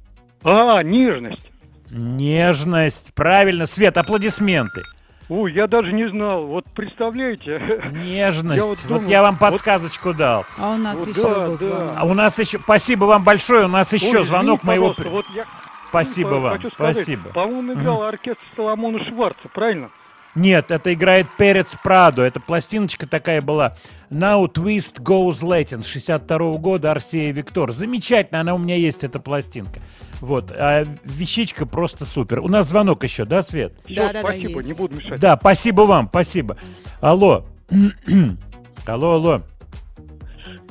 А, 0.44 0.82
нежность. 0.82 1.52
Нежность. 1.92 3.14
Правильно, 3.14 3.68
Свет, 3.68 3.96
аплодисменты. 3.98 4.82
Ой, 5.28 5.54
я 5.54 5.68
даже 5.68 5.92
не 5.92 6.08
знал. 6.10 6.46
Вот 6.46 6.66
представляете? 6.76 7.82
Нежность. 7.92 8.58
Я 8.62 8.66
вот, 8.66 8.78
вот 8.78 8.88
думаю, 8.88 9.10
я 9.10 9.22
вам 9.24 9.38
вот- 9.40 9.40
подсказочку 9.40 10.14
дал. 10.14 10.46
А 10.58 10.74
у 10.74 10.78
нас 10.78 10.98
Вот 10.98 11.08
еще 11.10 11.24
да, 11.24 11.48
был 11.48 11.58
да. 11.58 11.66
звонок. 11.66 11.94
А 11.98 12.06
у 12.06 12.14
нас 12.14 12.40
еще... 12.40 12.60
Спасибо 12.60 13.06
вам 13.06 13.24
большое. 13.24 13.66
У 13.66 13.70
нас 13.70 13.92
еще 13.92 14.20
Ой, 14.20 14.26
звонок 14.26 14.64
извините, 14.64 14.68
моего... 14.68 15.10
Вот 15.10 15.26
я 15.36 15.46
Спасибо 15.90 16.30
ну, 16.32 16.40
вам. 16.42 16.58
хочу 16.58 16.70
сказать, 16.72 16.96
Спасибо. 16.96 17.30
По-моему, 17.30 17.74
играл 17.74 18.04
оркестр 18.04 18.44
Соломона 18.56 19.04
Шварца, 19.06 19.48
правильно? 19.54 19.90
Нет, 20.36 20.70
это 20.70 20.94
играет 20.94 21.28
Перец 21.38 21.78
Прадо. 21.82 22.22
Это 22.22 22.42
пластиночка 22.42 23.08
такая 23.08 23.42
была. 23.42 23.76
Now 24.12 24.46
Twist 24.52 25.02
Goes 25.02 25.42
Latin 25.42 25.86
62 25.86 26.58
года 26.58 26.92
Арсея 26.92 27.32
Виктор. 27.32 27.72
Замечательно, 27.72 28.42
она 28.42 28.54
у 28.54 28.58
меня 28.58 28.76
есть, 28.76 29.06
эта 29.06 29.20
пластинка. 29.20 29.80
Вот, 30.22 30.52
а 30.52 30.86
вещичка 31.04 31.66
просто 31.66 32.06
супер. 32.06 32.40
У 32.40 32.48
нас 32.48 32.68
звонок 32.68 33.04
еще, 33.04 33.26
да, 33.26 33.42
Свет? 33.42 33.74
Всё, 33.86 33.96
Да-да-да, 34.08 34.22
спасибо, 34.22 34.58
есть. 34.60 34.68
не 34.70 34.74
буду 34.74 34.96
мешать. 34.98 35.20
Да, 35.20 35.38
спасибо 35.40 35.82
вам, 35.82 36.08
спасибо. 36.10 36.58
Алло. 37.02 37.46
алло, 38.86 39.12
алло. 39.14 39.42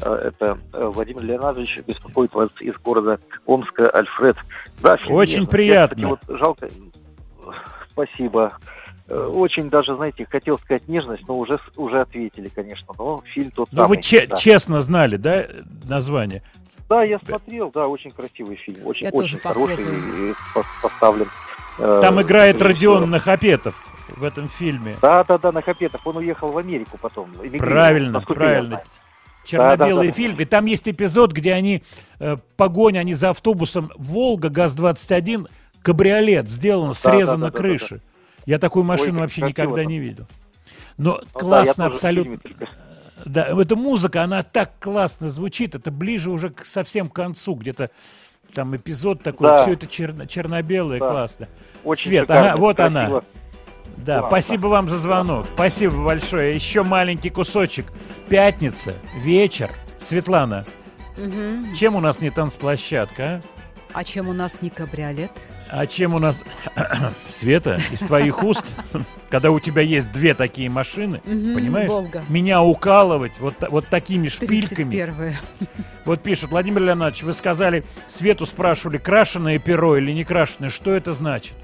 Э, 0.02 0.12
Это 0.14 0.58
э, 0.72 0.90
Владимир 0.94 1.22
Леонардович 1.22 1.78
беспокоит 1.86 2.32
вас 2.34 2.48
из 2.60 2.74
города 2.82 3.18
Омска, 3.46 3.88
Альфред. 3.90 4.36
Да, 4.82 4.96
Очень 5.08 5.46
приятно. 5.46 6.00
Я, 6.00 6.16
кстати, 6.16 6.28
вот 6.28 6.38
жалко. 6.38 6.68
Спасибо. 7.90 8.52
Э, 9.08 9.30
Очень 9.34 9.70
даже, 9.70 9.94
знаете, 9.96 10.26
хотел 10.30 10.58
сказать 10.58 10.88
нежность, 10.88 11.24
но 11.28 11.38
уже, 11.38 11.58
уже 11.76 12.00
ответили, 12.00 12.48
конечно. 12.48 12.92
Но 12.98 13.22
фильм 13.24 13.50
тот 13.50 13.68
Ну, 13.72 13.82
вы 13.82 13.94
самый. 13.96 14.02
че- 14.02 14.26
да. 14.26 14.36
честно 14.36 14.80
знали, 14.80 15.16
да, 15.16 15.46
название? 15.84 16.42
Да, 16.88 17.02
я 17.02 17.18
смотрел, 17.18 17.70
да, 17.70 17.86
очень 17.88 18.10
красивый 18.10 18.56
фильм. 18.56 18.86
Очень, 18.86 19.06
Я 19.06 19.10
очень 19.12 19.38
хороший 19.38 19.74
и 19.84 20.34
пос- 20.54 20.64
поставлен. 20.82 21.28
э, 21.78 21.98
Там 22.02 22.20
играет 22.20 22.56
режиссером. 22.56 22.72
Родион 22.74 23.10
Нахапетов 23.10 23.74
в 24.16 24.22
этом 24.24 24.48
фильме. 24.48 24.96
Да, 25.00 25.24
да, 25.24 25.38
да, 25.38 25.50
на 25.50 25.62
Капетов. 25.62 26.06
Он 26.06 26.18
уехал 26.18 26.52
в 26.52 26.58
Америку 26.58 26.98
потом. 27.00 27.30
Правильно, 27.58 28.20
правильно. 28.20 28.82
Черно-белый 29.44 30.06
Да, 30.08 30.12
да, 30.12 30.12
да. 30.12 30.12
фильм. 30.12 30.36
И 30.40 30.44
там 30.44 30.64
есть 30.66 30.88
эпизод, 30.88 31.32
где 31.32 31.52
они, 31.54 31.82
э, 32.18 32.36
погоня, 32.56 33.00
они 33.00 33.14
за 33.14 33.30
автобусом 33.30 33.90
Волга, 33.96 34.48
ГАЗ-21, 34.48 35.48
кабриолет 35.82 36.48
сделан, 36.48 36.94
срезана 36.94 37.46
да, 37.46 37.50
да, 37.50 37.50
да, 37.50 37.56
крыша. 37.58 38.00
Я 38.46 38.58
такую 38.58 38.84
машину 38.84 39.12
как 39.12 39.20
вообще 39.22 39.42
никогда 39.42 39.76
там. 39.82 39.86
не 39.86 39.98
видел. 39.98 40.26
Но 40.96 41.12
Ну 41.12 41.20
да, 41.34 41.40
классно 41.40 41.90
в 41.90 41.94
абсолютно. 41.94 42.38
Да, 43.24 43.46
эта 43.46 43.74
музыка, 43.76 44.22
она 44.22 44.42
так 44.42 44.72
классно 44.80 45.30
звучит, 45.30 45.74
это 45.74 45.90
ближе 45.90 46.30
уже 46.30 46.50
к 46.50 46.64
совсем 46.66 47.08
к 47.08 47.14
концу, 47.14 47.54
где-то 47.54 47.90
там 48.52 48.76
эпизод 48.76 49.22
такой, 49.22 49.48
Да. 49.48 49.62
все 49.62 49.72
это 49.72 49.86
черно- 49.86 50.26
черно-белое, 50.26 50.98
Да. 51.00 51.10
классно. 51.10 51.48
Очень 51.84 52.10
Свет, 52.10 52.22
шикарно, 52.24 52.50
ага, 52.52 52.56
вот 52.60 52.76
красиво. 52.76 53.00
она. 53.00 53.22
Да, 53.96 54.18
Классно. 54.20 54.28
спасибо 54.28 54.66
вам 54.66 54.88
за 54.88 54.98
звонок. 54.98 55.46
Спасибо 55.54 56.04
большое. 56.04 56.54
Еще 56.54 56.82
маленький 56.82 57.30
кусочек. 57.30 57.86
Пятница, 58.28 58.94
вечер. 59.16 59.70
Светлана, 60.00 60.66
Мгм. 61.16 61.74
чем 61.74 61.94
у 61.96 62.00
нас 62.00 62.20
не 62.20 62.30
танцплощадка, 62.30 63.24
а? 63.24 63.42
А 64.00 64.04
чем 64.04 64.28
у 64.28 64.32
нас 64.32 64.60
не 64.60 64.68
кабриолет? 64.70 65.30
А 65.70 65.86
чем 65.86 66.14
у 66.14 66.18
нас... 66.18 66.42
Света, 67.28 67.78
из 67.90 68.00
твоих 68.00 68.42
уст, 68.42 68.64
когда 69.30 69.50
у 69.50 69.58
тебя 69.60 69.82
есть 69.82 70.12
две 70.12 70.34
такие 70.34 70.68
машины, 70.70 71.20
понимаешь? 71.24 71.88
Волга. 71.90 72.22
Меня 72.28 72.62
укалывать 72.62 73.40
вот, 73.40 73.54
вот 73.70 73.88
такими 73.88 74.28
шпильками. 74.28 74.90
31 74.90 75.32
Вот 76.04 76.22
пишет, 76.22 76.50
Владимир 76.50 76.82
Леонидович, 76.82 77.22
вы 77.22 77.32
сказали, 77.32 77.84
Свету 78.06 78.46
спрашивали, 78.46 78.98
крашеное 78.98 79.58
перо 79.58 79.96
или 79.96 80.12
не 80.12 80.24
крашеное. 80.24 80.68
Что 80.70 80.92
это 80.92 81.12
значит? 81.12 81.54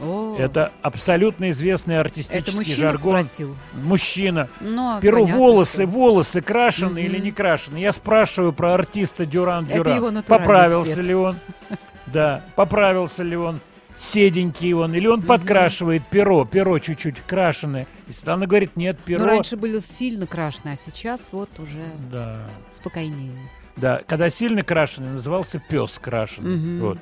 О, 0.00 0.36
Это 0.38 0.70
абсолютно 0.80 1.50
известный 1.50 1.94
это 1.96 2.02
артистический 2.02 2.56
мужчина 2.56 2.76
жаргон. 2.92 3.20
спросил. 3.24 3.56
Мужчина. 3.74 4.48
Ну, 4.60 5.00
Перо 5.00 5.22
понятно, 5.22 5.36
волосы, 5.36 5.72
что. 5.82 5.86
волосы 5.86 6.40
крашены 6.40 6.90
Мгм. 6.90 6.98
или 7.00 7.18
не 7.18 7.32
крашены. 7.32 7.78
Я 7.78 7.90
спрашиваю 7.90 8.52
про 8.52 8.74
артиста 8.74 9.26
Дюран 9.26 9.66
Это 9.68 9.94
Дюран. 9.96 10.22
Поправился 10.22 10.94
цвет. 10.94 11.06
ли 11.06 11.14
он? 11.14 11.36
Да, 12.12 12.42
поправился 12.56 13.22
ли 13.22 13.36
он? 13.36 13.60
Седенький 13.96 14.72
он, 14.74 14.94
или 14.94 15.08
он 15.08 15.22
подкрашивает 15.22 16.06
перо, 16.08 16.44
перо 16.44 16.78
чуть-чуть 16.78 17.20
крашеное. 17.26 17.88
И 18.06 18.12
Светлана 18.12 18.46
говорит, 18.46 18.76
нет, 18.76 18.96
перо. 19.04 19.20
Ну, 19.24 19.26
раньше 19.26 19.56
было 19.56 19.80
сильно 19.82 20.26
крашено, 20.26 20.72
а 20.72 20.76
сейчас 20.76 21.30
вот 21.32 21.50
уже 21.58 21.82
Да, 22.10 22.48
спокойнее. 22.70 23.32
да. 23.76 24.00
Когда 24.06 24.30
сильно 24.30 24.62
крашеный, 24.62 25.10
назывался 25.10 25.60
пес 25.68 25.98
крашеный. 25.98 26.56
Мгм. 26.56 26.80
Вот, 26.80 26.98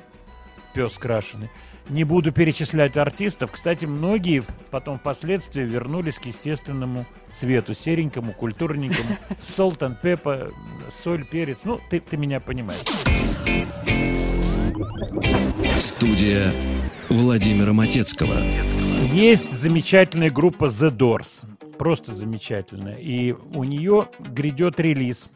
пес 0.73 0.97
крашеный. 0.97 1.51
Не 1.89 2.03
буду 2.03 2.31
перечислять 2.31 2.97
артистов. 2.97 3.51
Кстати, 3.51 3.85
многие 3.85 4.43
потом 4.71 4.97
впоследствии 4.97 5.61
вернулись 5.61 6.17
к 6.19 6.25
естественному 6.25 7.05
цвету, 7.31 7.75
серенькому, 7.75 8.33
культурненькому. 8.33 9.15
Солтан, 9.41 9.95
пепа, 10.01 10.49
соль, 10.91 11.25
перец. 11.25 11.59
Ну, 11.63 11.79
ты, 11.91 11.99
ты 11.99 12.17
меня 12.17 12.39
понимаешь. 12.39 12.81
Студия 15.79 16.51
Владимира 17.09 17.73
Матецкого. 17.73 18.35
Есть 19.13 19.51
замечательная 19.51 20.29
группа 20.29 20.65
The 20.65 20.95
Doors. 20.95 21.45
Просто 21.77 22.13
замечательная. 22.13 22.97
И 22.97 23.31
у 23.31 23.63
нее 23.63 24.09
грядет 24.19 24.79
релиз 24.79 25.29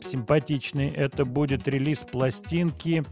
симпатичный. 0.00 0.90
Это 0.90 1.24
будет 1.24 1.66
релиз 1.68 1.98
пластинки 1.98 3.04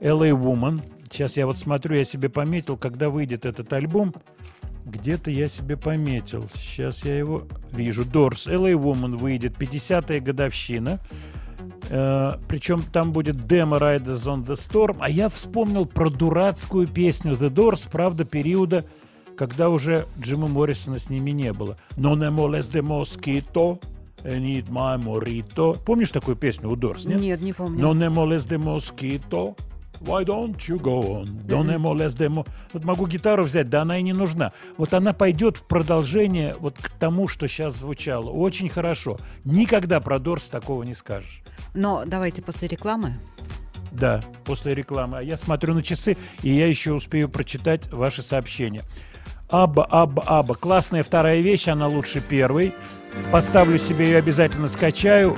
LA 0.00 0.30
Woman. 0.30 0.82
Сейчас 1.10 1.36
я 1.36 1.46
вот 1.46 1.58
смотрю, 1.58 1.96
я 1.96 2.04
себе 2.04 2.28
пометил, 2.28 2.76
когда 2.76 3.10
выйдет 3.10 3.46
этот 3.46 3.72
альбом. 3.72 4.14
Где-то 4.84 5.30
я 5.30 5.48
себе 5.48 5.76
пометил. 5.76 6.48
Сейчас 6.54 7.04
я 7.04 7.18
его 7.18 7.46
вижу. 7.72 8.04
Doors, 8.04 8.46
LA 8.46 8.72
Woman 8.72 9.16
выйдет. 9.16 9.56
50-я 9.58 10.20
годовщина. 10.20 11.00
Э, 11.88 12.34
причем 12.48 12.82
там 12.92 13.12
будет 13.12 13.46
демо 13.46 13.76
Riders 13.76 14.24
on 14.24 14.44
the 14.44 14.54
Storm. 14.54 14.96
А 15.00 15.08
я 15.08 15.28
вспомнил 15.28 15.86
про 15.86 16.10
дурацкую 16.10 16.88
песню 16.88 17.34
The 17.34 17.50
Doors, 17.50 17.88
правда, 17.90 18.24
периода, 18.24 18.84
когда 19.36 19.68
уже 19.68 20.06
Джима 20.20 20.48
Моррисона 20.48 20.98
с 20.98 21.10
ними 21.10 21.30
не 21.30 21.52
было. 21.52 21.76
Non 21.96 22.18
ne 22.18 22.30
molest 22.30 22.72
de 22.72 22.82
mosquito, 22.82 23.78
I 24.24 24.38
need 24.38 24.68
my 24.68 24.98
morito. 24.98 25.78
Помнишь 25.84 26.10
такую 26.10 26.36
песню 26.36 26.70
у 26.70 26.76
Doors, 26.76 27.06
нет? 27.06 27.20
Нет, 27.20 27.42
не 27.42 27.52
помню. 27.52 27.80
Non 27.80 27.98
ne 27.98 28.08
molest 28.08 28.48
de 28.48 28.58
mosquito, 28.58 29.56
why 30.00 30.24
don't 30.24 30.56
you 30.68 30.78
go 30.78 31.02
on? 31.22 31.24
Don't 31.46 31.66
ne 31.66 31.76
molest 31.78 32.16
de 32.18 32.28
mo- 32.28 32.46
Вот 32.72 32.84
могу 32.84 33.06
гитару 33.06 33.44
взять, 33.44 33.68
да 33.68 33.82
она 33.82 33.98
и 33.98 34.02
не 34.02 34.12
нужна. 34.12 34.52
Вот 34.76 34.94
она 34.94 35.12
пойдет 35.12 35.56
в 35.56 35.64
продолжение 35.66 36.54
вот 36.60 36.76
к 36.78 36.90
тому, 36.90 37.28
что 37.28 37.48
сейчас 37.48 37.74
звучало. 37.76 38.30
Очень 38.30 38.68
хорошо. 38.68 39.18
Никогда 39.44 40.00
про 40.00 40.16
Doors 40.16 40.50
такого 40.50 40.82
не 40.82 40.94
скажешь. 40.94 41.42
Но 41.74 42.04
давайте 42.06 42.42
после 42.42 42.68
рекламы. 42.68 43.14
Да, 43.92 44.20
после 44.44 44.74
рекламы. 44.74 45.18
А 45.18 45.22
я 45.22 45.36
смотрю 45.36 45.74
на 45.74 45.82
часы, 45.82 46.16
и 46.42 46.54
я 46.54 46.66
еще 46.66 46.92
успею 46.92 47.28
прочитать 47.28 47.90
ваши 47.92 48.22
сообщения. 48.22 48.82
Аба, 49.48 49.86
аба, 49.88 50.22
аба. 50.26 50.54
Классная 50.54 51.02
вторая 51.02 51.40
вещь, 51.40 51.68
она 51.68 51.86
лучше 51.86 52.20
первой. 52.20 52.74
Поставлю 53.30 53.78
себе 53.78 54.06
ее, 54.06 54.18
обязательно 54.18 54.68
скачаю. 54.68 55.36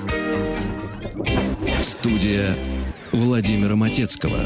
Студия 1.81 2.55
Владимира 3.13 3.77
Матецкого. 3.77 4.37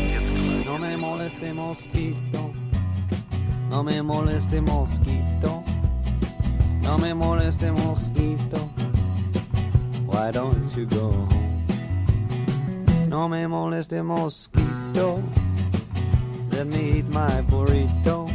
Why 10.12 10.30
don't 10.30 10.76
you 10.76 10.84
go 10.86 11.10
home? 11.10 11.64
No 13.08 13.28
me 13.28 13.46
moleste 13.46 14.02
mosquito, 14.02 15.22
let 16.52 16.66
me 16.66 16.98
eat 16.98 17.08
my 17.08 17.42
burrito. 17.48 18.28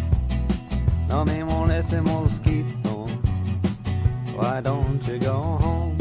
No 1.08 1.24
me 1.24 1.44
moleste 1.44 2.02
mosquito, 2.02 3.08
why 4.36 4.60
don't 4.62 5.08
you 5.08 5.20
go 5.20 5.58
home? 5.62 5.97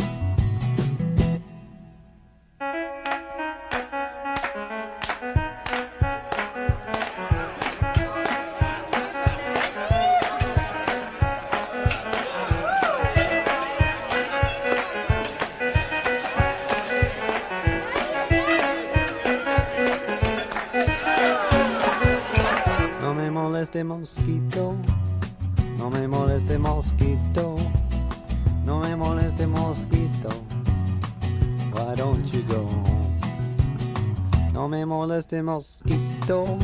Mosquito, 35.43 36.59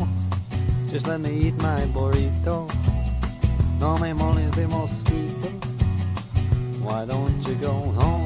Just 0.91 1.07
let 1.07 1.21
me 1.21 1.49
eat 1.49 1.55
my 1.63 1.81
burrito. 1.87 2.69
No 3.81 3.97
me 3.99 4.13
moleste 4.13 4.69
mosquito. 4.69 5.49
Why 6.83 7.05
don't 7.05 7.47
you 7.47 7.55
go 7.57 7.73
home? 7.73 8.22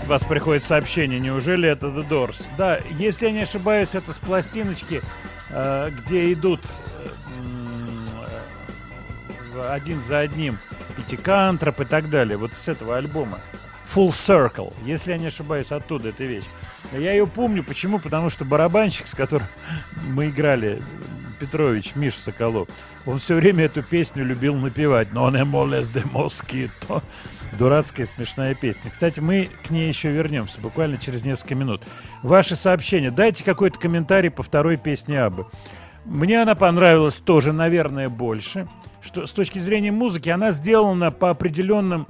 От 0.00 0.06
вас 0.06 0.24
приходит 0.24 0.64
сообщение, 0.64 1.20
неужели 1.20 1.68
это 1.68 1.88
The 1.88 2.08
Doors? 2.08 2.44
Да, 2.56 2.80
если 2.98 3.26
я 3.26 3.32
не 3.32 3.42
ошибаюсь, 3.42 3.94
это 3.94 4.12
с 4.12 4.18
пластиночки, 4.18 5.02
э, 5.50 5.90
где 5.90 6.32
идут 6.32 6.60
э, 6.64 7.08
э, 9.54 9.68
один 9.70 10.00
за 10.00 10.20
одним 10.20 10.58
Пятикантроп 10.96 11.80
и 11.80 11.84
так 11.84 12.08
далее, 12.08 12.38
вот 12.38 12.54
с 12.54 12.68
этого 12.68 12.96
альбома. 12.96 13.40
Full 13.94 14.10
Circle, 14.10 14.72
если 14.84 15.12
я 15.12 15.18
не 15.18 15.26
ошибаюсь, 15.26 15.70
оттуда 15.70 16.08
эта 16.08 16.24
вещь. 16.24 16.44
Я 16.92 17.12
ее 17.12 17.26
помню, 17.26 17.62
почему? 17.62 17.98
Потому 17.98 18.30
что 18.30 18.44
барабанщик, 18.44 19.06
с 19.06 19.14
которым 19.14 19.48
мы 19.96 20.28
играли, 20.28 20.82
Петрович, 21.38 21.94
Миша 21.94 22.20
Соколов, 22.20 22.68
он 23.04 23.18
все 23.18 23.34
время 23.34 23.64
эту 23.64 23.82
песню 23.82 24.24
любил 24.24 24.54
напевать. 24.54 25.10
«Non 25.12 25.34
emolez 25.34 25.90
de 25.90 26.04
mosquito». 26.10 27.02
Дурацкая 27.60 28.06
смешная 28.06 28.54
песня. 28.54 28.90
Кстати, 28.90 29.20
мы 29.20 29.50
к 29.64 29.68
ней 29.68 29.86
еще 29.86 30.10
вернемся 30.10 30.62
буквально 30.62 30.96
через 30.96 31.26
несколько 31.26 31.54
минут. 31.54 31.82
Ваши 32.22 32.56
сообщения. 32.56 33.10
Дайте 33.10 33.44
какой-то 33.44 33.78
комментарий 33.78 34.30
по 34.30 34.42
второй 34.42 34.78
песне 34.78 35.22
Абы. 35.22 35.44
Мне 36.06 36.40
она 36.40 36.54
понравилась 36.54 37.20
тоже, 37.20 37.52
наверное, 37.52 38.08
больше. 38.08 38.66
Что 39.02 39.26
с 39.26 39.32
точки 39.32 39.58
зрения 39.58 39.92
музыки 39.92 40.30
она 40.30 40.52
сделана 40.52 41.10
по 41.10 41.28
определенным 41.28 42.06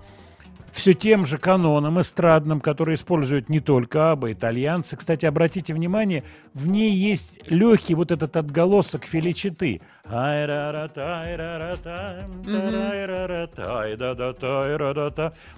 все 0.72 0.94
тем 0.94 1.26
же 1.26 1.38
канонам 1.38 2.00
эстрадным, 2.00 2.60
которые 2.60 2.94
используют 2.94 3.48
не 3.48 3.60
только 3.60 4.12
Аба, 4.12 4.32
итальянцы. 4.32 4.96
Кстати, 4.96 5.26
обратите 5.26 5.74
внимание, 5.74 6.24
в 6.54 6.68
ней 6.68 6.92
есть 6.92 7.38
легкий 7.46 7.94
вот 7.94 8.10
этот 8.12 8.36
отголосок 8.36 9.04
феличиты. 9.04 9.80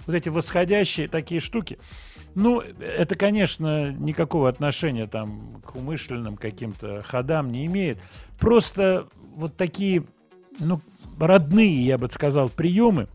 Вот 0.05 0.15
эти 0.15 0.29
восходящие 0.29 1.07
такие 1.07 1.41
штуки. 1.41 1.79
Ну, 2.35 2.61
это, 2.61 3.15
конечно, 3.15 3.91
никакого 3.91 4.49
отношения 4.49 5.07
там 5.07 5.61
к 5.65 5.75
умышленным 5.75 6.35
каким-то 6.35 7.03
ходам 7.03 7.51
не 7.51 7.65
имеет. 7.67 7.99
Просто 8.39 9.07
вот 9.35 9.55
такие, 9.55 10.03
ну, 10.59 10.81
родные, 11.19 11.85
я 11.85 11.97
бы 11.97 12.09
сказал, 12.09 12.49
приемы, 12.49 13.07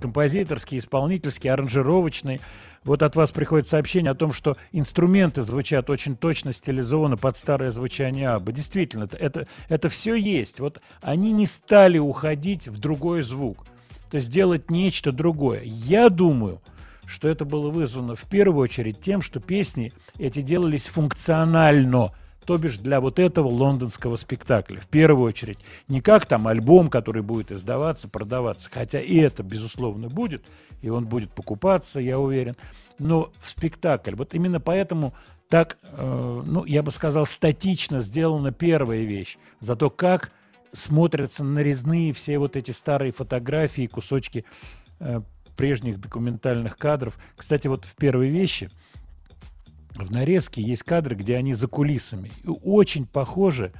композиторские, 0.00 0.80
исполнительские, 0.80 1.52
аранжировочные. 1.52 2.40
Вот 2.82 3.02
от 3.02 3.14
вас 3.14 3.30
приходит 3.30 3.68
сообщение 3.68 4.10
о 4.10 4.14
том, 4.14 4.32
что 4.32 4.56
инструменты 4.72 5.42
звучат 5.42 5.90
очень 5.90 6.16
точно 6.16 6.52
стилизованно 6.52 7.16
под 7.16 7.36
старое 7.36 7.70
звучание 7.70 8.30
Абба. 8.30 8.52
Действительно, 8.52 9.04
это, 9.04 9.16
это, 9.16 9.46
это 9.68 9.88
все 9.88 10.14
есть. 10.14 10.60
Вот 10.60 10.80
они 11.02 11.32
не 11.32 11.46
стали 11.46 11.98
уходить 11.98 12.68
в 12.68 12.80
другой 12.80 13.22
звук. 13.22 13.66
То 14.10 14.16
есть 14.16 14.30
делать 14.30 14.70
нечто 14.70 15.12
другое. 15.12 15.60
Я 15.62 16.08
думаю, 16.08 16.60
что 17.06 17.28
это 17.28 17.44
было 17.44 17.70
вызвано 17.70 18.16
в 18.16 18.22
первую 18.22 18.62
очередь 18.62 19.00
тем, 19.00 19.20
что 19.20 19.40
песни 19.40 19.92
эти 20.18 20.40
делались 20.42 20.86
функционально, 20.86 22.12
то 22.50 22.58
бишь 22.58 22.78
для 22.78 23.00
вот 23.00 23.20
этого 23.20 23.46
лондонского 23.46 24.16
спектакля. 24.16 24.80
В 24.80 24.88
первую 24.88 25.28
очередь. 25.28 25.60
Не 25.86 26.00
как 26.00 26.26
там 26.26 26.48
альбом, 26.48 26.90
который 26.90 27.22
будет 27.22 27.52
издаваться, 27.52 28.08
продаваться, 28.08 28.68
хотя 28.72 28.98
и 28.98 29.18
это, 29.18 29.44
безусловно, 29.44 30.08
будет, 30.08 30.42
и 30.82 30.88
он 30.88 31.06
будет 31.06 31.30
покупаться, 31.30 32.00
я 32.00 32.18
уверен, 32.18 32.56
но 32.98 33.30
в 33.40 33.48
спектакль. 33.48 34.16
Вот 34.16 34.34
именно 34.34 34.58
поэтому 34.58 35.14
так, 35.48 35.78
э, 35.92 36.42
ну, 36.44 36.64
я 36.64 36.82
бы 36.82 36.90
сказал, 36.90 37.24
статично 37.24 38.00
сделана 38.00 38.50
первая 38.50 39.04
вещь. 39.04 39.38
Зато 39.60 39.88
как 39.88 40.32
смотрятся 40.72 41.44
нарезные 41.44 42.12
все 42.12 42.40
вот 42.40 42.56
эти 42.56 42.72
старые 42.72 43.12
фотографии, 43.12 43.86
кусочки 43.86 44.44
э, 44.98 45.20
прежних 45.56 46.00
документальных 46.00 46.76
кадров. 46.76 47.14
Кстати, 47.36 47.68
вот 47.68 47.84
в 47.84 47.94
первой 47.94 48.28
вещи 48.28 48.70
в 50.04 50.10
нарезке 50.10 50.62
есть 50.62 50.82
кадры, 50.82 51.14
где 51.14 51.36
они 51.36 51.54
за 51.54 51.68
кулисами. 51.68 52.30
И 52.44 52.48
очень 52.48 53.06
похожи 53.06 53.72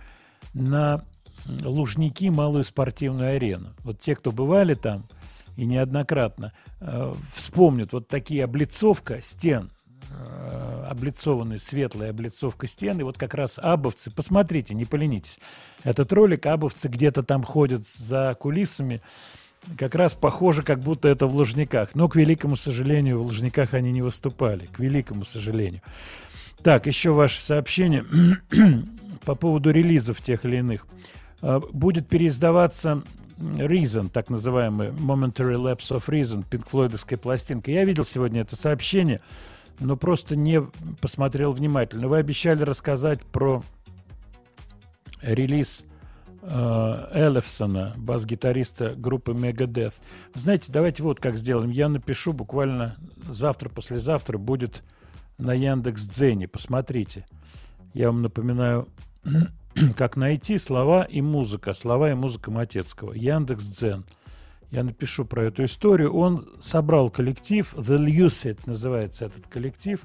на 0.55 1.03
Лужники, 1.47 2.29
малую 2.29 2.65
спортивную 2.65 3.37
арену. 3.37 3.71
Вот 3.83 3.99
те, 4.01 4.15
кто 4.15 4.31
бывали 4.31 4.75
там, 4.75 5.03
и 5.57 5.65
неоднократно, 5.65 6.53
э, 6.81 7.15
вспомнят 7.35 7.93
вот 7.93 8.09
такие 8.09 8.45
облицовка 8.45 9.21
стен, 9.23 9.71
э, 10.11 10.85
облицованная 10.89 11.59
светлая 11.59 12.11
облицовка 12.11 12.67
стен, 12.67 13.01
и 13.01 13.03
вот 13.03 13.19
как 13.19 13.35
раз 13.35 13.59
абовцы, 13.59 14.11
посмотрите, 14.11 14.75
не 14.75 14.85
поленитесь, 14.85 15.39
этот 15.83 16.13
ролик, 16.13 16.47
абовцы 16.47 16.89
где-то 16.89 17.23
там 17.23 17.43
ходят 17.43 17.87
за 17.87 18.37
кулисами, 18.39 19.03
как 19.77 19.95
раз 19.95 20.15
похоже, 20.15 20.62
как 20.62 20.81
будто 20.81 21.09
это 21.09 21.27
в 21.27 21.35
Лужниках. 21.35 21.95
Но, 21.95 22.09
к 22.09 22.16
великому 22.16 22.57
сожалению, 22.57 23.19
в 23.19 23.27
Лужниках 23.27 23.74
они 23.74 23.93
не 23.93 24.03
выступали. 24.03 24.66
К 24.66 24.78
великому 24.78 25.24
сожалению. 25.24 25.82
Так, 26.62 26.87
еще 26.87 27.12
ваше 27.12 27.41
сообщение 27.41 28.05
по 29.24 29.35
поводу 29.35 29.70
релизов 29.70 30.20
тех 30.20 30.45
или 30.45 30.57
иных. 30.57 30.87
А, 31.43 31.61
Будет 31.61 32.09
переиздаваться 32.09 33.03
Reason, 33.39 34.11
так 34.11 34.28
называемый 34.28 34.89
Momentary 34.89 35.57
Lapse 35.57 35.91
of 35.91 36.07
Reason, 36.09 36.45
пинкфлойдовская 36.49 37.19
пластинка. 37.19 37.70
Я 37.70 37.85
видел 37.85 38.05
сегодня 38.05 38.43
это 38.43 38.55
сообщение, 38.55 39.20
но 39.78 39.97
просто 39.97 40.37
не 40.37 40.61
посмотрел 41.01 41.53
внимательно. 41.53 42.09
Вы 42.09 42.19
обещали 42.19 42.62
рассказать 42.62 43.23
про 43.24 43.62
релиз 45.23 45.87
э, 46.43 47.09
Эллефсона, 47.12 47.95
бас-гитариста 47.97 48.95
группы 48.95 49.33
Megadeth. 49.33 49.95
Знаете, 50.35 50.73
давайте 50.73 51.03
вот 51.03 51.21
как 51.21 51.37
сделаем. 51.37 51.71
Я 51.71 51.89
напишу 51.89 52.33
буквально 52.33 52.97
завтра-послезавтра 53.29 54.39
будет 54.39 54.83
на 55.39 55.53
Яндекс 55.53 56.07
Дзене. 56.07 56.49
Посмотрите. 56.49 57.27
Я 57.95 58.09
вам 58.09 58.23
напоминаю, 58.23 58.89
как 59.97 60.17
найти 60.17 60.59
слова 60.59 61.03
и 61.03 61.21
музыка. 61.21 61.75
Слова 61.75 62.11
и 62.11 62.15
музыка 62.15 62.51
Матецкого. 62.51 63.12
Яндекс 63.12 63.65
Дзен. 63.65 64.05
Я 64.71 64.85
напишу 64.85 65.25
про 65.25 65.45
эту 65.45 65.65
историю. 65.65 66.15
Он 66.15 66.49
собрал 66.61 67.11
коллектив. 67.11 67.75
The 67.75 67.99
Lucid 67.99 68.61
называется 68.67 69.27
этот 69.27 69.47
коллектив. 69.49 70.01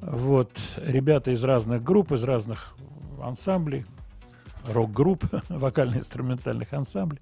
Вот. 0.00 0.50
Ребята 0.76 1.30
из 1.30 1.44
разных 1.44 1.82
групп, 1.82 2.12
из 2.12 2.24
разных 2.24 2.74
ансамблей 3.22 3.86
рок-групп, 4.68 5.24
вокально-инструментальных 5.48 6.72
ансамблей. 6.72 7.20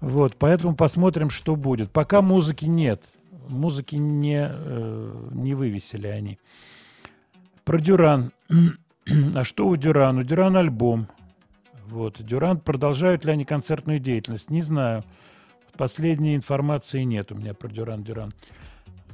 Вот, 0.00 0.36
поэтому 0.36 0.74
посмотрим, 0.74 1.30
что 1.30 1.56
будет. 1.56 1.90
Пока 1.90 2.22
музыки 2.22 2.66
нет. 2.66 3.02
Музыки 3.48 3.96
не, 3.96 4.48
э, 4.50 5.28
не 5.32 5.54
вывесили 5.54 6.06
они. 6.06 6.38
Про 7.64 7.80
Дюран. 7.80 8.32
а 9.34 9.44
что 9.44 9.66
у 9.66 9.76
Дюран? 9.76 10.18
У 10.18 10.22
Дюран 10.22 10.56
альбом. 10.56 11.08
Вот. 11.88 12.22
Дюран 12.22 12.60
продолжают 12.60 13.24
ли 13.24 13.32
они 13.32 13.44
концертную 13.44 13.98
деятельность? 13.98 14.50
Не 14.50 14.62
знаю. 14.62 15.04
Последней 15.76 16.36
информации 16.36 17.02
нет 17.02 17.32
у 17.32 17.34
меня 17.34 17.54
про 17.54 17.68
Дюран 17.68 18.04
Дюран. 18.04 18.32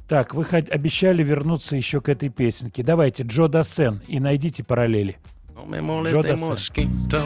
Так, 0.07 0.35
вы 0.35 0.43
хот- 0.43 0.69
обещали 0.69 1.23
вернуться 1.23 1.75
еще 1.75 1.99
к 1.99 2.09
этой 2.09 2.29
песенке. 2.29 2.83
Давайте, 2.83 3.23
Джо 3.23 3.47
Дассен, 3.47 4.01
и 4.07 4.19
найдите 4.19 4.63
параллели. 4.63 5.17
No 5.55 5.65
me 5.65 5.81
moleste 5.81 6.35
mosquito. 6.35 7.23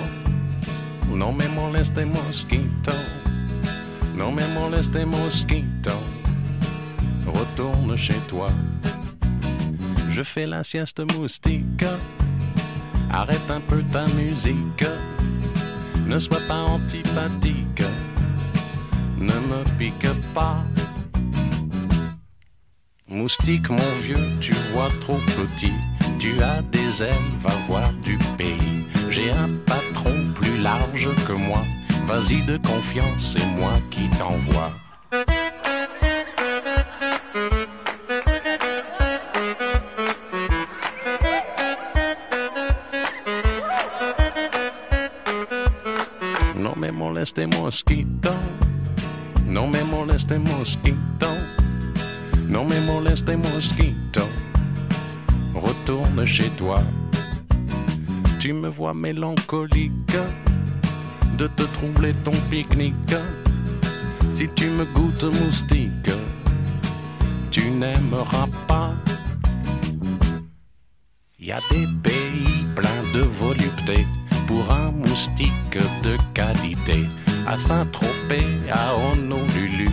No 1.12 1.32
me 1.32 1.48
moleste 1.50 2.06
mosquito. 2.06 2.94
Non 4.20 4.34
mais 4.34 4.48
moleste 4.54 5.06
mosquito, 5.06 5.94
retourne 7.26 7.96
chez 7.96 8.20
toi. 8.28 8.50
Je 10.12 10.22
fais 10.24 10.46
la 10.46 10.62
sieste 10.62 11.00
moustique, 11.16 11.86
arrête 13.10 13.50
un 13.50 13.62
peu 13.62 13.82
ta 13.94 14.06
musique, 14.08 14.86
ne 16.06 16.20
sois 16.20 16.42
pas 16.50 16.64
antipathique, 16.64 17.86
ne 19.18 19.34
me 19.34 19.64
pique 19.78 20.12
pas. 20.34 20.66
Moustique, 23.12 23.70
mon 23.70 23.92
vieux, 24.04 24.38
tu 24.40 24.54
vois 24.72 24.90
trop 25.02 25.18
petit. 25.36 25.74
Tu 26.20 26.40
as 26.44 26.62
des 26.62 27.02
ailes, 27.02 27.16
va 27.40 27.50
voir 27.68 27.92
du 28.04 28.20
pays. 28.38 28.86
J'ai 29.10 29.32
un 29.32 29.50
patron 29.66 30.14
plus 30.36 30.58
large 30.62 31.10
que 31.28 31.34
moi. 31.34 31.64
Vas-y 32.06 32.44
de 32.46 32.58
confiance, 32.58 33.34
c'est 33.34 33.46
moi 33.58 33.74
qui 33.90 34.08
t'envoie. 34.18 34.72
No 46.56 46.76
me 46.76 46.92
moleste 46.92 47.48
mosquito, 47.56 48.34
no 49.48 49.66
me 49.66 49.84
moleste 49.84 50.38
mosquito, 50.38 51.28
no 52.50 52.66
me 52.66 52.80
moleste 52.82 53.36
mosquito. 53.38 54.28
Retourne 55.54 56.26
chez 56.26 56.50
toi. 56.58 56.82
Tu 58.40 58.54
me 58.54 58.70
vois 58.70 58.94
mélancolique 58.94 60.18
de 61.38 61.48
te 61.48 61.64
troubler 61.64 62.14
ton 62.24 62.34
pique-nique. 62.50 63.16
Si 64.32 64.48
tu 64.56 64.66
me 64.70 64.86
goûtes 64.86 65.24
moustique, 65.24 66.12
tu 67.52 67.70
n'aimeras 67.70 68.48
pas. 68.68 68.94
Y 71.40 71.52
a 71.52 71.60
des 71.72 71.88
pays 72.04 72.66
pleins 72.76 73.04
de 73.14 73.22
volupté 73.22 74.06
pour 74.48 74.72
un 74.72 74.92
moustique 74.92 75.78
de 76.04 76.18
qualité. 76.34 77.06
À 77.48 77.58
Saint-Tropez, 77.58 78.46
à 78.72 78.96
Honolulu, 78.96 79.90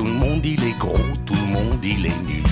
tout 0.00 0.06
le 0.06 0.12
monde 0.12 0.46
il 0.46 0.64
est 0.64 0.78
gros, 0.78 0.96
tout 1.26 1.34
le 1.34 1.52
monde 1.52 1.84
il 1.84 2.06
est 2.06 2.22
nu. 2.22 2.42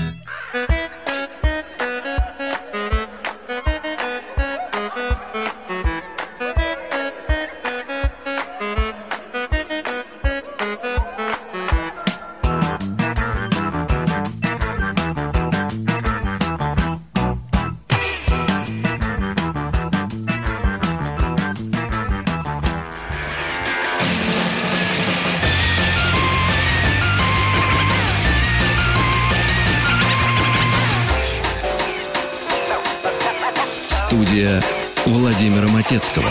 Владимира 35.09 35.68
Матецкого. 35.68 36.28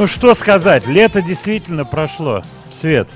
Ну 0.00 0.06
что 0.06 0.32
сказать, 0.32 0.86
лето 0.86 1.20
действительно 1.20 1.84
прошло. 1.84 2.42
Свет, 2.70 3.06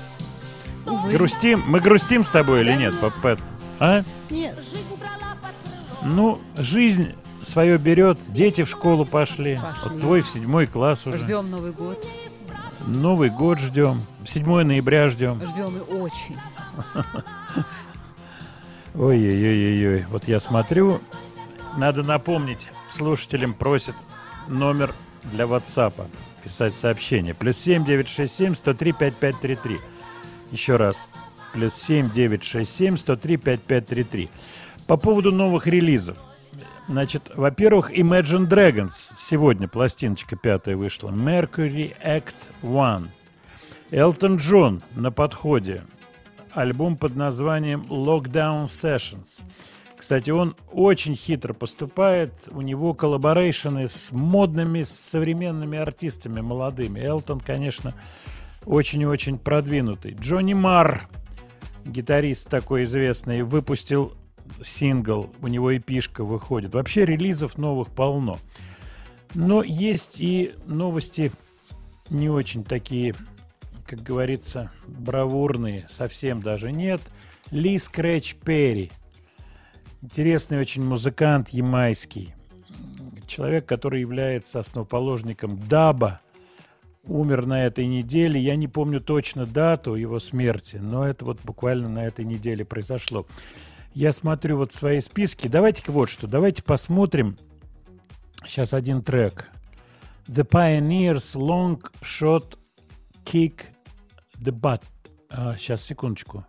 грустим, 1.11 1.63
мы 1.65 1.79
грустим 1.79 2.23
с 2.23 2.29
тобой 2.29 2.61
или 2.61 2.73
нет, 2.73 2.93
Папет? 2.99 3.39
А? 3.79 4.03
Нет. 4.29 4.55
Ну, 6.03 6.39
жизнь 6.55 7.15
свое 7.41 7.79
берет, 7.79 8.19
дети 8.31 8.63
в 8.63 8.69
школу 8.69 9.03
пошли. 9.03 9.55
Пошли. 9.55 9.89
Вот 9.89 9.99
твой 9.99 10.21
в 10.21 10.29
седьмой 10.29 10.67
класс 10.67 11.07
уже. 11.07 11.17
Ждем 11.17 11.49
Новый 11.49 11.71
год. 11.71 12.05
Новый 12.85 13.31
год 13.31 13.57
ждем. 13.57 14.05
7 14.23 14.45
ноября 14.45 15.09
ждем. 15.09 15.41
Ждем 15.43 15.75
и 15.77 15.91
очень. 15.91 16.37
Ой-ой-ой-ой. 18.93 20.05
Вот 20.11 20.27
я 20.27 20.39
смотрю, 20.39 21.01
надо 21.77 22.03
напомнить, 22.03 22.67
слушателям 22.87 23.55
просят 23.55 23.95
номер 24.47 24.93
для 25.23 25.45
WhatsApp. 25.45 26.07
Писать 26.45 26.75
сообщение. 26.75 27.33
Плюс 27.33 27.57
7 27.57 27.85
967 27.85 28.53
103 28.53 28.91
5533. 28.91 29.79
Еще 30.51 30.75
раз. 30.75 31.07
Плюс 31.53 31.73
7 31.73 32.11
967 32.11 32.97
103 32.97 33.37
5533. 33.37 34.29
По 34.85 34.95
поводу 34.95 35.31
новых 35.31 35.65
релизов. 35.65 36.17
Значит, 36.87 37.31
во-первых, 37.35 37.89
Imagine 37.89 38.47
Dragons. 38.47 38.91
Сегодня 39.17 39.67
пластиночка 39.67 40.35
пятая 40.35 40.77
вышла. 40.77 41.09
Mercury 41.09 41.95
Act 42.05 42.35
One. 42.61 43.07
Элтон 43.89 44.35
Джон 44.35 44.83
на 44.95 45.11
подходе. 45.11 45.83
Альбом 46.51 46.95
под 46.95 47.15
названием 47.15 47.81
Lockdown 47.89 48.65
Sessions. 48.65 49.41
Кстати, 50.05 50.29
он 50.29 50.55
очень 50.71 51.15
хитро 51.15 51.55
поступает. 51.55 52.31
У 52.51 52.61
него 52.61 52.93
collaboration 52.93 53.80
ы 53.80 53.87
с 53.87 54.11
модными, 54.11 54.83
с 54.83 54.91
современными 54.91 55.79
артистами 55.79 56.41
молодыми. 56.41 56.99
Элтон, 56.99 57.39
конечно, 57.39 57.95
очень 58.67 59.01
и 59.01 59.07
очень 59.07 59.39
продвинутый. 59.39 60.11
Джонни 60.11 60.53
Марр, 60.53 61.09
гитарист 61.85 62.47
такой 62.51 62.83
известный, 62.83 63.41
выпустил 63.41 64.13
сингл. 64.63 65.33
У 65.41 65.47
него 65.47 65.75
эпишка 65.75 66.23
выходит. 66.23 66.75
Вообще 66.75 67.03
релизов 67.03 67.57
новых 67.57 67.89
полно. 67.89 68.37
Но 69.33 69.63
есть 69.63 70.19
и 70.19 70.53
новости 70.67 71.31
не 72.11 72.29
очень 72.29 72.63
такие, 72.63 73.15
как 73.87 74.03
говорится, 74.03 74.69
бравурные. 74.87 75.87
Совсем 75.89 76.43
даже 76.43 76.71
нет. 76.71 77.01
Ли 77.49 77.79
Скретч 77.79 78.35
Перри. 78.35 78.91
Интересный 80.05 80.59
очень 80.59 80.83
музыкант 80.83 81.49
ямайский. 81.49 82.35
Человек, 83.25 83.65
который 83.65 84.01
является 84.01 84.59
основоположником 84.59 85.57
даба. 85.67 86.21
Умер 87.05 87.47
на 87.47 87.65
этой 87.65 87.87
неделе. 87.87 88.39
Я 88.39 88.55
не 88.55 88.67
помню 88.67 89.01
точно 89.01 89.47
дату 89.47 89.95
его 89.95 90.19
смерти, 90.19 90.75
но 90.75 91.07
это 91.07 91.25
вот 91.25 91.39
буквально 91.43 91.89
на 91.89 92.05
этой 92.05 92.23
неделе 92.23 92.63
произошло. 92.63 93.25
Я 93.95 94.13
смотрю 94.13 94.57
вот 94.57 94.71
свои 94.71 95.01
списки. 95.01 95.47
Давайте-ка 95.47 95.91
вот 95.91 96.11
что. 96.11 96.27
Давайте 96.27 96.61
посмотрим. 96.61 97.35
Сейчас 98.45 98.73
один 98.75 99.01
трек. 99.01 99.49
The 100.27 100.47
Pioneers 100.47 101.35
Long 101.35 101.81
Shot 102.03 102.59
Kick 103.23 103.63
the 104.37 104.51
Butt. 104.51 104.83
А, 105.31 105.55
сейчас, 105.55 105.81
секундочку. 105.81 106.45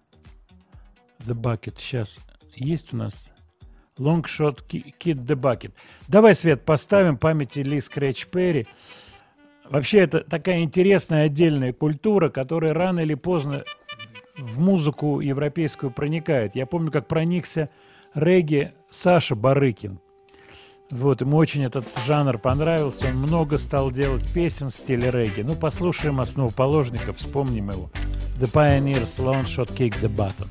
The 1.20 1.34
Bucket. 1.34 1.76
Сейчас. 1.78 2.18
Есть 2.54 2.92
у 2.92 2.98
нас? 2.98 3.32
Ki- 3.98 4.94
Kid 4.98 5.24
the 5.24 5.34
Bucket. 5.36 5.72
Давай, 6.08 6.34
Свет, 6.34 6.64
поставим 6.64 7.16
памяти 7.16 7.60
Ли 7.60 7.80
Скретч 7.80 8.26
Перри. 8.26 8.66
Вообще, 9.68 9.98
это 10.00 10.20
такая 10.20 10.60
интересная 10.60 11.24
отдельная 11.26 11.72
культура, 11.72 12.28
которая 12.28 12.72
рано 12.72 13.00
или 13.00 13.14
поздно 13.14 13.64
в 14.38 14.60
музыку 14.60 15.20
европейскую 15.20 15.90
проникает. 15.90 16.54
Я 16.54 16.66
помню, 16.66 16.90
как 16.92 17.08
проникся 17.08 17.70
регги 18.14 18.72
Саша 18.88 19.34
Барыкин. 19.34 19.98
Вот, 20.90 21.20
ему 21.20 21.36
очень 21.36 21.64
этот 21.64 21.84
жанр 22.06 22.38
понравился, 22.38 23.06
он 23.08 23.16
много 23.16 23.58
стал 23.58 23.90
делать 23.90 24.22
песен 24.32 24.68
в 24.68 24.74
стиле 24.74 25.10
регги. 25.10 25.40
Ну, 25.40 25.56
послушаем 25.56 26.20
основоположников, 26.20 27.16
вспомним 27.16 27.70
его. 27.70 27.90
The 28.38 28.48
Pioneers, 28.52 29.18
Long 29.18 29.46
Shot 29.46 29.74
Kick 29.76 30.00
the 30.00 30.08
Button. 30.08 30.46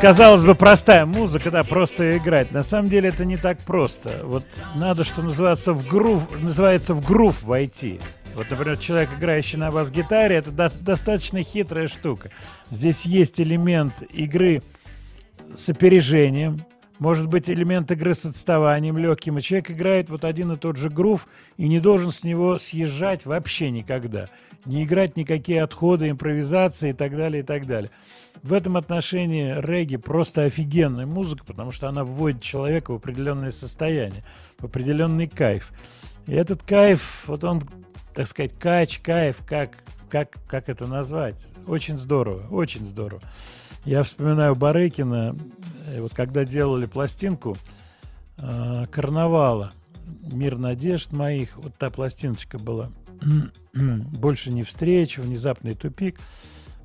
Казалось 0.00 0.44
бы, 0.44 0.54
простая 0.54 1.06
музыка, 1.06 1.50
да, 1.50 1.64
просто 1.64 2.16
играть. 2.18 2.52
На 2.52 2.62
самом 2.62 2.88
деле 2.88 3.08
это 3.08 3.24
не 3.24 3.36
так 3.36 3.58
просто. 3.58 4.20
Вот 4.22 4.44
надо, 4.76 5.02
что 5.02 5.22
называется, 5.22 5.72
в 5.72 5.86
грув, 5.88 6.22
называется 6.40 6.94
в 6.94 7.04
грув 7.04 7.42
войти. 7.42 8.00
Вот, 8.36 8.48
например, 8.48 8.78
человек, 8.78 9.10
играющий 9.18 9.58
на 9.58 9.72
бас-гитаре, 9.72 10.36
это 10.36 10.52
до- 10.52 10.72
достаточно 10.80 11.42
хитрая 11.42 11.88
штука. 11.88 12.30
Здесь 12.70 13.06
есть 13.06 13.40
элемент 13.40 13.92
игры 14.12 14.62
с 15.52 15.68
опережением, 15.68 16.64
может 16.98 17.28
быть 17.28 17.48
элемент 17.48 17.90
игры 17.90 18.14
с 18.14 18.24
отставанием 18.26 18.98
легким, 18.98 19.38
и 19.38 19.42
человек 19.42 19.70
играет 19.70 20.10
вот 20.10 20.24
один 20.24 20.52
и 20.52 20.56
тот 20.56 20.76
же 20.76 20.90
грув 20.90 21.26
и 21.56 21.68
не 21.68 21.80
должен 21.80 22.12
с 22.12 22.24
него 22.24 22.58
съезжать 22.58 23.26
вообще 23.26 23.70
никогда. 23.70 24.28
Не 24.64 24.84
играть 24.84 25.16
никакие 25.16 25.62
отходы, 25.62 26.10
импровизации 26.10 26.90
и 26.90 26.92
так 26.92 27.16
далее, 27.16 27.42
и 27.42 27.46
так 27.46 27.66
далее. 27.66 27.90
В 28.42 28.52
этом 28.52 28.76
отношении 28.76 29.54
регги 29.60 29.96
просто 29.96 30.44
офигенная 30.44 31.06
музыка, 31.06 31.44
потому 31.44 31.72
что 31.72 31.88
она 31.88 32.04
вводит 32.04 32.42
человека 32.42 32.92
в 32.92 32.96
определенное 32.96 33.50
состояние, 33.50 34.24
в 34.58 34.64
определенный 34.64 35.28
кайф. 35.28 35.72
И 36.26 36.32
этот 36.32 36.62
кайф, 36.62 37.24
вот 37.26 37.44
он, 37.44 37.62
так 38.14 38.26
сказать, 38.26 38.52
кач, 38.58 39.00
кайф, 39.00 39.38
как, 39.46 39.70
как, 40.10 40.36
как 40.46 40.68
это 40.68 40.86
назвать? 40.86 41.50
Очень 41.66 41.98
здорово, 41.98 42.46
очень 42.50 42.84
здорово. 42.84 43.22
Я 43.88 44.02
вспоминаю 44.02 44.54
Барыкина, 44.54 45.34
э, 45.86 46.02
вот 46.02 46.12
когда 46.12 46.44
делали 46.44 46.84
пластинку 46.84 47.56
э, 48.36 48.84
«Карнавала», 48.90 49.72
«Мир 50.30 50.58
надежд 50.58 51.10
моих», 51.12 51.56
вот 51.56 51.74
та 51.78 51.88
пластиночка 51.88 52.58
была. 52.58 52.90
«Больше 53.72 54.52
не 54.52 54.62
встреч», 54.62 55.16
«Внезапный 55.16 55.72
тупик». 55.72 56.20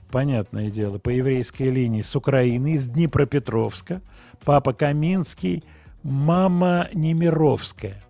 понятное 0.07 0.69
дело, 0.69 0.97
по 0.97 1.09
еврейской 1.09 1.69
линии 1.69 2.01
с 2.01 2.15
Украины, 2.15 2.73
из 2.73 2.87
Днепропетровска. 2.87 4.01
Папа 4.43 4.73
Каминский, 4.73 5.63
мама 6.03 6.87
Немировская. 6.93 8.01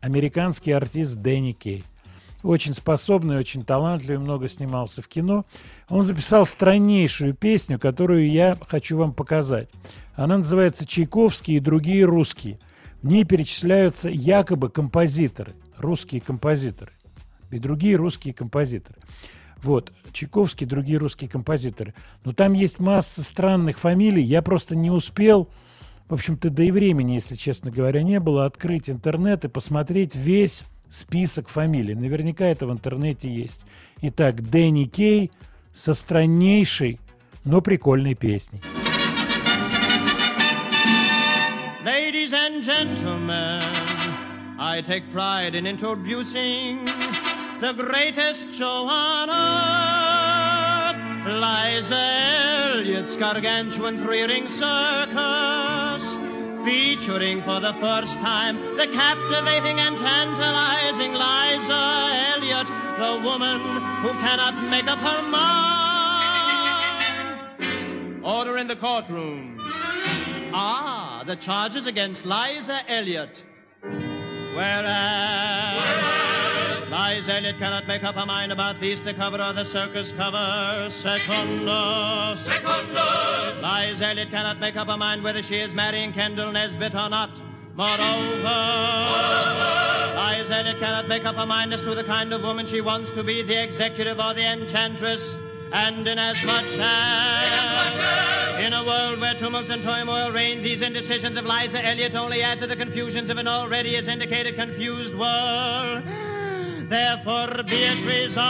Американский 0.00 0.72
артист 0.72 1.16
Дэнни 1.16 1.52
Кей. 1.52 1.84
Очень 2.42 2.74
способный, 2.74 3.38
очень 3.38 3.64
талантливый, 3.64 4.18
много 4.18 4.48
снимался 4.50 5.00
в 5.00 5.08
кино. 5.08 5.44
Он 5.88 6.02
записал 6.02 6.44
страннейшую 6.44 7.32
песню, 7.32 7.78
которую 7.78 8.30
я 8.30 8.58
хочу 8.68 8.98
вам 8.98 9.14
показать. 9.14 9.70
Она 10.14 10.36
называется 10.36 10.86
«Чайковский 10.86 11.56
и 11.56 11.60
другие 11.60 12.04
русские». 12.04 12.58
В 13.02 13.06
ней 13.06 13.24
перечисляются 13.24 14.08
якобы 14.10 14.68
композиторы, 14.68 15.52
русские 15.78 16.20
композиторы 16.20 16.92
и 17.50 17.58
другие 17.58 17.96
русские 17.96 18.34
композиторы. 18.34 18.98
Вот, 19.64 19.94
Чайковский, 20.12 20.66
другие 20.66 20.98
русские 20.98 21.30
композиторы. 21.30 21.94
Но 22.22 22.32
там 22.32 22.52
есть 22.52 22.80
масса 22.80 23.22
странных 23.22 23.78
фамилий, 23.78 24.22
я 24.22 24.42
просто 24.42 24.76
не 24.76 24.90
успел, 24.90 25.48
в 26.06 26.12
общем-то, 26.12 26.50
да 26.50 26.64
и 26.64 26.70
времени, 26.70 27.12
если 27.12 27.34
честно 27.34 27.70
говоря, 27.70 28.02
не 28.02 28.20
было, 28.20 28.44
открыть 28.44 28.90
интернет 28.90 29.46
и 29.46 29.48
посмотреть 29.48 30.14
весь 30.14 30.64
список 30.90 31.48
фамилий. 31.48 31.94
Наверняка 31.94 32.44
это 32.44 32.66
в 32.66 32.72
интернете 32.72 33.34
есть. 33.34 33.64
Итак, 34.02 34.48
Дэнни 34.50 34.84
Кей 34.84 35.32
со 35.72 35.94
страннейшей, 35.94 37.00
но 37.44 37.62
прикольной 37.62 38.14
песней. 38.14 38.60
Ladies 41.82 42.34
and 42.34 42.62
gentlemen, 42.62 43.62
I 44.58 44.82
take 44.82 45.04
pride 45.10 45.54
in 45.54 45.66
introducing 45.66 46.86
the 47.64 47.82
greatest 47.82 48.52
show 48.52 48.86
on 48.86 49.30
earth, 49.30 50.96
Liza 51.26 51.96
Elliott's 52.74 53.16
gargantuan 53.16 54.04
three-ring 54.04 54.46
circus, 54.46 56.18
featuring 56.62 57.40
for 57.40 57.60
the 57.60 57.72
first 57.80 58.18
time 58.18 58.60
the 58.76 58.86
captivating 58.88 59.80
and 59.80 59.96
tantalizing 59.96 61.14
Liza 61.14 62.34
Elliott, 62.34 62.66
the 62.98 63.18
woman 63.24 63.58
who 64.02 64.10
cannot 64.20 64.62
make 64.68 64.86
up 64.86 64.98
her 64.98 65.22
mind. 65.22 65.42
Order 68.22 68.58
in 68.58 68.66
the 68.66 68.76
courtroom. 68.76 69.58
Ah, 70.52 71.22
the 71.24 71.36
charges 71.36 71.86
against 71.86 72.26
Liza 72.26 72.82
Elliott. 72.90 73.42
Whereas, 74.54 76.03
Liza 77.14 77.34
Elliott 77.34 77.58
cannot 77.58 77.86
make 77.86 78.02
up 78.02 78.16
her 78.16 78.26
mind 78.26 78.50
about 78.50 78.80
the 78.80 78.88
Easter 78.88 79.14
cover 79.14 79.40
or 79.40 79.52
the 79.52 79.64
circus 79.64 80.10
cover. 80.10 80.88
Secundus. 80.90 82.40
Secundus. 82.40 83.62
Liza 83.62 84.06
Elliott 84.06 84.30
cannot 84.30 84.58
make 84.58 84.74
up 84.74 84.88
her 84.88 84.96
mind 84.96 85.22
whether 85.22 85.40
she 85.40 85.60
is 85.60 85.76
marrying 85.76 86.12
Kendall 86.12 86.50
Nesbitt 86.50 86.92
or 86.92 87.08
not. 87.08 87.40
Moreover, 87.76 88.00
Liza 90.18 90.56
Elliott 90.56 90.80
cannot 90.80 91.06
make 91.06 91.24
up 91.24 91.36
her 91.36 91.46
mind 91.46 91.72
as 91.72 91.82
to 91.82 91.94
the 91.94 92.02
kind 92.02 92.32
of 92.32 92.42
woman 92.42 92.66
she 92.66 92.80
wants 92.80 93.10
to 93.10 93.22
be, 93.22 93.42
the 93.42 93.62
executive 93.62 94.18
or 94.18 94.34
the 94.34 94.42
enchantress. 94.42 95.38
And 95.72 96.08
inasmuch 96.08 96.64
as, 96.64 96.78
much 96.78 98.00
as 98.00 98.64
in 98.64 98.72
a 98.72 98.84
world 98.84 99.20
where 99.20 99.34
tumult 99.34 99.70
and 99.70 99.84
turmoil 99.84 100.32
reign, 100.32 100.62
these 100.62 100.82
indecisions 100.82 101.36
of 101.36 101.44
Liza 101.44 101.84
Elliott 101.86 102.16
only 102.16 102.42
add 102.42 102.58
to 102.58 102.66
the 102.66 102.74
confusions 102.74 103.30
of 103.30 103.38
an 103.38 103.46
already, 103.46 103.96
as 103.96 104.08
indicated, 104.08 104.56
confused 104.56 105.14
world. 105.14 106.02
Therefore, 106.94 107.64
be 107.64 107.74
it 107.74 108.06
resolved 108.06 108.44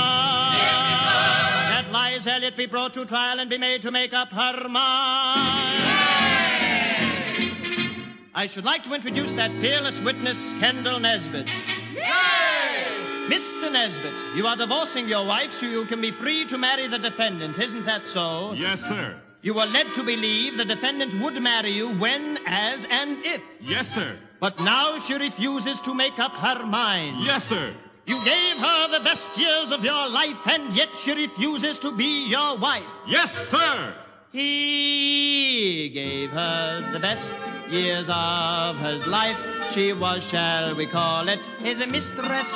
that 1.73 1.87
Liza 1.91 2.35
Elliott 2.35 2.59
be 2.59 2.67
brought 2.67 2.93
to 2.93 3.07
trial 3.07 3.41
and 3.41 3.49
be 3.49 3.57
made 3.57 3.81
to 3.81 3.91
make 3.91 4.13
up 4.13 4.29
her 4.29 4.69
mind. 4.69 4.85
I 8.35 8.47
should 8.47 8.67
like 8.67 8.85
to 8.85 8.93
introduce 8.93 9.33
that 9.33 9.51
peerless 9.63 10.03
witness, 10.03 10.53
Kendall 10.61 11.01
Nesbitt. 11.01 11.47
Mr. 13.29 13.73
Nesbitt, 13.73 14.37
you 14.37 14.47
are 14.47 14.57
divorcing 14.57 15.09
your 15.09 15.25
wife 15.25 15.51
so 15.51 15.65
you 15.65 15.87
can 15.87 16.03
be 16.03 16.11
free 16.11 16.45
to 16.45 16.59
marry 16.59 16.87
the 16.87 16.99
defendant, 16.99 17.59
isn't 17.59 17.87
that 17.87 18.05
so? 18.05 18.53
Yes, 18.53 18.83
sir. 18.83 19.19
You 19.41 19.55
were 19.55 19.65
led 19.65 19.95
to 19.95 20.03
believe 20.03 20.59
the 20.59 20.67
defendant 20.67 21.19
would 21.23 21.41
marry 21.41 21.71
you 21.71 21.95
when, 21.95 22.39
as, 22.45 22.85
and 22.91 23.25
if. 23.25 23.41
Yes, 23.63 23.89
sir. 23.95 24.19
But 24.39 24.61
now 24.61 24.99
she 24.99 25.15
refuses 25.15 25.81
to 25.81 25.95
make 25.95 26.19
up 26.19 26.33
her 26.33 26.67
mind. 26.67 27.25
Yes, 27.25 27.45
sir. 27.45 27.75
You 28.06 28.18
gave 28.26 28.58
her 28.58 28.88
the 28.90 29.04
best 29.04 29.38
years 29.38 29.72
of 29.72 29.84
your 29.84 30.10
life, 30.10 30.38
and 30.46 30.74
yet 30.74 30.90
she 31.02 31.14
refuses 31.14 31.78
to 31.80 31.92
be 31.92 32.28
your 32.28 32.58
wife. 32.58 32.84
Yes, 33.06 33.32
sir. 33.50 33.94
He 34.32 35.90
gave 35.94 36.32
her 36.32 36.90
the 36.92 37.00
best 37.00 37.36
years 37.70 38.08
of 38.10 38.78
his 38.78 39.06
life. 39.08 39.38
She 39.72 39.94
was, 39.94 40.24
shall 40.24 40.76
we 40.76 40.88
call 40.88 41.30
it, 41.30 41.40
his 41.60 41.80
mistress. 41.86 42.50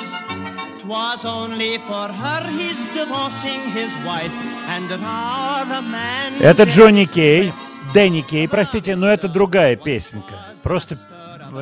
Twas 0.80 1.24
only 1.24 1.78
for 1.78 2.08
her 2.08 2.48
he's 2.50 2.84
divorcing 2.86 3.70
his 3.70 3.94
wife, 4.04 4.32
and 4.66 4.88
now 4.88 5.64
the 5.64 5.82
man. 5.82 6.40
Это 6.42 6.64
Джонни 6.64 7.06
Кей, 7.06 7.52
Дэнни 7.92 8.22
Кей, 8.22 8.48
простите, 8.48 8.96
но 8.96 9.06
это 9.06 9.28
другая 9.28 9.76
песенка. 9.76 10.34
Просто 10.62 10.94
э, 10.94 11.17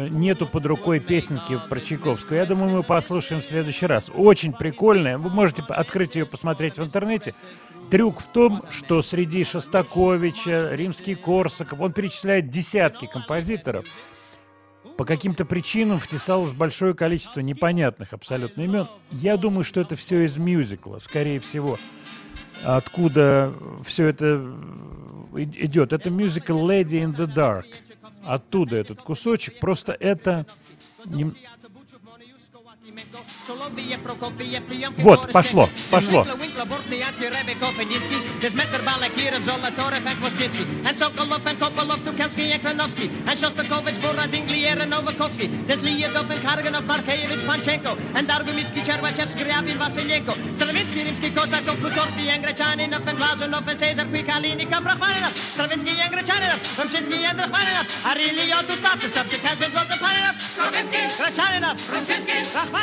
нету 0.10 0.46
под 0.46 0.66
рукой 0.66 1.00
песенки 1.00 1.60
про 1.70 1.80
Чайковскую. 1.80 2.40
Я 2.40 2.46
думаю, 2.46 2.72
мы 2.72 2.84
послушаем 2.84 3.42
в 3.42 3.46
следующий 3.46 3.86
раз. 3.86 4.12
Очень 4.14 4.54
прикольная. 4.54 5.18
Вы 5.18 5.30
можете 5.30 5.64
открыть 5.64 6.16
ее, 6.16 6.26
посмотреть 6.26 6.78
в 6.78 6.84
интернете. 6.84 7.34
Трюк 7.90 8.20
в 8.20 8.28
том, 8.28 8.64
что 8.70 9.02
среди 9.02 9.44
Шостаковича, 9.44 10.76
Римский 10.76 11.16
Корсаков, 11.16 11.80
он 11.80 11.94
перечисляет 11.94 12.50
десятки 12.50 13.06
композиторов. 13.08 13.86
По 14.98 15.06
каким-то 15.06 15.46
причинам 15.46 16.00
втесалось 16.00 16.52
большое 16.52 16.94
количество 16.96 17.40
непонятных 17.40 18.14
абсолютно 18.14 18.64
имен. 18.64 18.88
Я 19.12 19.38
думаю, 19.38 19.64
что 19.64 19.80
это 19.80 19.96
все 19.96 20.26
из 20.26 20.38
мюзикла, 20.38 21.00
скорее 21.00 21.40
всего. 21.40 21.78
Откуда 22.64 23.54
все 23.86 24.08
это 24.08 24.42
и- 25.36 25.66
идет? 25.66 25.94
Это 25.94 26.10
мюзикл 26.10 26.58
Lady 26.58 27.04
in 27.04 27.16
the 27.16 27.32
Dark. 27.32 27.66
Оттуда 28.28 28.76
этот 28.76 29.02
кусочек. 29.02 29.60
Просто 29.60 29.94
это... 29.94 30.46
Вот, 34.98 35.32
пошло, 35.32 35.70
пошло. 35.92 36.26
Desmetr 38.42 38.82
Balakir 38.84 39.34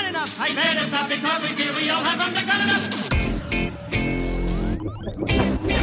and 0.04 0.16
Rachmaninov. 0.16 0.40
I 0.40 0.54
better 0.54 0.80
stop 0.80 1.08
because 1.08 1.48
we 1.48 1.54
feel 1.56 1.72
we 1.74 1.90
all 1.90 2.02
have 2.02 2.20
undergone 2.20 2.60
enough. 2.60 2.88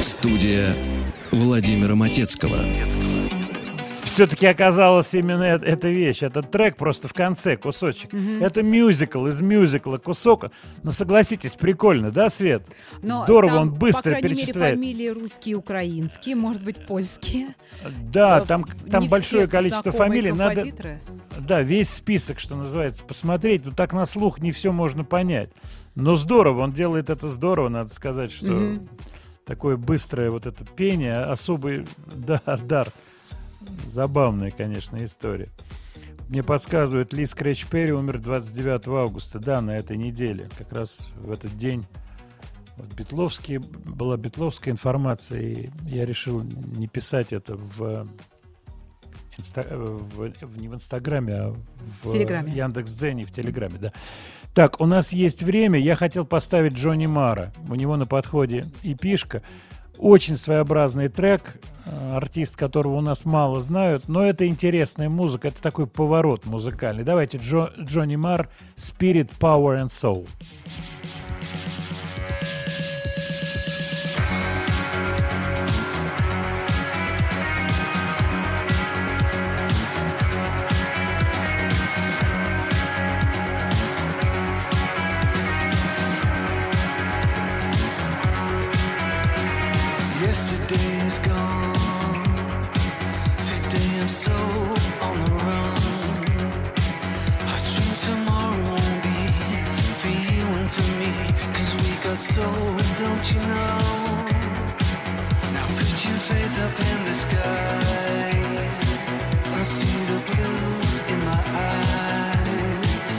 Студия 0.01 0.75
Владимира 1.31 1.95
Матецкого. 1.95 2.57
Все-таки 4.03 4.45
оказалась 4.45 5.13
именно 5.13 5.43
эта 5.43 5.87
вещь, 5.89 6.23
этот 6.23 6.51
трек 6.51 6.75
просто 6.75 7.07
в 7.07 7.13
конце, 7.13 7.55
кусочек. 7.55 8.11
Это 8.39 8.63
мюзикл 8.63 9.27
из 9.27 9.41
мюзикла, 9.41 9.97
кусок. 9.97 10.45
Но 10.83 10.91
согласитесь, 10.91 11.53
прикольно, 11.55 12.11
да, 12.11 12.29
Свет? 12.29 12.63
Но 13.01 13.23
Здорово, 13.23 13.53
там, 13.53 13.61
он 13.61 13.73
быстро 13.73 14.01
по 14.01 14.09
крайней 14.19 14.27
перечисляет. 14.29 14.77
мере, 14.77 14.93
фамилии 14.93 15.07
русские, 15.09 15.55
украинские, 15.55 16.35
может 16.35 16.63
быть, 16.63 16.85
польские. 16.85 17.47
Да, 18.11 18.39
Э, 18.39 18.45
там, 18.45 18.65
не 18.83 18.89
там 18.91 19.07
большое 19.07 19.47
количество 19.47 19.91
фамилий. 19.91 20.31
Надо, 20.31 20.65
да, 21.39 21.61
весь 21.61 21.89
список, 21.89 22.39
что 22.39 22.55
называется, 22.55 23.03
посмотреть. 23.03 23.65
Ну, 23.65 23.71
так 23.71 23.93
на 23.93 24.05
слух 24.05 24.39
не 24.39 24.51
все 24.51 24.71
можно 24.71 25.03
понять. 25.03 25.51
Но 25.95 26.15
здорово, 26.15 26.61
он 26.63 26.71
делает 26.71 27.09
это 27.09 27.27
здорово, 27.27 27.69
надо 27.69 27.89
сказать, 27.93 28.31
что 28.31 28.51
Мгм. 28.51 28.89
такое 29.45 29.77
быстрое 29.77 30.31
вот 30.31 30.45
это 30.47 30.65
пение, 30.65 31.17
особый 31.19 31.85
да, 32.07 32.41
дар. 32.63 32.87
Забавная, 33.85 34.51
конечно, 34.51 35.03
история. 35.03 35.47
Мне 36.29 36.43
подсказывают, 36.43 37.11
Ли 37.13 37.25
Скретч 37.25 37.65
Перри 37.67 37.91
умер 37.91 38.19
29 38.19 38.87
августа, 38.87 39.39
да, 39.39 39.59
на 39.61 39.71
этой 39.75 39.97
неделе. 39.97 40.49
Как 40.57 40.71
раз 40.71 41.09
в 41.17 41.29
этот 41.31 41.57
день 41.57 41.85
вот 42.77 42.93
Бетловский, 42.93 43.57
была 43.57 44.15
Бетловская 44.17 44.73
информация, 44.73 45.41
и 45.41 45.69
я 45.85 46.05
решил 46.05 46.41
не 46.41 46.87
писать 46.87 47.33
это 47.33 47.55
в, 47.57 48.07
инста- 49.37 49.75
в- 49.75 50.15
в- 50.45 50.57
не 50.57 50.69
в 50.69 50.73
Инстаграме, 50.75 51.33
а 51.33 51.49
в, 51.51 52.07
В 52.07 52.11
Телеграме. 52.11 52.53
Яндекс.Дзене, 52.53 53.25
в 53.25 53.31
Телеграме, 53.31 53.77
да. 53.79 53.93
Так, 54.53 54.79
у 54.81 54.85
нас 54.85 55.11
есть 55.13 55.43
время. 55.43 55.79
Я 55.79 55.95
хотел 55.95 56.25
поставить 56.25 56.73
Джонни 56.73 57.05
Мара. 57.07 57.51
У 57.69 57.75
него 57.75 57.95
на 57.97 58.05
подходе 58.05 58.65
и 58.83 58.95
пишка. 58.95 59.43
Очень 59.97 60.37
своеобразный 60.37 61.09
трек, 61.09 61.57
артист 61.91 62.55
которого 62.55 62.95
у 62.95 63.01
нас 63.01 63.25
мало 63.25 63.59
знают, 63.59 64.07
но 64.07 64.23
это 64.23 64.47
интересная 64.47 65.09
музыка, 65.09 65.49
это 65.49 65.61
такой 65.61 65.87
поворот 65.87 66.45
музыкальный. 66.45 67.03
Давайте 67.03 67.37
Джо- 67.37 67.71
Джонни 67.79 68.15
Мар, 68.15 68.49
Spirit, 68.77 69.29
Power 69.39 69.83
and 69.83 69.87
Soul. 69.87 70.27
Got 102.11 102.19
soul, 102.19 102.77
don't 102.97 103.33
you 103.33 103.39
know? 103.39 103.77
Now 105.53 105.67
put 105.77 106.05
your 106.05 106.19
faith 106.29 106.59
up 106.65 106.77
in 106.91 107.05
the 107.05 107.13
sky. 107.13 108.31
I 109.59 109.63
see 109.63 109.99
the 110.11 110.19
blues 110.27 110.93
in 111.11 111.19
my 111.29 111.41
eyes. 111.69 113.13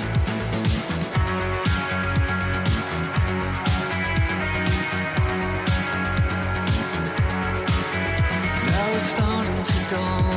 Now 8.66 8.96
it's 8.96 9.06
starting 9.06 9.62
to 9.62 9.94
dawn. 9.94 10.31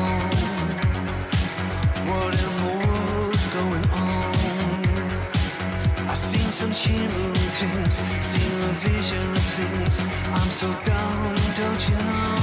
So 10.55 10.67
don't 10.85 11.89
you 11.89 11.95
know? 11.97 12.34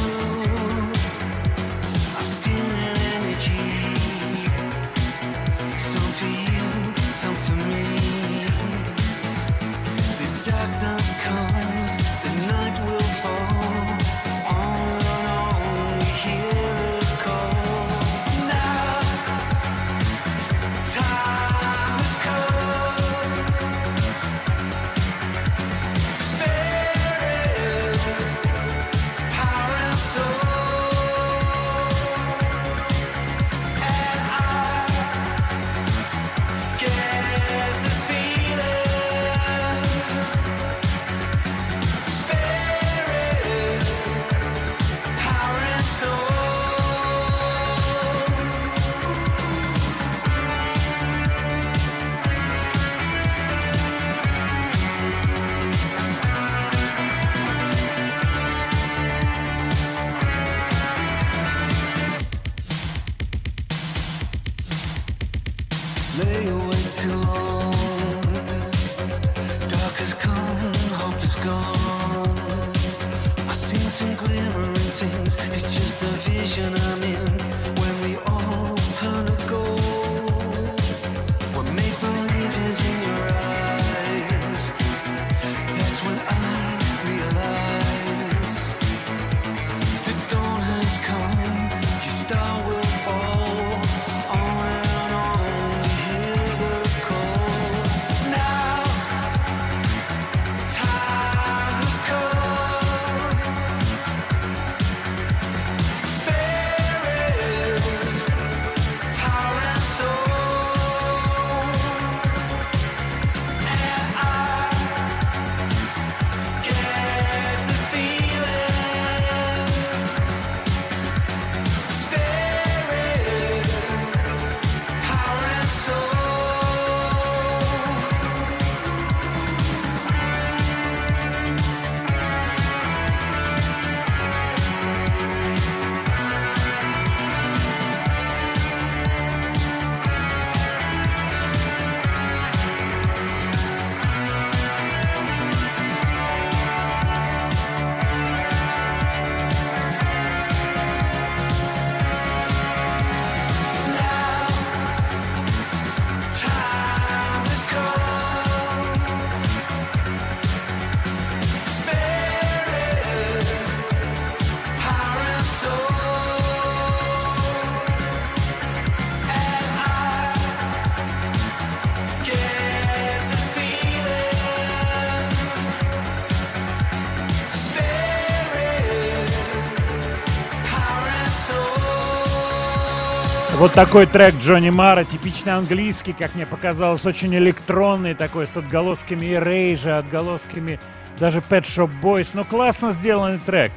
Вот 183.63 183.75
такой 183.75 184.07
трек 184.07 184.35
Джонни 184.41 184.71
Мара, 184.71 185.05
типично 185.05 185.57
английский, 185.57 186.13
как 186.13 186.35
мне 186.35 186.47
показалось, 186.47 187.07
очень 187.07 187.33
электронный 187.37 188.13
такой, 188.13 188.49
с 188.49 188.57
отголосками 188.57 189.39
рейжа, 189.41 189.99
отголосками 189.99 190.81
даже 191.17 191.39
Pet 191.39 191.63
Shop 191.63 191.89
Boys. 192.03 192.31
Но 192.35 192.43
классно 192.43 192.91
сделанный 192.91 193.39
трек. 193.39 193.71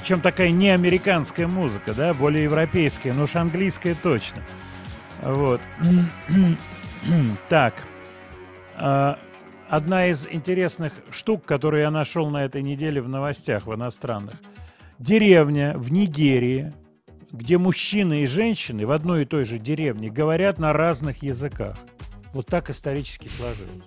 Причем 0.00 0.22
такая 0.22 0.48
не 0.52 0.70
американская 0.70 1.46
музыка, 1.46 1.92
да, 1.92 2.14
более 2.14 2.44
европейская, 2.44 3.12
но 3.12 3.24
уж 3.24 3.36
английская 3.36 3.94
точно. 3.94 4.42
Вот. 5.20 5.60
Так. 7.50 7.74
А, 8.74 9.18
Одна 9.68 10.06
из 10.06 10.26
интересных 10.26 10.94
штук, 11.10 11.44
которую 11.44 11.82
я 11.82 11.90
нашел 11.90 12.30
на 12.30 12.42
этой 12.42 12.62
неделе 12.62 13.02
в 13.02 13.08
новостях 13.10 13.66
в 13.66 13.74
иностранных. 13.74 14.36
Деревня 14.98 15.74
в 15.76 15.92
Нигерии, 15.92 16.72
где 17.36 17.58
мужчины 17.58 18.22
и 18.22 18.26
женщины 18.26 18.86
в 18.86 18.90
одной 18.90 19.22
и 19.22 19.24
той 19.26 19.44
же 19.44 19.58
деревне 19.58 20.10
говорят 20.10 20.58
на 20.58 20.72
разных 20.72 21.22
языках. 21.22 21.76
Вот 22.32 22.46
так 22.46 22.70
исторически 22.70 23.28
сложилось. 23.28 23.84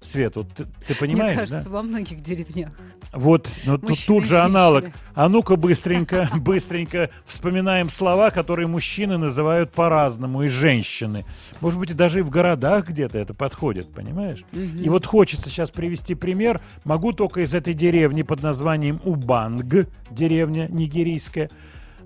Свет, 0.00 0.34
вот 0.34 0.48
ты, 0.52 0.66
ты 0.86 0.96
понимаешь, 0.96 1.36
Мне 1.36 1.40
кажется, 1.42 1.68
да? 1.68 1.76
во 1.76 1.82
многих 1.82 2.20
деревнях. 2.20 2.70
Вот, 3.12 3.48
ну, 3.64 3.78
тут, 3.78 3.96
тут 4.04 4.24
же 4.24 4.40
аналог. 4.40 4.86
А 5.14 5.28
ну-ка 5.28 5.54
быстренько, 5.54 6.28
быстренько 6.40 7.10
вспоминаем 7.24 7.88
слова, 7.88 8.30
которые 8.30 8.66
мужчины 8.66 9.16
называют 9.16 9.70
по-разному, 9.70 10.42
и 10.42 10.48
женщины. 10.48 11.24
Может 11.60 11.78
быть, 11.78 11.90
и 11.90 11.94
даже 11.94 12.18
и 12.18 12.22
в 12.22 12.30
городах 12.30 12.88
где-то 12.88 13.16
это 13.18 13.32
подходит, 13.32 13.92
понимаешь? 13.92 14.44
Мгм. 14.50 14.78
И 14.78 14.88
вот 14.88 15.06
хочется 15.06 15.48
сейчас 15.50 15.70
привести 15.70 16.16
пример. 16.16 16.60
Могу 16.82 17.12
только 17.12 17.42
из 17.42 17.54
этой 17.54 17.74
деревни 17.74 18.22
под 18.22 18.42
названием 18.42 18.98
Убанг, 19.04 19.86
деревня 20.10 20.66
нигерийская, 20.68 21.48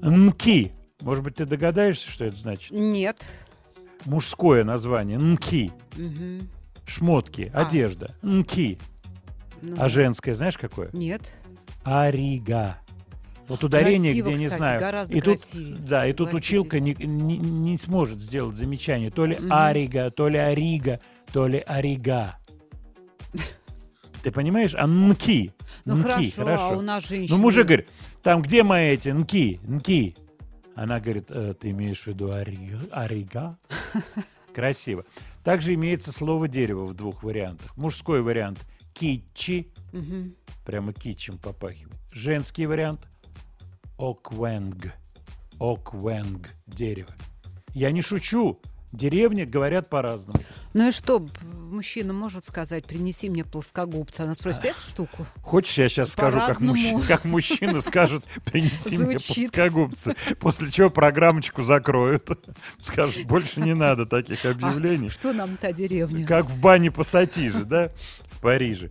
Нки. 0.02 0.72
Может 1.00 1.24
быть, 1.24 1.36
ты 1.36 1.46
догадаешься, 1.46 2.10
что 2.10 2.24
это 2.24 2.36
значит? 2.36 2.70
Нет. 2.72 3.24
Мужское 4.04 4.64
название. 4.64 5.18
Нки. 5.18 5.70
Мгм. 5.96 6.48
Шмотки, 6.86 7.50
А. 7.54 7.66
одежда. 7.66 8.10
Нки. 8.22 8.78
Ну. 9.62 9.76
А 9.78 9.88
женское 9.88 10.34
знаешь 10.34 10.56
какое? 10.58 10.90
Нет. 10.92 11.22
Арига. 11.84 12.78
Вот 13.48 13.62
ударение, 13.62 14.10
Красиво, 14.12 14.26
где 14.30 14.38
не 14.38 14.44
кстати, 14.46 14.58
знаю. 14.58 14.80
гораздо 14.80 15.14
и 15.16 15.20
тут, 15.20 15.38
красивее, 15.40 15.76
да, 15.88 16.06
и 16.08 16.12
тут 16.12 16.34
училка 16.34 16.80
не, 16.80 16.94
не, 16.98 17.38
не 17.38 17.78
сможет 17.78 18.20
сделать 18.20 18.56
замечание. 18.56 19.10
То 19.10 19.24
ли 19.24 19.36
Мгм. 19.36 19.52
арига, 19.52 20.10
то 20.10 20.28
ли 20.28 20.36
арига, 20.38 21.00
то 21.32 21.46
ли 21.46 21.58
арига. 21.64 22.36
Ты 24.24 24.32
понимаешь? 24.32 24.74
А 24.74 24.86
нки. 24.88 25.52
Ну, 25.84 25.96
нки, 25.96 26.30
хорошо, 26.30 26.70
а 26.72 26.76
у 26.76 26.80
нас 26.80 27.04
Ну, 27.04 27.16
женщины- 27.16 27.38
мужик 27.38 27.66
говорит, 27.66 27.88
там 28.26 28.42
где 28.42 28.64
мои 28.64 28.88
эти 28.88 29.10
нки, 29.10 29.60
нки? 29.62 30.16
Она 30.74 30.98
говорит, 30.98 31.26
«Э, 31.28 31.54
ты 31.54 31.70
имеешь 31.70 32.02
в 32.02 32.06
виду 32.08 32.32
арига? 32.32 32.80
арига? 32.90 33.56
Красиво. 34.52 35.04
Также 35.44 35.74
имеется 35.74 36.10
слово 36.10 36.48
дерево 36.48 36.86
в 36.86 36.94
двух 36.94 37.22
вариантах. 37.22 37.76
Мужской 37.76 38.22
вариант 38.22 38.58
китчи, 38.94 39.72
прямо 40.64 40.92
китчем 40.92 41.38
попахивает. 41.38 42.00
Женский 42.10 42.66
вариант 42.66 43.06
оквенг. 43.96 44.92
Оквенг, 45.60 46.50
дерево. 46.66 47.14
Я 47.74 47.92
не 47.92 48.02
шучу. 48.02 48.60
Деревни 48.96 49.44
говорят 49.44 49.88
по-разному. 49.88 50.38
Ну 50.74 50.88
и 50.88 50.92
что, 50.92 51.26
мужчина 51.70 52.12
может 52.12 52.44
сказать, 52.44 52.84
принеси 52.84 53.28
мне 53.28 53.44
плоскогубца. 53.44 54.24
Она 54.24 54.34
спросит, 54.34 54.64
эту 54.64 54.80
штуку? 54.80 55.26
Хочешь, 55.42 55.78
я 55.78 55.88
сейчас 55.88 56.12
скажу, 56.12 56.38
как, 56.38 56.60
мужчина, 56.60 57.02
как 57.06 57.24
мужчина 57.24 57.80
скажет, 57.80 58.24
принеси 58.44 58.98
мне 58.98 59.18
плоскогубцы. 59.18 60.16
После 60.40 60.70
чего 60.70 60.90
программочку 60.90 61.62
закроют. 61.62 62.28
Скажут, 62.80 63.26
больше 63.26 63.60
не 63.60 63.74
надо 63.74 64.06
таких 64.06 64.44
объявлений. 64.44 65.08
А 65.08 65.10
что 65.10 65.32
нам 65.32 65.56
та 65.56 65.72
деревня? 65.72 66.26
Как 66.26 66.46
в 66.46 66.58
бане 66.58 66.90
Пассатижи, 66.90 67.64
да, 67.64 67.90
в 68.30 68.40
Париже. 68.40 68.90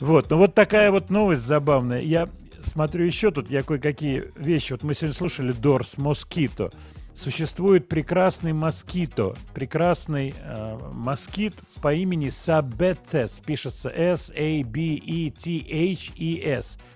Вот, 0.00 0.30
ну 0.30 0.38
вот 0.38 0.54
такая 0.54 0.90
вот 0.90 1.10
новость 1.10 1.42
забавная. 1.42 2.00
Я 2.00 2.28
смотрю 2.64 3.04
еще 3.04 3.30
тут, 3.30 3.50
я 3.50 3.62
кое-какие 3.62 4.24
вещи. 4.36 4.72
Вот 4.72 4.82
мы 4.82 4.94
сегодня 4.94 5.14
слушали 5.14 5.52
Дорс, 5.52 5.98
Москито. 5.98 6.70
Существует 7.14 7.88
прекрасный 7.88 8.52
москито, 8.52 9.36
прекрасный 9.54 10.34
э, 10.36 10.78
москит 10.92 11.54
по 11.80 11.94
имени 11.94 12.28
Сабетес, 12.28 13.38
пишется 13.38 13.88
S-A-B-E-T-H-E-S, 13.88 14.58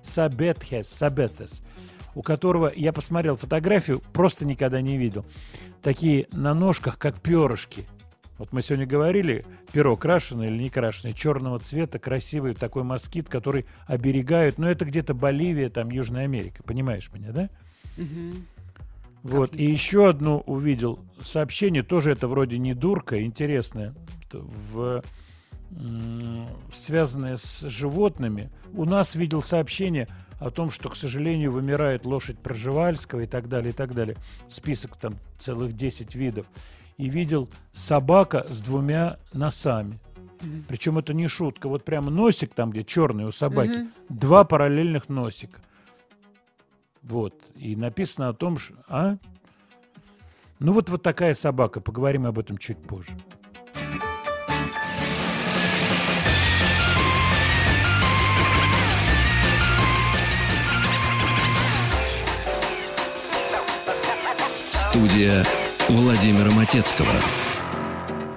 Сабетхес, 0.02 0.88
Сабетес, 0.88 1.62
у 2.16 2.22
которого, 2.22 2.72
я 2.74 2.92
посмотрел 2.92 3.36
фотографию, 3.36 4.02
просто 4.12 4.44
никогда 4.44 4.80
не 4.80 4.98
видел. 4.98 5.24
Такие 5.82 6.26
на 6.32 6.52
ножках, 6.52 6.98
как 6.98 7.20
перышки. 7.20 7.86
Вот 8.38 8.52
мы 8.52 8.60
сегодня 8.60 8.86
говорили, 8.86 9.44
перо 9.72 9.96
крашеное 9.96 10.48
или 10.48 10.64
не 10.64 10.68
крашеное, 10.68 11.12
черного 11.12 11.60
цвета, 11.60 12.00
красивый 12.00 12.54
такой 12.54 12.82
москит, 12.82 13.28
который 13.28 13.66
оберегают, 13.86 14.58
но 14.58 14.68
это 14.68 14.84
где-то 14.84 15.14
Боливия, 15.14 15.68
там 15.68 15.92
Южная 15.92 16.24
Америка, 16.24 16.64
понимаешь 16.64 17.08
меня, 17.12 17.30
да? 17.30 17.50
Мгм. 17.96 18.46
Вот, 19.28 19.54
и 19.54 19.64
еще 19.64 20.08
одну 20.08 20.38
увидел 20.46 21.00
сообщение, 21.24 21.82
тоже 21.82 22.12
это 22.12 22.28
вроде 22.28 22.58
не 22.58 22.74
дурка, 22.74 23.22
интересное, 23.22 23.94
в, 24.32 25.02
связанное 26.72 27.36
с 27.36 27.68
животными. 27.68 28.50
У 28.72 28.84
нас 28.84 29.14
видел 29.14 29.42
сообщение 29.42 30.08
о 30.40 30.50
том, 30.50 30.70
что, 30.70 30.88
к 30.88 30.96
сожалению, 30.96 31.52
вымирает 31.52 32.06
лошадь 32.06 32.38
Проживальского 32.38 33.20
и 33.20 33.26
так 33.26 33.48
далее, 33.48 33.70
и 33.70 33.74
так 33.74 33.94
далее. 33.94 34.16
Список 34.48 34.96
там 34.96 35.18
целых 35.38 35.74
10 35.74 36.14
видов. 36.14 36.46
И 36.96 37.08
видел 37.08 37.48
собака 37.72 38.46
с 38.48 38.60
двумя 38.60 39.18
носами. 39.32 40.00
Причем 40.68 40.98
это 40.98 41.14
не 41.14 41.28
шутка. 41.28 41.68
Вот 41.68 41.84
прямо 41.84 42.10
носик 42.10 42.54
там, 42.54 42.70
где 42.70 42.84
черный 42.84 43.24
у 43.24 43.32
собаки, 43.32 43.88
два 44.08 44.44
параллельных 44.44 45.08
носика. 45.08 45.60
Вот. 47.08 47.34
И 47.56 47.74
написано 47.74 48.28
о 48.28 48.34
том, 48.34 48.58
что... 48.58 48.74
А? 48.86 49.16
Ну 50.58 50.72
вот, 50.72 50.90
вот 50.90 51.02
такая 51.02 51.34
собака. 51.34 51.80
Поговорим 51.80 52.26
об 52.26 52.38
этом 52.38 52.58
чуть 52.58 52.78
позже. 52.78 53.16
Студия 64.90 65.44
Владимира 65.88 66.50
Матецкого. 66.50 67.06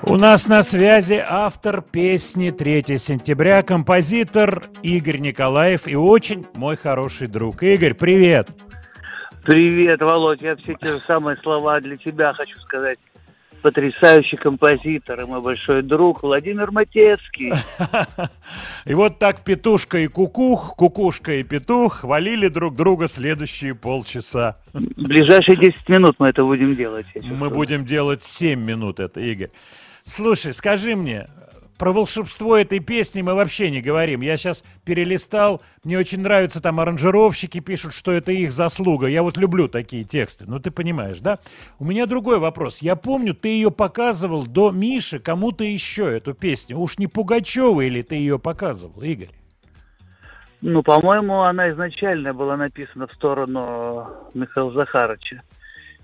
У 0.03 0.18
нас 0.18 0.48
на 0.48 0.64
связи 0.64 1.23
автор 1.23 1.84
песни 1.84 2.49
3 2.49 2.98
сентября, 2.98 3.61
композитор 3.61 4.64
Игорь 4.82 5.19
Николаев 5.19 5.88
и 5.88 5.95
очень 5.95 6.48
мой 6.56 6.76
хороший 6.76 7.28
друг. 7.28 7.61
Игорь, 7.61 7.94
привет! 7.94 8.49
Привет, 9.44 10.02
Володь. 10.02 10.41
Я 10.41 10.56
все 10.56 10.73
те 10.73 10.88
же 10.88 10.99
самые 11.06 11.38
слова 11.38 11.80
для 11.82 11.98
тебя 11.98 12.34
хочу 12.34 12.60
сказать. 12.61 12.98
Потрясающий 13.61 14.38
композитор 14.38 15.22
и 15.22 15.26
мой 15.26 15.40
большой 15.40 15.84
друг 15.84 16.23
Владимир 16.23 16.72
Матецкий. 16.72 17.53
И 18.86 18.95
вот 18.95 19.19
так 19.19 19.44
петушка 19.44 19.99
и 19.99 20.07
кукух, 20.07 20.76
кукушка 20.76 21.34
и 21.34 21.44
петух 21.44 21.99
хвалили 21.99 22.48
друг 22.48 22.76
друга 22.76 23.07
следующие 23.07 23.76
полчаса. 23.76 24.57
Ближайшие 24.73 25.56
10 25.56 25.88
минут 25.90 26.15
мы 26.18 26.30
это 26.30 26.44
будем 26.44 26.76
делать. 26.76 27.06
Мы 27.14 27.52
будем 27.52 27.86
делать 27.86 28.23
7 28.23 28.60
минут 28.60 28.99
это, 28.99 29.19
Игорь. 29.19 29.52
Слушай, 30.11 30.53
скажи 30.53 30.97
мне, 30.97 31.27
про 31.79 31.93
волшебство 31.93 32.57
этой 32.57 32.81
песни 32.81 33.21
мы 33.21 33.33
вообще 33.33 33.71
не 33.71 33.79
говорим. 33.79 34.19
Я 34.19 34.35
сейчас 34.35 34.61
перелистал, 34.83 35.61
мне 35.85 35.97
очень 35.97 36.19
нравится, 36.19 36.61
там 36.61 36.81
аранжировщики 36.81 37.61
пишут, 37.61 37.93
что 37.93 38.11
это 38.11 38.33
их 38.33 38.51
заслуга. 38.51 39.07
Я 39.07 39.23
вот 39.23 39.38
люблю 39.38 39.69
такие 39.69 40.03
тексты, 40.03 40.43
ну 40.45 40.59
ты 40.59 40.69
понимаешь, 40.69 41.19
да? 41.19 41.39
У 41.79 41.85
меня 41.85 42.07
другой 42.07 42.39
вопрос. 42.39 42.79
Я 42.81 42.97
помню, 42.97 43.33
ты 43.33 43.47
ее 43.47 43.71
показывал 43.71 44.45
до 44.45 44.71
Миши 44.71 45.19
кому-то 45.19 45.63
еще, 45.63 46.13
эту 46.13 46.33
песню. 46.33 46.77
Уж 46.77 46.97
не 46.97 47.07
Пугачева 47.07 47.79
или 47.79 48.01
ты 48.01 48.15
ее 48.15 48.38
показывал, 48.38 49.01
Игорь? 49.01 49.31
Ну, 50.59 50.83
по-моему, 50.83 51.43
она 51.43 51.69
изначально 51.69 52.33
была 52.33 52.57
написана 52.57 53.07
в 53.07 53.13
сторону 53.13 54.09
Михаила 54.33 54.73
Захаровича. 54.73 55.41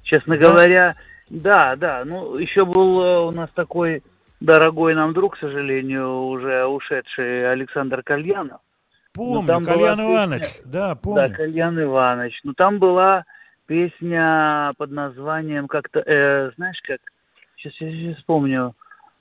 Честно 0.04 0.38
Да? 0.38 0.48
говоря, 0.48 0.96
да, 1.30 1.76
да. 1.76 2.04
Ну, 2.06 2.38
еще 2.38 2.66
был 2.66 3.02
э, 3.04 3.20
у 3.28 3.32
нас 3.32 3.50
такой 3.54 4.04
дорогой 4.40 4.96
нам 4.96 5.14
друг, 5.14 5.36
к 5.36 5.40
сожалению, 5.40 6.24
уже 6.28 6.66
ушедший 6.66 7.50
Александр 7.52 8.04
Кальянов. 8.04 8.62
Помню, 9.14 9.48
там 9.48 9.64
была 9.64 9.74
Кальян 9.76 9.98
песня- 9.98 10.12
Иванович, 10.14 10.44
да, 10.66 10.88
Да, 10.90 10.96
помню. 10.96 11.36
Кальян 11.36 11.82
Иванович. 11.82 12.40
Ну, 12.44 12.54
там 12.54 12.78
была 12.80 13.26
песня 13.66 14.74
под 14.78 14.92
названием 14.92 15.68
как-то, 15.68 16.00
э, 16.06 16.52
знаешь 16.56 16.80
как, 16.84 17.00
сейчас 17.58 17.74
я 17.80 18.16
вспомню, 18.16 18.74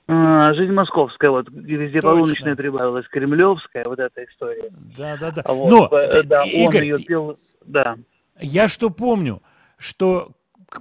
А, 0.09 0.53
«Жизнь 0.53 0.71
московская», 0.71 1.29
вот, 1.31 1.49
везде 1.51 1.99
Точно. 1.99 2.11
полуночная 2.15 2.55
прибавилась, 2.55 3.05
кремлевская, 3.09 3.83
вот 3.83 3.99
эта 3.99 4.23
история. 4.23 4.69
Да, 4.97 5.17
да, 5.19 5.31
да. 5.31 5.43
Вот, 5.47 5.69
Но, 5.91 5.97
э, 5.99 6.23
да, 6.23 6.43
он 6.43 6.47
Игорь, 6.49 6.83
ее 6.85 6.99
пел, 6.99 7.37
да. 7.65 7.97
Я 8.39 8.69
что 8.69 8.89
помню, 8.89 9.41
что 9.77 10.29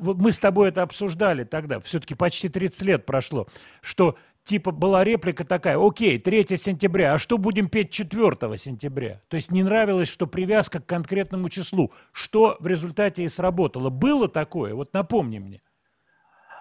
мы 0.01 0.33
с 0.33 0.39
тобой 0.39 0.69
это 0.69 0.83
обсуждали 0.83 1.45
тогда, 1.45 1.81
все-таки 1.81 2.15
почти 2.15 2.49
30 2.49 2.83
лет 2.83 3.07
прошло, 3.07 3.47
что 3.81 4.17
типа 4.45 4.71
была 4.71 5.05
реплика 5.05 5.45
такая, 5.45 5.79
окей, 5.79 6.19
3 6.19 6.57
сентября, 6.57 7.15
а 7.15 7.19
что 7.19 7.39
будем 7.39 7.69
петь 7.69 7.91
4 7.91 8.57
сентября? 8.57 9.21
То 9.29 9.37
есть 9.37 9.51
не 9.51 9.63
нравилось, 9.63 10.09
что 10.09 10.27
привязка 10.27 10.81
к 10.81 10.87
конкретному 10.87 11.49
числу, 11.49 11.93
что 12.13 12.57
в 12.61 12.67
результате 12.67 13.25
и 13.25 13.29
сработало. 13.29 13.91
Было 13.91 14.29
такое? 14.29 14.75
Вот 14.75 14.93
напомни 14.93 15.39
мне. 15.39 15.61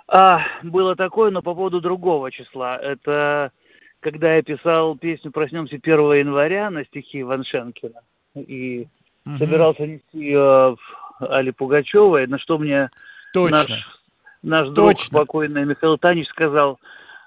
А, 0.07 0.41
было 0.63 0.95
такое, 0.95 1.31
но 1.31 1.41
по 1.41 1.55
поводу 1.55 1.81
другого 1.81 2.31
числа. 2.31 2.77
Это 2.77 3.51
когда 4.01 4.35
я 4.35 4.43
писал 4.43 4.95
песню 4.97 5.31
«Проснемся 5.31 5.77
1 5.77 6.13
января» 6.13 6.69
на 6.69 6.85
стихи 6.85 7.21
Иваншенкина 7.21 8.01
и 8.35 8.87
Мгм. 9.25 9.39
собирался 9.39 9.87
нести 9.87 10.19
ее 10.19 10.75
в 10.77 10.77
Али 11.19 11.49
Пугачевой, 11.49 12.27
на 12.27 12.37
что 12.37 12.59
мне 12.59 12.91
Точно. 13.35 13.57
наш, 13.57 14.01
наш 14.41 14.67
друг 14.69 14.87
Точно. 14.95 15.19
покойный 15.19 15.65
Михаил 15.65 15.97
Танич 15.97 16.27
сказал, 16.29 16.79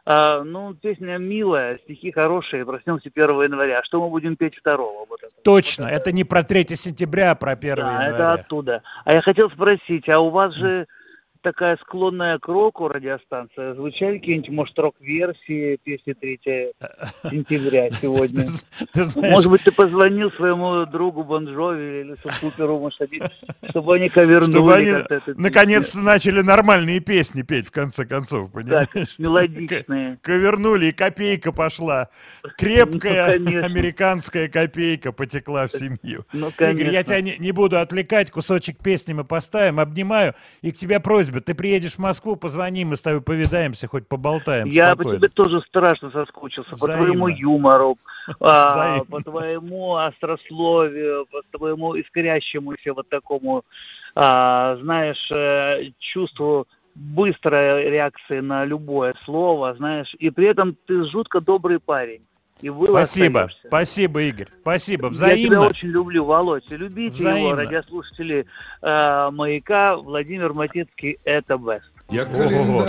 «А, 0.05 0.43
ну, 0.43 0.75
песня 0.75 1.19
милая, 1.19 1.79
стихи 1.85 2.11
хорошие, 2.13 2.65
проснемся 2.65 3.11
1 3.15 3.43
января, 3.43 3.81
а 3.81 3.85
что 3.85 4.01
мы 4.01 4.09
будем 4.09 4.37
петь 4.37 4.59
2 4.65 4.77
вот 4.77 5.23
это. 5.23 5.33
Точно, 5.45 5.85
это 5.85 6.13
не 6.13 6.25
про 6.25 6.43
3 6.43 6.75
сентября, 6.77 7.33
а 7.33 7.35
про 7.35 7.53
1 7.53 7.77
Да, 7.77 7.83
января. 7.83 8.09
это 8.15 8.33
оттуда. 8.33 8.83
А 9.05 9.13
я 9.13 9.21
хотел 9.23 9.51
спросить, 9.51 10.09
а 10.09 10.19
у 10.21 10.31
вас 10.31 10.55
же 10.55 10.87
такая 11.43 11.77
склонная 11.79 12.39
к 12.39 12.47
року 12.49 12.89
радиостанция. 12.89 13.75
Звучали 13.75 14.19
какие-нибудь, 14.19 14.51
может, 14.51 14.79
рок-версии 14.79 15.77
песни 15.83 16.13
3 16.13 16.41
сентября 17.31 17.91
сегодня? 18.03 18.47
Ты 18.93 19.05
знаешь- 19.05 19.33
Может 19.33 19.51
быть, 19.51 19.63
ты 19.65 19.73
позвонил 19.73 20.31
своему 20.33 20.87
другу 20.87 21.25
Бонжови 21.25 22.01
или 22.01 22.17
Суперу, 22.41 22.79
может, 22.79 23.01
они- 23.03 23.23
чтобы 23.71 23.97
они 23.97 24.09
ковернули 24.09 24.51
Чтобы 24.53 24.75
они 24.75 24.93
наконец-то 25.37 25.99
начали 26.01 26.41
нормальные 26.43 27.01
песни 27.01 27.43
петь, 27.43 27.67
в 27.69 27.71
конце 27.71 28.05
концов, 28.07 28.51
понимаешь? 28.53 28.89
мелодичные. 29.19 30.17
К- 30.17 30.21
Ковернули, 30.23 30.87
и 30.87 30.93
копейка 30.93 31.53
пошла. 31.53 32.09
Крепкая 32.57 33.39
Ну, 33.49 33.65
американская 33.65 34.49
копейка 34.49 35.13
потекла 35.13 35.67
в 35.67 35.73
семью. 35.73 36.25
Ну, 36.33 36.49
Игорь, 36.49 36.91
я 36.91 37.03
тебя 37.03 37.21
не, 37.21 37.37
не 37.39 37.53
буду 37.53 37.79
отвлекать, 37.79 38.31
кусочек 38.31 38.79
песни 38.79 39.13
мы 39.13 39.25
поставим, 39.25 39.81
обнимаю, 39.81 40.35
и 40.63 40.71
к 40.73 40.77
тебе 40.77 41.01
просьба 41.01 41.28
просьба, 41.29 41.41
ты 41.41 41.55
приедешь 41.55 41.95
в 41.95 41.99
Москву, 41.99 42.37
позвони, 42.37 42.85
мы 42.85 42.97
с 42.97 43.03
тобой 43.03 43.21
повидаемся, 43.21 43.87
хоть 43.87 44.07
поболтаем 44.09 44.69
Я 44.69 44.91
по 44.91 45.03
спокойно. 45.03 45.19
тебе 45.19 45.29
тоже 45.29 45.61
страшно 45.63 46.11
соскучился, 46.11 46.71
по 46.71 46.77
Взаимно. 46.77 47.05
твоему 47.05 47.29
юмору, 47.29 47.99
а, 48.41 49.05
по 49.05 49.23
твоему 49.23 49.97
острословию, 49.97 51.27
по 51.31 51.43
твоему 51.57 51.99
искрящемуся 51.99 52.95
вот 52.95 53.09
такому, 53.09 53.65
а, 54.15 54.77
знаешь, 54.77 55.31
э, 55.31 55.91
чувству 55.99 56.67
быстрой 56.95 57.91
реакции 57.91 58.41
на 58.41 58.65
любое 58.65 59.15
слово, 59.25 59.75
знаешь, 59.77 60.15
и 60.19 60.31
при 60.31 60.47
этом 60.47 60.77
ты 60.87 61.05
жутко 61.05 61.41
добрый 61.41 61.79
парень. 61.79 62.23
И 62.61 62.69
вы 62.71 62.89
Спасибо, 62.89 63.43
остаешься. 63.43 63.69
спасибо, 63.69 64.23
Игорь, 64.23 64.49
спасибо, 64.63 65.07
Я 65.07 65.13
тебя 65.13 65.27
взаимно. 65.27 65.67
очень 65.69 65.89
люблю, 65.89 66.25
Володь. 66.25 66.65
и 66.71 66.77
Любите 66.77 67.19
его, 67.23 67.31
Взаимно. 67.31 67.57
радиослушатели 67.57 68.47
э, 68.83 69.29
«Маяка». 69.33 69.97
Владимир 69.97 70.53
Матецкий– 70.55 71.19
это 71.25 71.55
best. 71.55 71.83
Я 72.11 72.25
календарь 72.25 72.89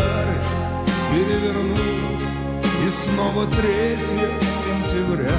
переверну 1.12 1.76
И 2.86 2.90
снова 2.90 3.46
3 3.46 4.06
сентября 4.06 5.36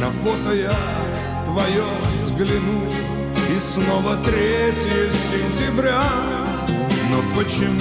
На 0.00 0.10
фото 0.10 0.54
я 0.54 0.72
твое 1.44 1.84
взгляну 2.12 2.92
И 3.54 3.58
снова 3.58 4.16
3 4.24 4.32
сентября 5.10 6.02
Но 7.10 7.22
почему, 7.36 7.80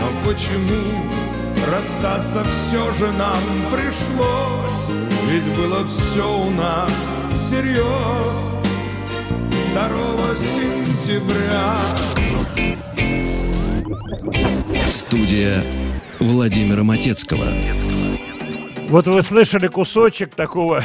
но 0.00 0.30
почему 0.30 1.25
Расстаться 1.66 2.44
все 2.44 2.94
же 2.94 3.10
нам 3.12 3.40
пришлось 3.72 4.88
Ведь 5.28 5.56
было 5.56 5.84
все 5.86 6.22
у 6.22 6.50
нас 6.50 7.10
всерьез 7.34 8.54
2 9.72 10.36
сентября 10.36 11.76
Студия 14.88 15.62
Владимира 16.20 16.84
Матецкого. 16.84 17.46
Вот 18.88 19.08
вы 19.08 19.20
слышали 19.22 19.66
кусочек 19.66 20.36
такого 20.36 20.80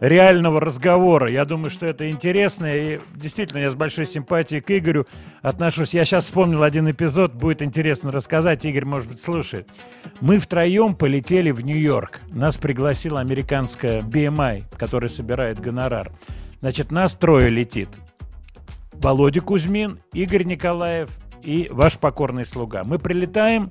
реального 0.00 0.60
разговора. 0.60 1.30
Я 1.30 1.44
думаю, 1.44 1.70
что 1.70 1.86
это 1.86 2.10
интересно. 2.10 2.66
И 2.66 3.00
действительно, 3.14 3.60
я 3.60 3.70
с 3.70 3.76
большой 3.76 4.06
симпатией 4.06 4.60
к 4.60 4.70
Игорю 4.76 5.06
отношусь. 5.40 5.94
Я 5.94 6.04
сейчас 6.04 6.24
вспомнил 6.24 6.64
один 6.64 6.90
эпизод, 6.90 7.32
будет 7.32 7.62
интересно 7.62 8.10
рассказать. 8.10 8.64
Игорь, 8.64 8.84
может 8.84 9.08
быть, 9.08 9.20
слушает. 9.20 9.68
Мы 10.20 10.40
втроем 10.40 10.96
полетели 10.96 11.52
в 11.52 11.60
Нью-Йорк. 11.60 12.22
Нас 12.30 12.56
пригласила 12.56 13.20
американская 13.20 14.02
BMI, 14.02 14.64
которая 14.76 15.08
собирает 15.08 15.60
гонорар. 15.60 16.10
Значит, 16.60 16.90
нас 16.90 17.14
трое 17.14 17.50
летит. 17.50 17.88
Володя 18.94 19.40
Кузьмин, 19.40 20.00
Игорь 20.12 20.44
Николаев 20.44 21.10
и 21.40 21.68
ваш 21.70 21.98
покорный 21.98 22.46
слуга. 22.46 22.82
Мы 22.82 22.98
прилетаем, 22.98 23.70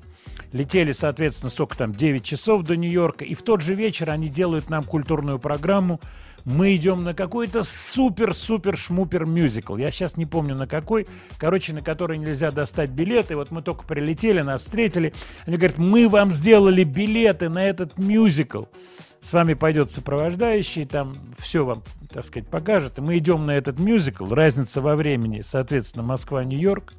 летели, 0.54 0.92
соответственно, 0.92 1.50
сколько 1.50 1.76
там, 1.76 1.92
9 1.92 2.24
часов 2.24 2.62
до 2.62 2.76
Нью-Йорка, 2.76 3.24
и 3.24 3.34
в 3.34 3.42
тот 3.42 3.60
же 3.60 3.74
вечер 3.74 4.08
они 4.08 4.28
делают 4.28 4.70
нам 4.70 4.84
культурную 4.84 5.40
программу. 5.40 6.00
Мы 6.44 6.76
идем 6.76 7.02
на 7.02 7.12
какой-то 7.12 7.64
супер-супер-шмупер 7.64 9.24
мюзикл. 9.24 9.76
Я 9.76 9.90
сейчас 9.90 10.16
не 10.16 10.26
помню 10.26 10.54
на 10.54 10.66
какой. 10.66 11.08
Короче, 11.38 11.72
на 11.72 11.80
который 11.80 12.18
нельзя 12.18 12.50
достать 12.50 12.90
билеты. 12.90 13.34
Вот 13.34 13.50
мы 13.50 13.62
только 13.62 13.84
прилетели, 13.84 14.42
нас 14.42 14.62
встретили. 14.62 15.12
Они 15.46 15.56
говорят, 15.56 15.78
мы 15.78 16.08
вам 16.08 16.30
сделали 16.30 16.84
билеты 16.84 17.48
на 17.48 17.66
этот 17.66 17.98
мюзикл. 17.98 18.64
С 19.22 19.32
вами 19.32 19.54
пойдет 19.54 19.90
сопровождающий, 19.90 20.84
там 20.84 21.14
все 21.38 21.64
вам, 21.64 21.82
так 22.12 22.26
сказать, 22.26 22.46
покажет. 22.46 22.98
И 22.98 23.00
мы 23.00 23.16
идем 23.16 23.46
на 23.46 23.52
этот 23.52 23.78
мюзикл. 23.78 24.28
Разница 24.28 24.82
во 24.82 24.96
времени, 24.96 25.40
соответственно, 25.42 26.04
Москва-Нью-Йорк. 26.04 26.92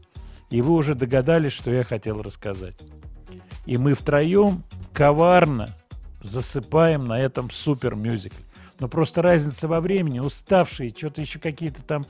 И 0.50 0.62
вы 0.62 0.74
уже 0.74 0.96
догадались, 0.96 1.54
что 1.54 1.70
я 1.70 1.84
хотел 1.84 2.22
рассказать. 2.22 2.76
И 3.66 3.78
мы 3.78 3.94
втроем 3.94 4.64
коварно 4.94 5.70
засыпаем 6.22 7.06
на 7.06 7.20
этом 7.20 7.50
супер 7.50 7.96
мюзикле. 7.96 8.40
Но 8.80 8.90
просто 8.90 9.22
разница 9.22 9.68
во 9.68 9.80
времени, 9.80 10.20
уставшие, 10.20 10.94
что-то 10.96 11.22
еще 11.22 11.40
какие-то 11.40 11.82
там 11.82 12.06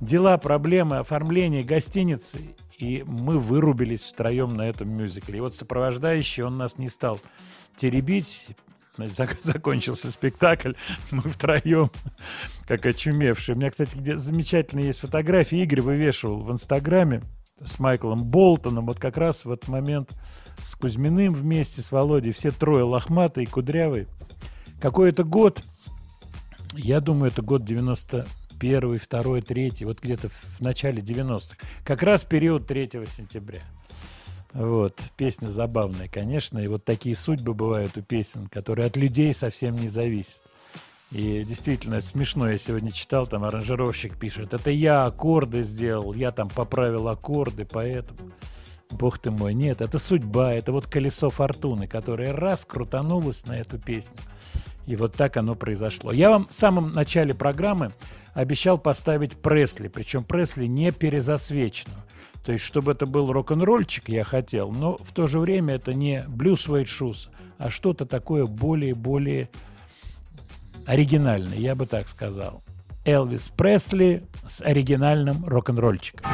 дела, 0.00 0.38
проблемы, 0.38 0.98
оформление 0.98 1.64
гостиницы. 1.64 2.38
И 2.78 3.04
мы 3.06 3.40
вырубились 3.40 4.04
втроем 4.04 4.54
на 4.54 4.68
этом 4.68 4.90
мюзикле. 4.90 5.38
И 5.38 5.40
вот 5.40 5.56
сопровождающий, 5.56 6.44
он 6.44 6.58
нас 6.58 6.78
не 6.78 6.88
стал 6.88 7.20
теребить. 7.76 8.48
Закончился 9.42 10.10
спектакль, 10.10 10.72
мы 11.10 11.22
втроем, 11.22 11.90
как 12.66 12.86
очумевшие. 12.86 13.54
У 13.54 13.58
меня, 13.58 13.70
кстати, 13.70 13.96
где 13.96 14.16
замечательные 14.16 14.86
есть 14.86 15.00
фотографии. 15.00 15.58
Игорь 15.58 15.82
вывешивал 15.82 16.38
в 16.38 16.50
Инстаграме 16.50 17.22
с 17.62 17.78
Майклом 17.78 18.24
Болтоном. 18.24 18.86
Вот 18.86 18.98
как 18.98 19.18
раз 19.18 19.44
в 19.44 19.52
этот 19.52 19.68
момент 19.68 20.10
с 20.64 20.74
Кузьминым 20.74 21.32
вместе, 21.32 21.82
с 21.82 21.92
Володей. 21.92 22.32
Все 22.32 22.50
трое 22.50 22.84
лохматые, 22.84 23.46
кудрявые. 23.46 24.06
Какой 24.80 25.10
это 25.10 25.24
год? 25.24 25.62
Я 26.74 27.00
думаю, 27.00 27.30
это 27.30 27.42
год 27.42 27.64
91, 27.64 28.98
2, 29.10 29.40
3, 29.40 29.72
вот 29.84 30.00
где-то 30.00 30.28
в 30.28 30.60
начале 30.60 31.00
90-х. 31.00 31.56
Как 31.84 32.02
раз 32.02 32.24
период 32.24 32.66
3 32.66 32.90
сентября. 33.06 33.62
Вот, 34.52 34.98
песня 35.16 35.48
забавная, 35.48 36.08
конечно, 36.08 36.58
и 36.58 36.66
вот 36.66 36.84
такие 36.84 37.14
судьбы 37.14 37.52
бывают 37.52 37.96
у 37.98 38.00
песен, 38.00 38.46
которые 38.48 38.86
от 38.86 38.96
людей 38.96 39.34
совсем 39.34 39.76
не 39.76 39.88
зависят. 39.88 40.40
И 41.10 41.44
действительно 41.44 42.00
смешно, 42.00 42.50
я 42.50 42.58
сегодня 42.58 42.90
читал, 42.90 43.26
там 43.26 43.44
аранжировщик 43.44 44.18
пишет, 44.18 44.54
это 44.54 44.70
я 44.70 45.04
аккорды 45.04 45.62
сделал, 45.62 46.14
я 46.14 46.32
там 46.32 46.48
поправил 46.48 47.08
аккорды, 47.08 47.64
поэтому... 47.64 48.32
Бог 48.90 49.18
ты 49.18 49.30
мой, 49.30 49.52
нет, 49.54 49.80
это 49.80 49.98
судьба, 49.98 50.52
это 50.52 50.72
вот 50.72 50.86
колесо 50.86 51.30
фортуны, 51.30 51.86
которое 51.86 52.32
раз 52.32 52.64
крутанулось 52.64 53.44
на 53.46 53.58
эту 53.58 53.78
песню. 53.78 54.18
И 54.86 54.94
вот 54.96 55.14
так 55.14 55.36
оно 55.36 55.54
произошло. 55.54 56.12
Я 56.12 56.30
вам 56.30 56.46
в 56.48 56.52
самом 56.52 56.92
начале 56.92 57.34
программы 57.34 57.92
обещал 58.34 58.78
поставить 58.78 59.36
Пресли, 59.36 59.88
причем 59.88 60.22
Пресли 60.22 60.66
не 60.66 60.92
перезасвеченную. 60.92 62.02
То 62.44 62.52
есть, 62.52 62.64
чтобы 62.64 62.92
это 62.92 63.06
был 63.06 63.32
рок-н-ролльчик, 63.32 64.08
я 64.08 64.22
хотел, 64.22 64.70
но 64.70 64.96
в 64.98 65.12
то 65.12 65.26
же 65.26 65.40
время 65.40 65.74
это 65.74 65.92
не 65.92 66.24
Blues 66.28 66.68
Suede 66.68 66.84
Shoes, 66.84 67.28
а 67.58 67.70
что-то 67.70 68.06
такое 68.06 68.46
более-более 68.46 69.50
оригинальное, 70.86 71.58
я 71.58 71.74
бы 71.74 71.86
так 71.86 72.06
сказал. 72.06 72.62
Элвис 73.04 73.48
Пресли 73.48 74.24
с 74.46 74.60
оригинальным 74.60 75.44
рок-н-ролльчиком. 75.44 76.24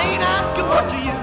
Ain't 0.00 0.22
asking 0.22 0.68
what 0.68 0.92
you. 1.04 1.19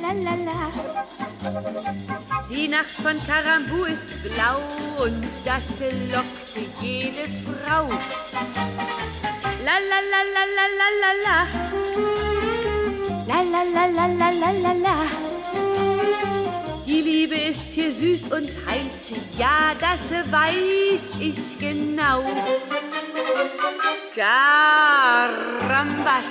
La 0.00 0.12
la 0.12 0.34
la. 0.44 0.58
Die 2.50 2.68
Nacht 2.68 2.90
von 2.90 3.16
Karambu 3.26 3.84
ist 3.84 4.22
blau 4.22 5.04
und 5.04 5.24
das 5.44 5.64
belockte 5.78 6.60
jede 6.80 7.24
Frau. 7.44 7.88
La 9.64 9.78
la 9.80 9.98
la 10.12 10.20
la 10.34 10.44
la 10.56 10.66
la 10.78 10.88
la 11.02 11.10
la. 11.24 11.36
La 13.28 13.38
la 13.52 13.62
la 13.74 13.84
la 13.96 14.06
la 14.20 14.28
la 14.30 14.50
la 14.64 14.72
la. 14.84 14.96
Die 16.84 17.00
Liebe 17.00 17.34
ist 17.34 17.68
hier 17.72 17.90
süß 17.90 18.24
und 18.24 18.46
heiß, 18.66 19.16
ja, 19.38 19.72
das 19.80 20.02
weiß 20.30 21.02
ich 21.18 21.58
genau. 21.58 22.22
Caramba, 24.14 24.96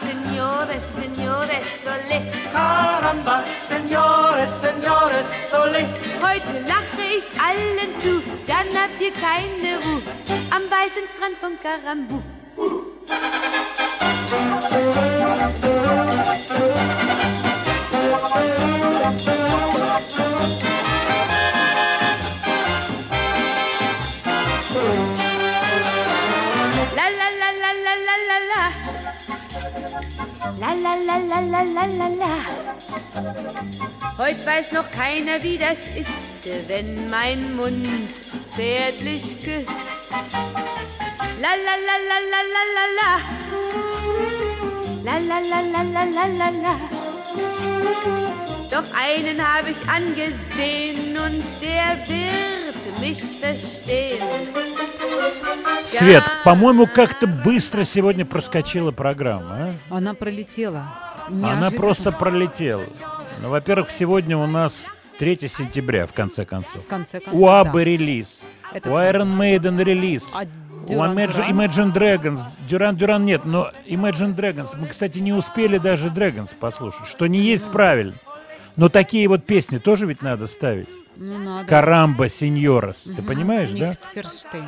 señores, 0.08 0.86
señores, 1.02 1.66
sole. 1.84 2.20
Caramba, 2.54 3.44
señores, 3.68 4.52
señores, 4.62 5.28
sole. 5.50 5.82
Heute 6.22 6.54
lache 6.68 7.04
ich 7.18 7.28
allen 7.42 7.92
zu, 8.00 8.22
dann 8.46 8.70
habt 8.80 9.02
ihr 9.02 9.12
keine 9.12 9.80
Ruhe. 9.84 10.04
Am 10.52 10.70
weißen 10.70 11.08
Strand 11.16 11.38
von 11.40 11.58
Karambu. 11.60 12.22
Heute 34.18 34.46
weiß 34.46 34.72
noch 34.72 34.90
keiner, 34.92 35.42
wie 35.44 35.58
das 35.58 35.80
ist, 35.98 36.70
wenn 36.70 37.10
mein 37.10 37.56
Mund 37.56 37.88
zärtlich 38.50 39.42
küsst. 39.42 39.70
La 41.42 41.56
la 41.56 41.76
la 41.88 41.96
la 42.10 42.20
la 42.32 42.42
la 42.54 42.64
la 42.76 42.86
la. 42.98 43.12
La 45.06 45.16
la 45.20 45.40
la 45.52 45.60
la 45.74 45.82
la 45.84 46.04
la 46.06 46.26
la 46.40 46.50
la. 46.64 46.76
Doch 48.72 48.86
einen 48.96 49.40
habe 49.42 49.72
ich 49.72 49.82
angesehen 49.90 51.18
und 51.18 51.44
der 51.62 51.98
wird 52.08 53.00
mich 53.02 53.22
verstehen. 53.42 54.22
Свет, 55.86 56.24
по-моему, 56.44 56.88
как-то 56.88 57.28
быстро 57.28 57.84
сегодня 57.84 58.26
проскочила 58.26 58.92
программа. 58.92 59.74
а? 59.90 59.96
Она 59.98 60.14
пролетела. 60.14 60.86
Она 61.28 61.38
Неожиданно. 61.60 61.72
просто 61.72 62.12
пролетела. 62.12 62.86
Ну, 63.42 63.50
во-первых, 63.50 63.92
сегодня 63.92 64.38
у 64.38 64.48
нас 64.48 64.88
3 65.20 65.48
сентября, 65.48 66.08
в 66.08 66.14
конце 66.14 66.46
концов. 66.46 66.84
В 66.84 66.88
конце 66.88 67.20
концов, 67.20 67.40
У 67.40 67.48
Аббы 67.48 67.80
да. 67.80 67.86
релиз. 67.86 68.42
Это 68.74 68.90
у 68.92 68.96
Iron 68.96 69.38
Maiden 69.38 69.84
релиз. 69.84 70.32
А 70.34 70.46
Duran 70.88 71.16
Imagine? 71.16 71.50
Imagine 71.52 71.94
Dragons. 71.94 72.40
Дюран 72.70 72.96
Дюран 72.96 73.26
нет, 73.26 73.46
но 73.46 73.72
Imagine 73.88 74.36
Dragons. 74.36 74.76
Мы, 74.78 74.88
кстати, 74.88 75.20
не 75.20 75.34
успели 75.34 75.78
даже 75.78 76.08
Dragons 76.08 76.54
послушать, 76.60 77.08
что 77.08 77.28
не 77.28 77.40
есть 77.40 77.70
правильно. 77.72 78.14
Но 78.76 78.90
такие 78.90 79.28
вот 79.28 79.46
песни 79.46 79.78
тоже 79.78 80.06
ведь 80.06 80.22
надо 80.22 80.48
ставить. 80.48 80.90
Ну, 81.16 81.38
надо. 81.38 81.68
Карамба, 81.68 82.28
сеньорос. 82.28 83.04
Ты 83.04 83.12
Мгм. 83.12 83.26
понимаешь, 83.26 83.70
да? 83.72 83.90
Лихтенштейн. 83.92 84.66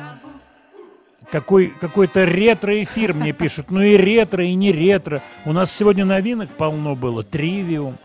Какой, 1.32 1.68
какой-то 1.80 2.24
ретро-эфир 2.24 3.12
мне 3.12 3.32
пишут. 3.32 3.72
Ну 3.72 3.82
и 3.82 3.96
ретро, 3.96 4.44
и 4.44 4.54
не 4.54 4.70
ретро. 4.70 5.22
У 5.44 5.52
нас 5.52 5.72
сегодня 5.72 6.04
новинок 6.04 6.48
полно 6.50 6.94
было. 6.94 7.24
Тривиум, 7.24 7.96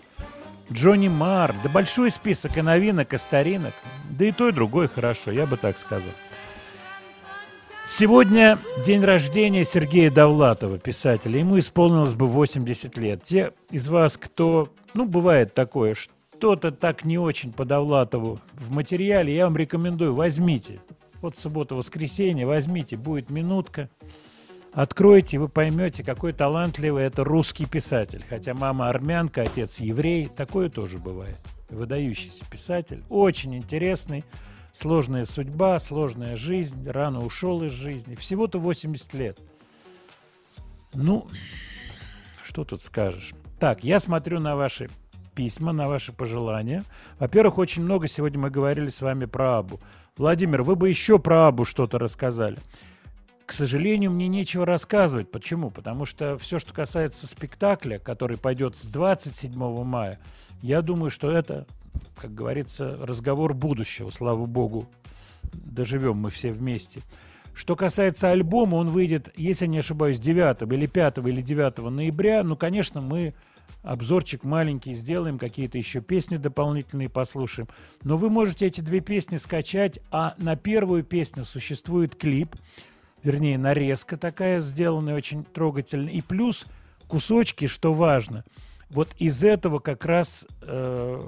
Джонни 0.71 1.07
Марр. 1.07 1.53
Да 1.63 1.69
большой 1.69 2.09
список 2.09 2.57
и 2.57 2.63
новинок, 2.63 3.13
и 3.13 3.19
старинок. 3.19 3.73
Да 4.09 4.25
и 4.25 4.31
то, 4.31 4.49
и 4.49 4.51
другое 4.51 4.88
хорошо, 4.88 5.29
я 5.29 5.45
бы 5.45 5.55
так 5.57 5.77
сказал. 5.77 6.11
Сегодня 7.86 8.60
день 8.86 9.03
рождения 9.03 9.66
Сергея 9.66 10.12
Довлатова, 10.12 10.78
писателя. 10.78 11.40
Ему 11.40 11.58
исполнилось 11.58 12.14
бы 12.14 12.28
80 12.28 12.95
лет. 12.99 13.24
Те 13.24 13.53
из 13.72 13.88
вас, 13.88 14.18
кто, 14.18 14.70
ну, 14.94 15.06
бывает 15.06 15.56
такое, 15.56 15.95
что-то 15.95 16.72
так 16.72 17.06
не 17.06 17.18
очень 17.18 17.52
по 17.52 17.66
Довлатову 17.66 18.40
в 18.53 18.72
материале, 18.72 19.36
я 19.36 19.45
вам 19.45 19.58
рекомендую, 19.58 20.14
возьмите. 20.14 20.80
Вот 21.22 21.36
суббота-воскресенье, 21.36 22.45
возьмите, 22.45 22.98
будет 22.98 23.32
минутка. 23.32 23.90
Откройте, 24.74 25.40
вы 25.40 25.49
поймете, 25.49 26.03
какой 26.03 26.34
талантливый 26.34 27.03
это 27.03 27.24
русский 27.24 27.66
писатель. 27.66 28.24
Хотя 28.30 28.53
мама 28.53 28.90
армянка, 28.90 29.41
отец 29.41 29.80
еврей, 29.80 30.28
такое 30.28 30.70
тоже 30.70 30.99
бывает. 30.99 31.40
Выдающийся 31.70 32.45
писатель, 32.49 33.03
очень 33.10 33.56
интересный, 33.56 34.24
сложная 34.73 35.26
судьба, 35.26 35.80
сложная 35.80 36.35
жизнь, 36.35 36.89
рано 36.89 37.26
ушел 37.26 37.64
из 37.64 37.72
жизни. 37.72 38.15
Всего-то 38.15 38.60
80 38.60 39.14
лет. 39.14 39.39
Ну, 40.93 41.27
что 42.43 42.64
тут 42.64 42.81
скажешь? 42.81 43.34
Так, 43.60 43.84
я 43.84 43.99
смотрю 43.99 44.39
на 44.39 44.56
ваши 44.56 44.89
письма, 45.35 45.72
на 45.72 45.88
ваши 45.88 46.11
пожелания. 46.11 46.84
Во-первых, 47.19 47.57
очень 47.57 47.84
много 47.84 48.07
сегодня 48.07 48.39
мы 48.39 48.49
говорили 48.49 48.89
с 48.89 49.02
вами 49.02 49.26
про 49.26 49.60
Абу. 49.60 49.80
Владимир, 50.18 50.64
вы 50.64 50.76
бы 50.76 50.89
еще 50.89 51.19
про 51.19 51.48
Абу 51.48 51.65
что-то 51.65 51.98
рассказали. 51.98 52.57
К 53.45 53.53
сожалению, 53.53 54.11
мне 54.11 54.27
нечего 54.27 54.65
рассказывать. 54.65 55.31
Почему? 55.31 55.72
Потому 55.72 56.06
что 56.06 56.38
все, 56.38 56.60
что 56.60 56.73
касается 56.73 57.27
спектакля, 57.27 57.99
который 57.99 58.38
пойдет 58.38 58.77
с 58.77 58.85
27 58.85 59.84
мая, 59.84 60.19
я 60.61 60.81
думаю, 60.81 61.10
что 61.10 61.31
это, 61.31 61.65
как 62.15 62.34
говорится, 62.34 62.97
разговор 63.01 63.53
будущего, 63.53 64.09
слава 64.09 64.45
богу. 64.45 64.89
Доживем 65.53 66.18
мы 66.18 66.30
все 66.30 66.51
вместе. 66.51 67.01
Что 67.53 67.76
касается 67.76 68.31
альбома, 68.31 68.76
он 68.76 68.89
выйдет, 68.89 69.31
если 69.35 69.65
не 69.65 69.80
ошибаюсь, 69.80 70.19
9 70.19 70.61
или 70.72 70.85
5 70.85 71.18
или 71.19 71.41
9 71.41 71.77
ноября. 71.89 72.43
Ну, 72.43 72.55
конечно, 72.55 73.01
мы 73.01 73.34
обзорчик 73.84 74.43
маленький 74.43 74.93
сделаем, 74.93 75.38
какие-то 75.38 75.77
еще 75.77 76.01
песни 76.01 76.38
дополнительные 76.38 77.09
послушаем. 77.09 77.68
Но 78.03 78.18
вы 78.18 78.30
можете 78.30 78.68
эти 78.68 78.81
две 78.81 79.01
песни 79.01 79.38
скачать, 79.38 79.99
а 80.11 80.35
на 80.38 80.55
первую 80.55 81.03
песню 81.03 81.45
существует 81.45 82.15
клип, 82.15 82.55
вернее, 83.23 83.57
нарезка 83.57 84.18
такая 84.18 84.61
сделанная, 84.61 85.15
очень 85.15 85.43
трогательная. 85.43 86.13
И 86.13 86.22
плюс 86.22 86.65
кусочки, 87.07 87.68
что 87.68 87.93
важно, 87.93 88.45
вот 88.89 89.09
из 89.18 89.43
этого 89.43 89.80
как 89.80 90.05
раз 90.05 90.45
э, 90.61 91.22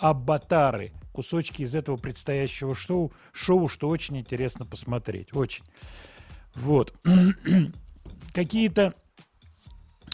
абатары, 0.00 0.92
кусочки 1.12 1.62
из 1.62 1.74
этого 1.74 1.96
предстоящего 1.96 2.74
шоу, 2.74 3.12
шоу, 3.32 3.68
что 3.68 3.88
очень 3.88 4.18
интересно 4.18 4.64
посмотреть, 4.64 5.34
очень. 5.34 5.64
Вот. 6.54 6.94
Какие-то 8.34 8.94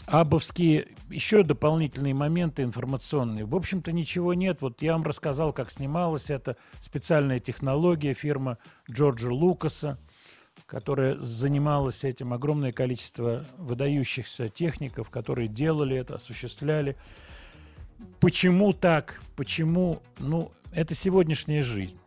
абовские 0.05 0.87
еще 1.09 1.43
дополнительные 1.43 2.13
моменты 2.13 2.63
информационные. 2.63 3.45
В 3.45 3.55
общем-то, 3.55 3.91
ничего 3.91 4.33
нет. 4.33 4.61
Вот 4.61 4.81
я 4.81 4.93
вам 4.93 5.03
рассказал, 5.03 5.53
как 5.53 5.71
снималась 5.71 6.29
эта 6.29 6.57
специальная 6.81 7.39
технология 7.39 8.13
фирма 8.13 8.57
Джорджа 8.91 9.31
Лукаса, 9.31 9.99
которая 10.65 11.15
занималась 11.17 12.03
этим. 12.03 12.33
Огромное 12.33 12.71
количество 12.71 13.45
выдающихся 13.57 14.49
техников, 14.49 15.09
которые 15.09 15.47
делали 15.47 15.95
это, 15.95 16.15
осуществляли. 16.15 16.97
Почему 18.19 18.73
так? 18.73 19.21
Почему? 19.35 20.01
Ну, 20.19 20.51
это 20.71 20.95
сегодняшняя 20.95 21.63
жизнь. 21.63 21.97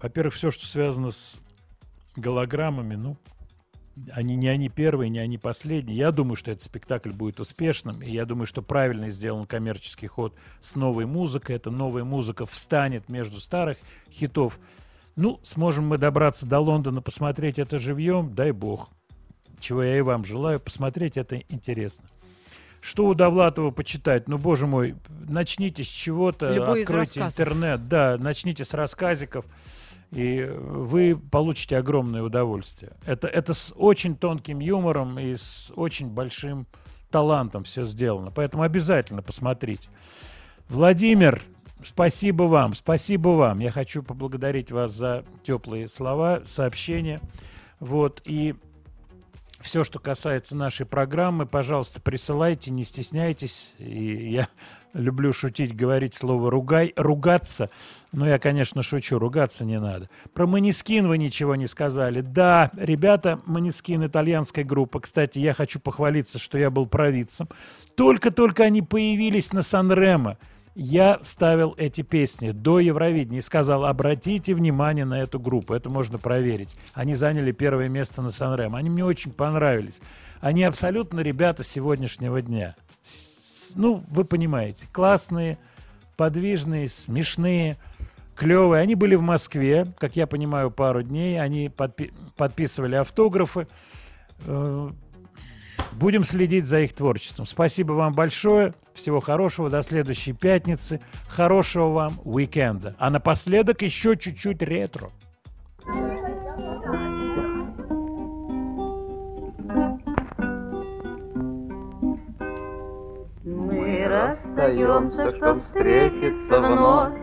Во-первых, 0.00 0.34
все, 0.34 0.50
что 0.50 0.66
связано 0.66 1.10
с 1.10 1.38
голограммами, 2.16 2.94
ну, 2.94 3.16
они 4.12 4.36
не 4.36 4.48
они 4.48 4.68
первые, 4.68 5.08
не 5.08 5.18
они 5.18 5.38
последние. 5.38 5.96
Я 5.96 6.12
думаю, 6.12 6.36
что 6.36 6.50
этот 6.50 6.62
спектакль 6.62 7.10
будет 7.10 7.40
успешным, 7.40 8.02
и 8.02 8.10
я 8.10 8.26
думаю, 8.26 8.46
что 8.46 8.60
правильно 8.60 9.08
сделан 9.08 9.46
коммерческий 9.46 10.06
ход 10.06 10.34
с 10.60 10.74
новой 10.76 11.06
музыкой. 11.06 11.56
Эта 11.56 11.70
новая 11.70 12.04
музыка 12.04 12.44
встанет 12.44 13.08
между 13.08 13.40
старых 13.40 13.78
хитов. 14.10 14.58
Ну, 15.16 15.40
сможем 15.42 15.86
мы 15.88 15.96
добраться 15.96 16.44
до 16.44 16.58
Лондона, 16.58 17.00
посмотреть 17.00 17.58
это 17.58 17.78
живьем, 17.78 18.34
дай 18.34 18.52
бог. 18.52 18.90
Чего 19.58 19.82
я 19.82 19.96
и 19.96 20.02
вам 20.02 20.26
желаю, 20.26 20.60
посмотреть 20.60 21.16
это 21.16 21.36
интересно. 21.48 22.06
Что 22.86 23.06
у 23.06 23.14
Довлатова 23.14 23.72
почитать? 23.72 24.28
Ну, 24.28 24.38
боже 24.38 24.68
мой, 24.68 24.94
начните 25.08 25.82
с 25.82 25.88
чего-то, 25.88 26.52
Любой 26.52 26.82
откройте 26.82 27.18
интернет, 27.18 27.88
да, 27.88 28.16
начните 28.16 28.64
с 28.64 28.74
рассказиков, 28.74 29.44
и 30.12 30.48
вы 30.48 31.16
получите 31.16 31.78
огромное 31.78 32.22
удовольствие. 32.22 32.92
Это, 33.04 33.26
это 33.26 33.54
с 33.54 33.74
очень 33.74 34.14
тонким 34.14 34.60
юмором 34.60 35.18
и 35.18 35.34
с 35.34 35.72
очень 35.74 36.10
большим 36.10 36.68
талантом 37.10 37.64
все 37.64 37.86
сделано. 37.86 38.30
Поэтому 38.30 38.62
обязательно 38.62 39.20
посмотрите. 39.20 39.88
Владимир, 40.68 41.42
спасибо 41.84 42.44
вам, 42.44 42.74
спасибо 42.74 43.30
вам. 43.30 43.58
Я 43.58 43.72
хочу 43.72 44.04
поблагодарить 44.04 44.70
вас 44.70 44.92
за 44.92 45.24
теплые 45.42 45.88
слова, 45.88 46.42
сообщения. 46.44 47.20
Вот, 47.80 48.22
и 48.24 48.54
все, 49.60 49.84
что 49.84 49.98
касается 49.98 50.56
нашей 50.56 50.86
программы, 50.86 51.46
пожалуйста, 51.46 52.00
присылайте, 52.00 52.70
не 52.70 52.84
стесняйтесь. 52.84 53.72
И 53.78 54.30
я 54.30 54.48
люблю 54.92 55.32
шутить, 55.32 55.74
говорить 55.74 56.14
слово 56.14 56.50
«ругай», 56.50 56.92
«ругаться». 56.96 57.70
Но 58.12 58.26
я, 58.28 58.38
конечно, 58.38 58.82
шучу, 58.82 59.18
ругаться 59.18 59.64
не 59.64 59.80
надо. 59.80 60.08
Про 60.32 60.46
Манискин 60.46 61.08
вы 61.08 61.18
ничего 61.18 61.54
не 61.54 61.66
сказали. 61.66 62.20
Да, 62.20 62.70
ребята, 62.76 63.40
Манискин, 63.46 64.06
итальянская 64.06 64.64
группа. 64.64 65.00
Кстати, 65.00 65.38
я 65.38 65.52
хочу 65.52 65.80
похвалиться, 65.80 66.38
что 66.38 66.56
я 66.58 66.70
был 66.70 66.86
провидцем. 66.86 67.48
Только-только 67.94 68.64
они 68.64 68.82
появились 68.82 69.52
на 69.52 69.62
Сан-Ремо. 69.62 70.38
Я 70.78 71.20
ставил 71.22 71.72
эти 71.78 72.02
песни 72.02 72.50
до 72.50 72.80
Евровидения 72.80 73.38
и 73.38 73.42
сказал, 73.42 73.86
обратите 73.86 74.52
внимание 74.52 75.06
на 75.06 75.22
эту 75.22 75.40
группу, 75.40 75.72
это 75.72 75.88
можно 75.88 76.18
проверить. 76.18 76.76
Они 76.92 77.14
заняли 77.14 77.50
первое 77.52 77.88
место 77.88 78.20
на 78.20 78.28
сан 78.28 78.60
Они 78.74 78.90
мне 78.90 79.02
очень 79.02 79.32
понравились. 79.32 80.02
Они 80.42 80.64
абсолютно 80.64 81.20
ребята 81.20 81.64
сегодняшнего 81.64 82.42
дня. 82.42 82.76
С- 83.02 83.72
ну, 83.74 84.04
вы 84.10 84.26
понимаете, 84.26 84.86
классные, 84.92 85.56
подвижные, 86.18 86.90
смешные, 86.90 87.78
клевые. 88.34 88.82
Они 88.82 88.94
были 88.94 89.14
в 89.14 89.22
Москве, 89.22 89.86
как 89.98 90.14
я 90.14 90.26
понимаю, 90.26 90.70
пару 90.70 91.02
дней. 91.02 91.40
Они 91.40 91.68
подпи- 91.68 92.12
подписывали 92.36 92.96
автографы. 92.96 93.66
Будем 95.92 96.24
следить 96.24 96.66
за 96.66 96.80
их 96.80 96.92
творчеством. 96.92 97.46
Спасибо 97.46 97.92
вам 97.92 98.12
большое. 98.12 98.74
Всего 98.94 99.20
хорошего. 99.20 99.70
До 99.70 99.82
следующей 99.82 100.32
пятницы. 100.32 101.00
Хорошего 101.28 101.86
вам 101.86 102.14
уикенда. 102.24 102.94
А 102.98 103.10
напоследок 103.10 103.82
еще 103.82 104.16
чуть-чуть 104.16 104.62
ретро. 104.62 105.10
Мы 113.44 114.06
расстаемся, 114.08 115.36
чтоб 115.36 115.62
встретиться 115.66 116.60
вновь, 116.60 117.14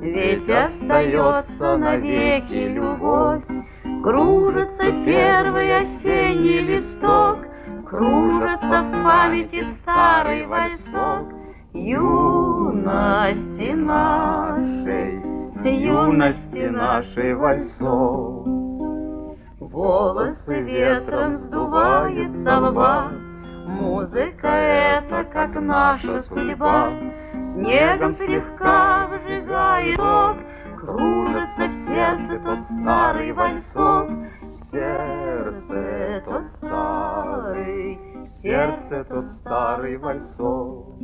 Ведь 0.00 0.48
остается 0.48 1.76
навеки 1.76 2.68
любовь. 2.74 3.44
Кружится 4.02 4.92
первый 5.04 5.76
осенний 5.76 6.60
листок, 6.60 7.38
Кружится 7.88 8.82
в 8.82 9.02
памяти 9.02 9.66
старый 9.80 10.46
вальсок 10.46 11.32
Юности 11.72 13.72
нашей, 13.72 15.22
юности 15.64 16.68
нашей 16.68 17.34
вальсок. 17.34 18.46
Волосы 19.58 20.60
ветром 20.64 21.38
сдувает 21.46 22.30
со 22.44 22.60
лба, 22.60 23.08
Музыка 23.66 24.48
эта, 24.48 25.24
как 25.32 25.58
наша 25.58 26.22
судьба, 26.24 26.90
Снегом 27.54 28.16
слегка 28.16 29.06
выжигает 29.06 29.96
ток, 29.96 30.36
Кружится 30.78 31.66
в 31.66 31.88
сердце 31.88 32.38
тот 32.44 32.58
старый 32.82 33.32
вальсок, 33.32 34.10
сердце 34.70 36.22
тот 36.24 36.42
старый, 36.58 37.98
сердце 38.42 39.04
тот 39.04 39.24
старый 39.40 39.96
вальсок. 39.96 40.98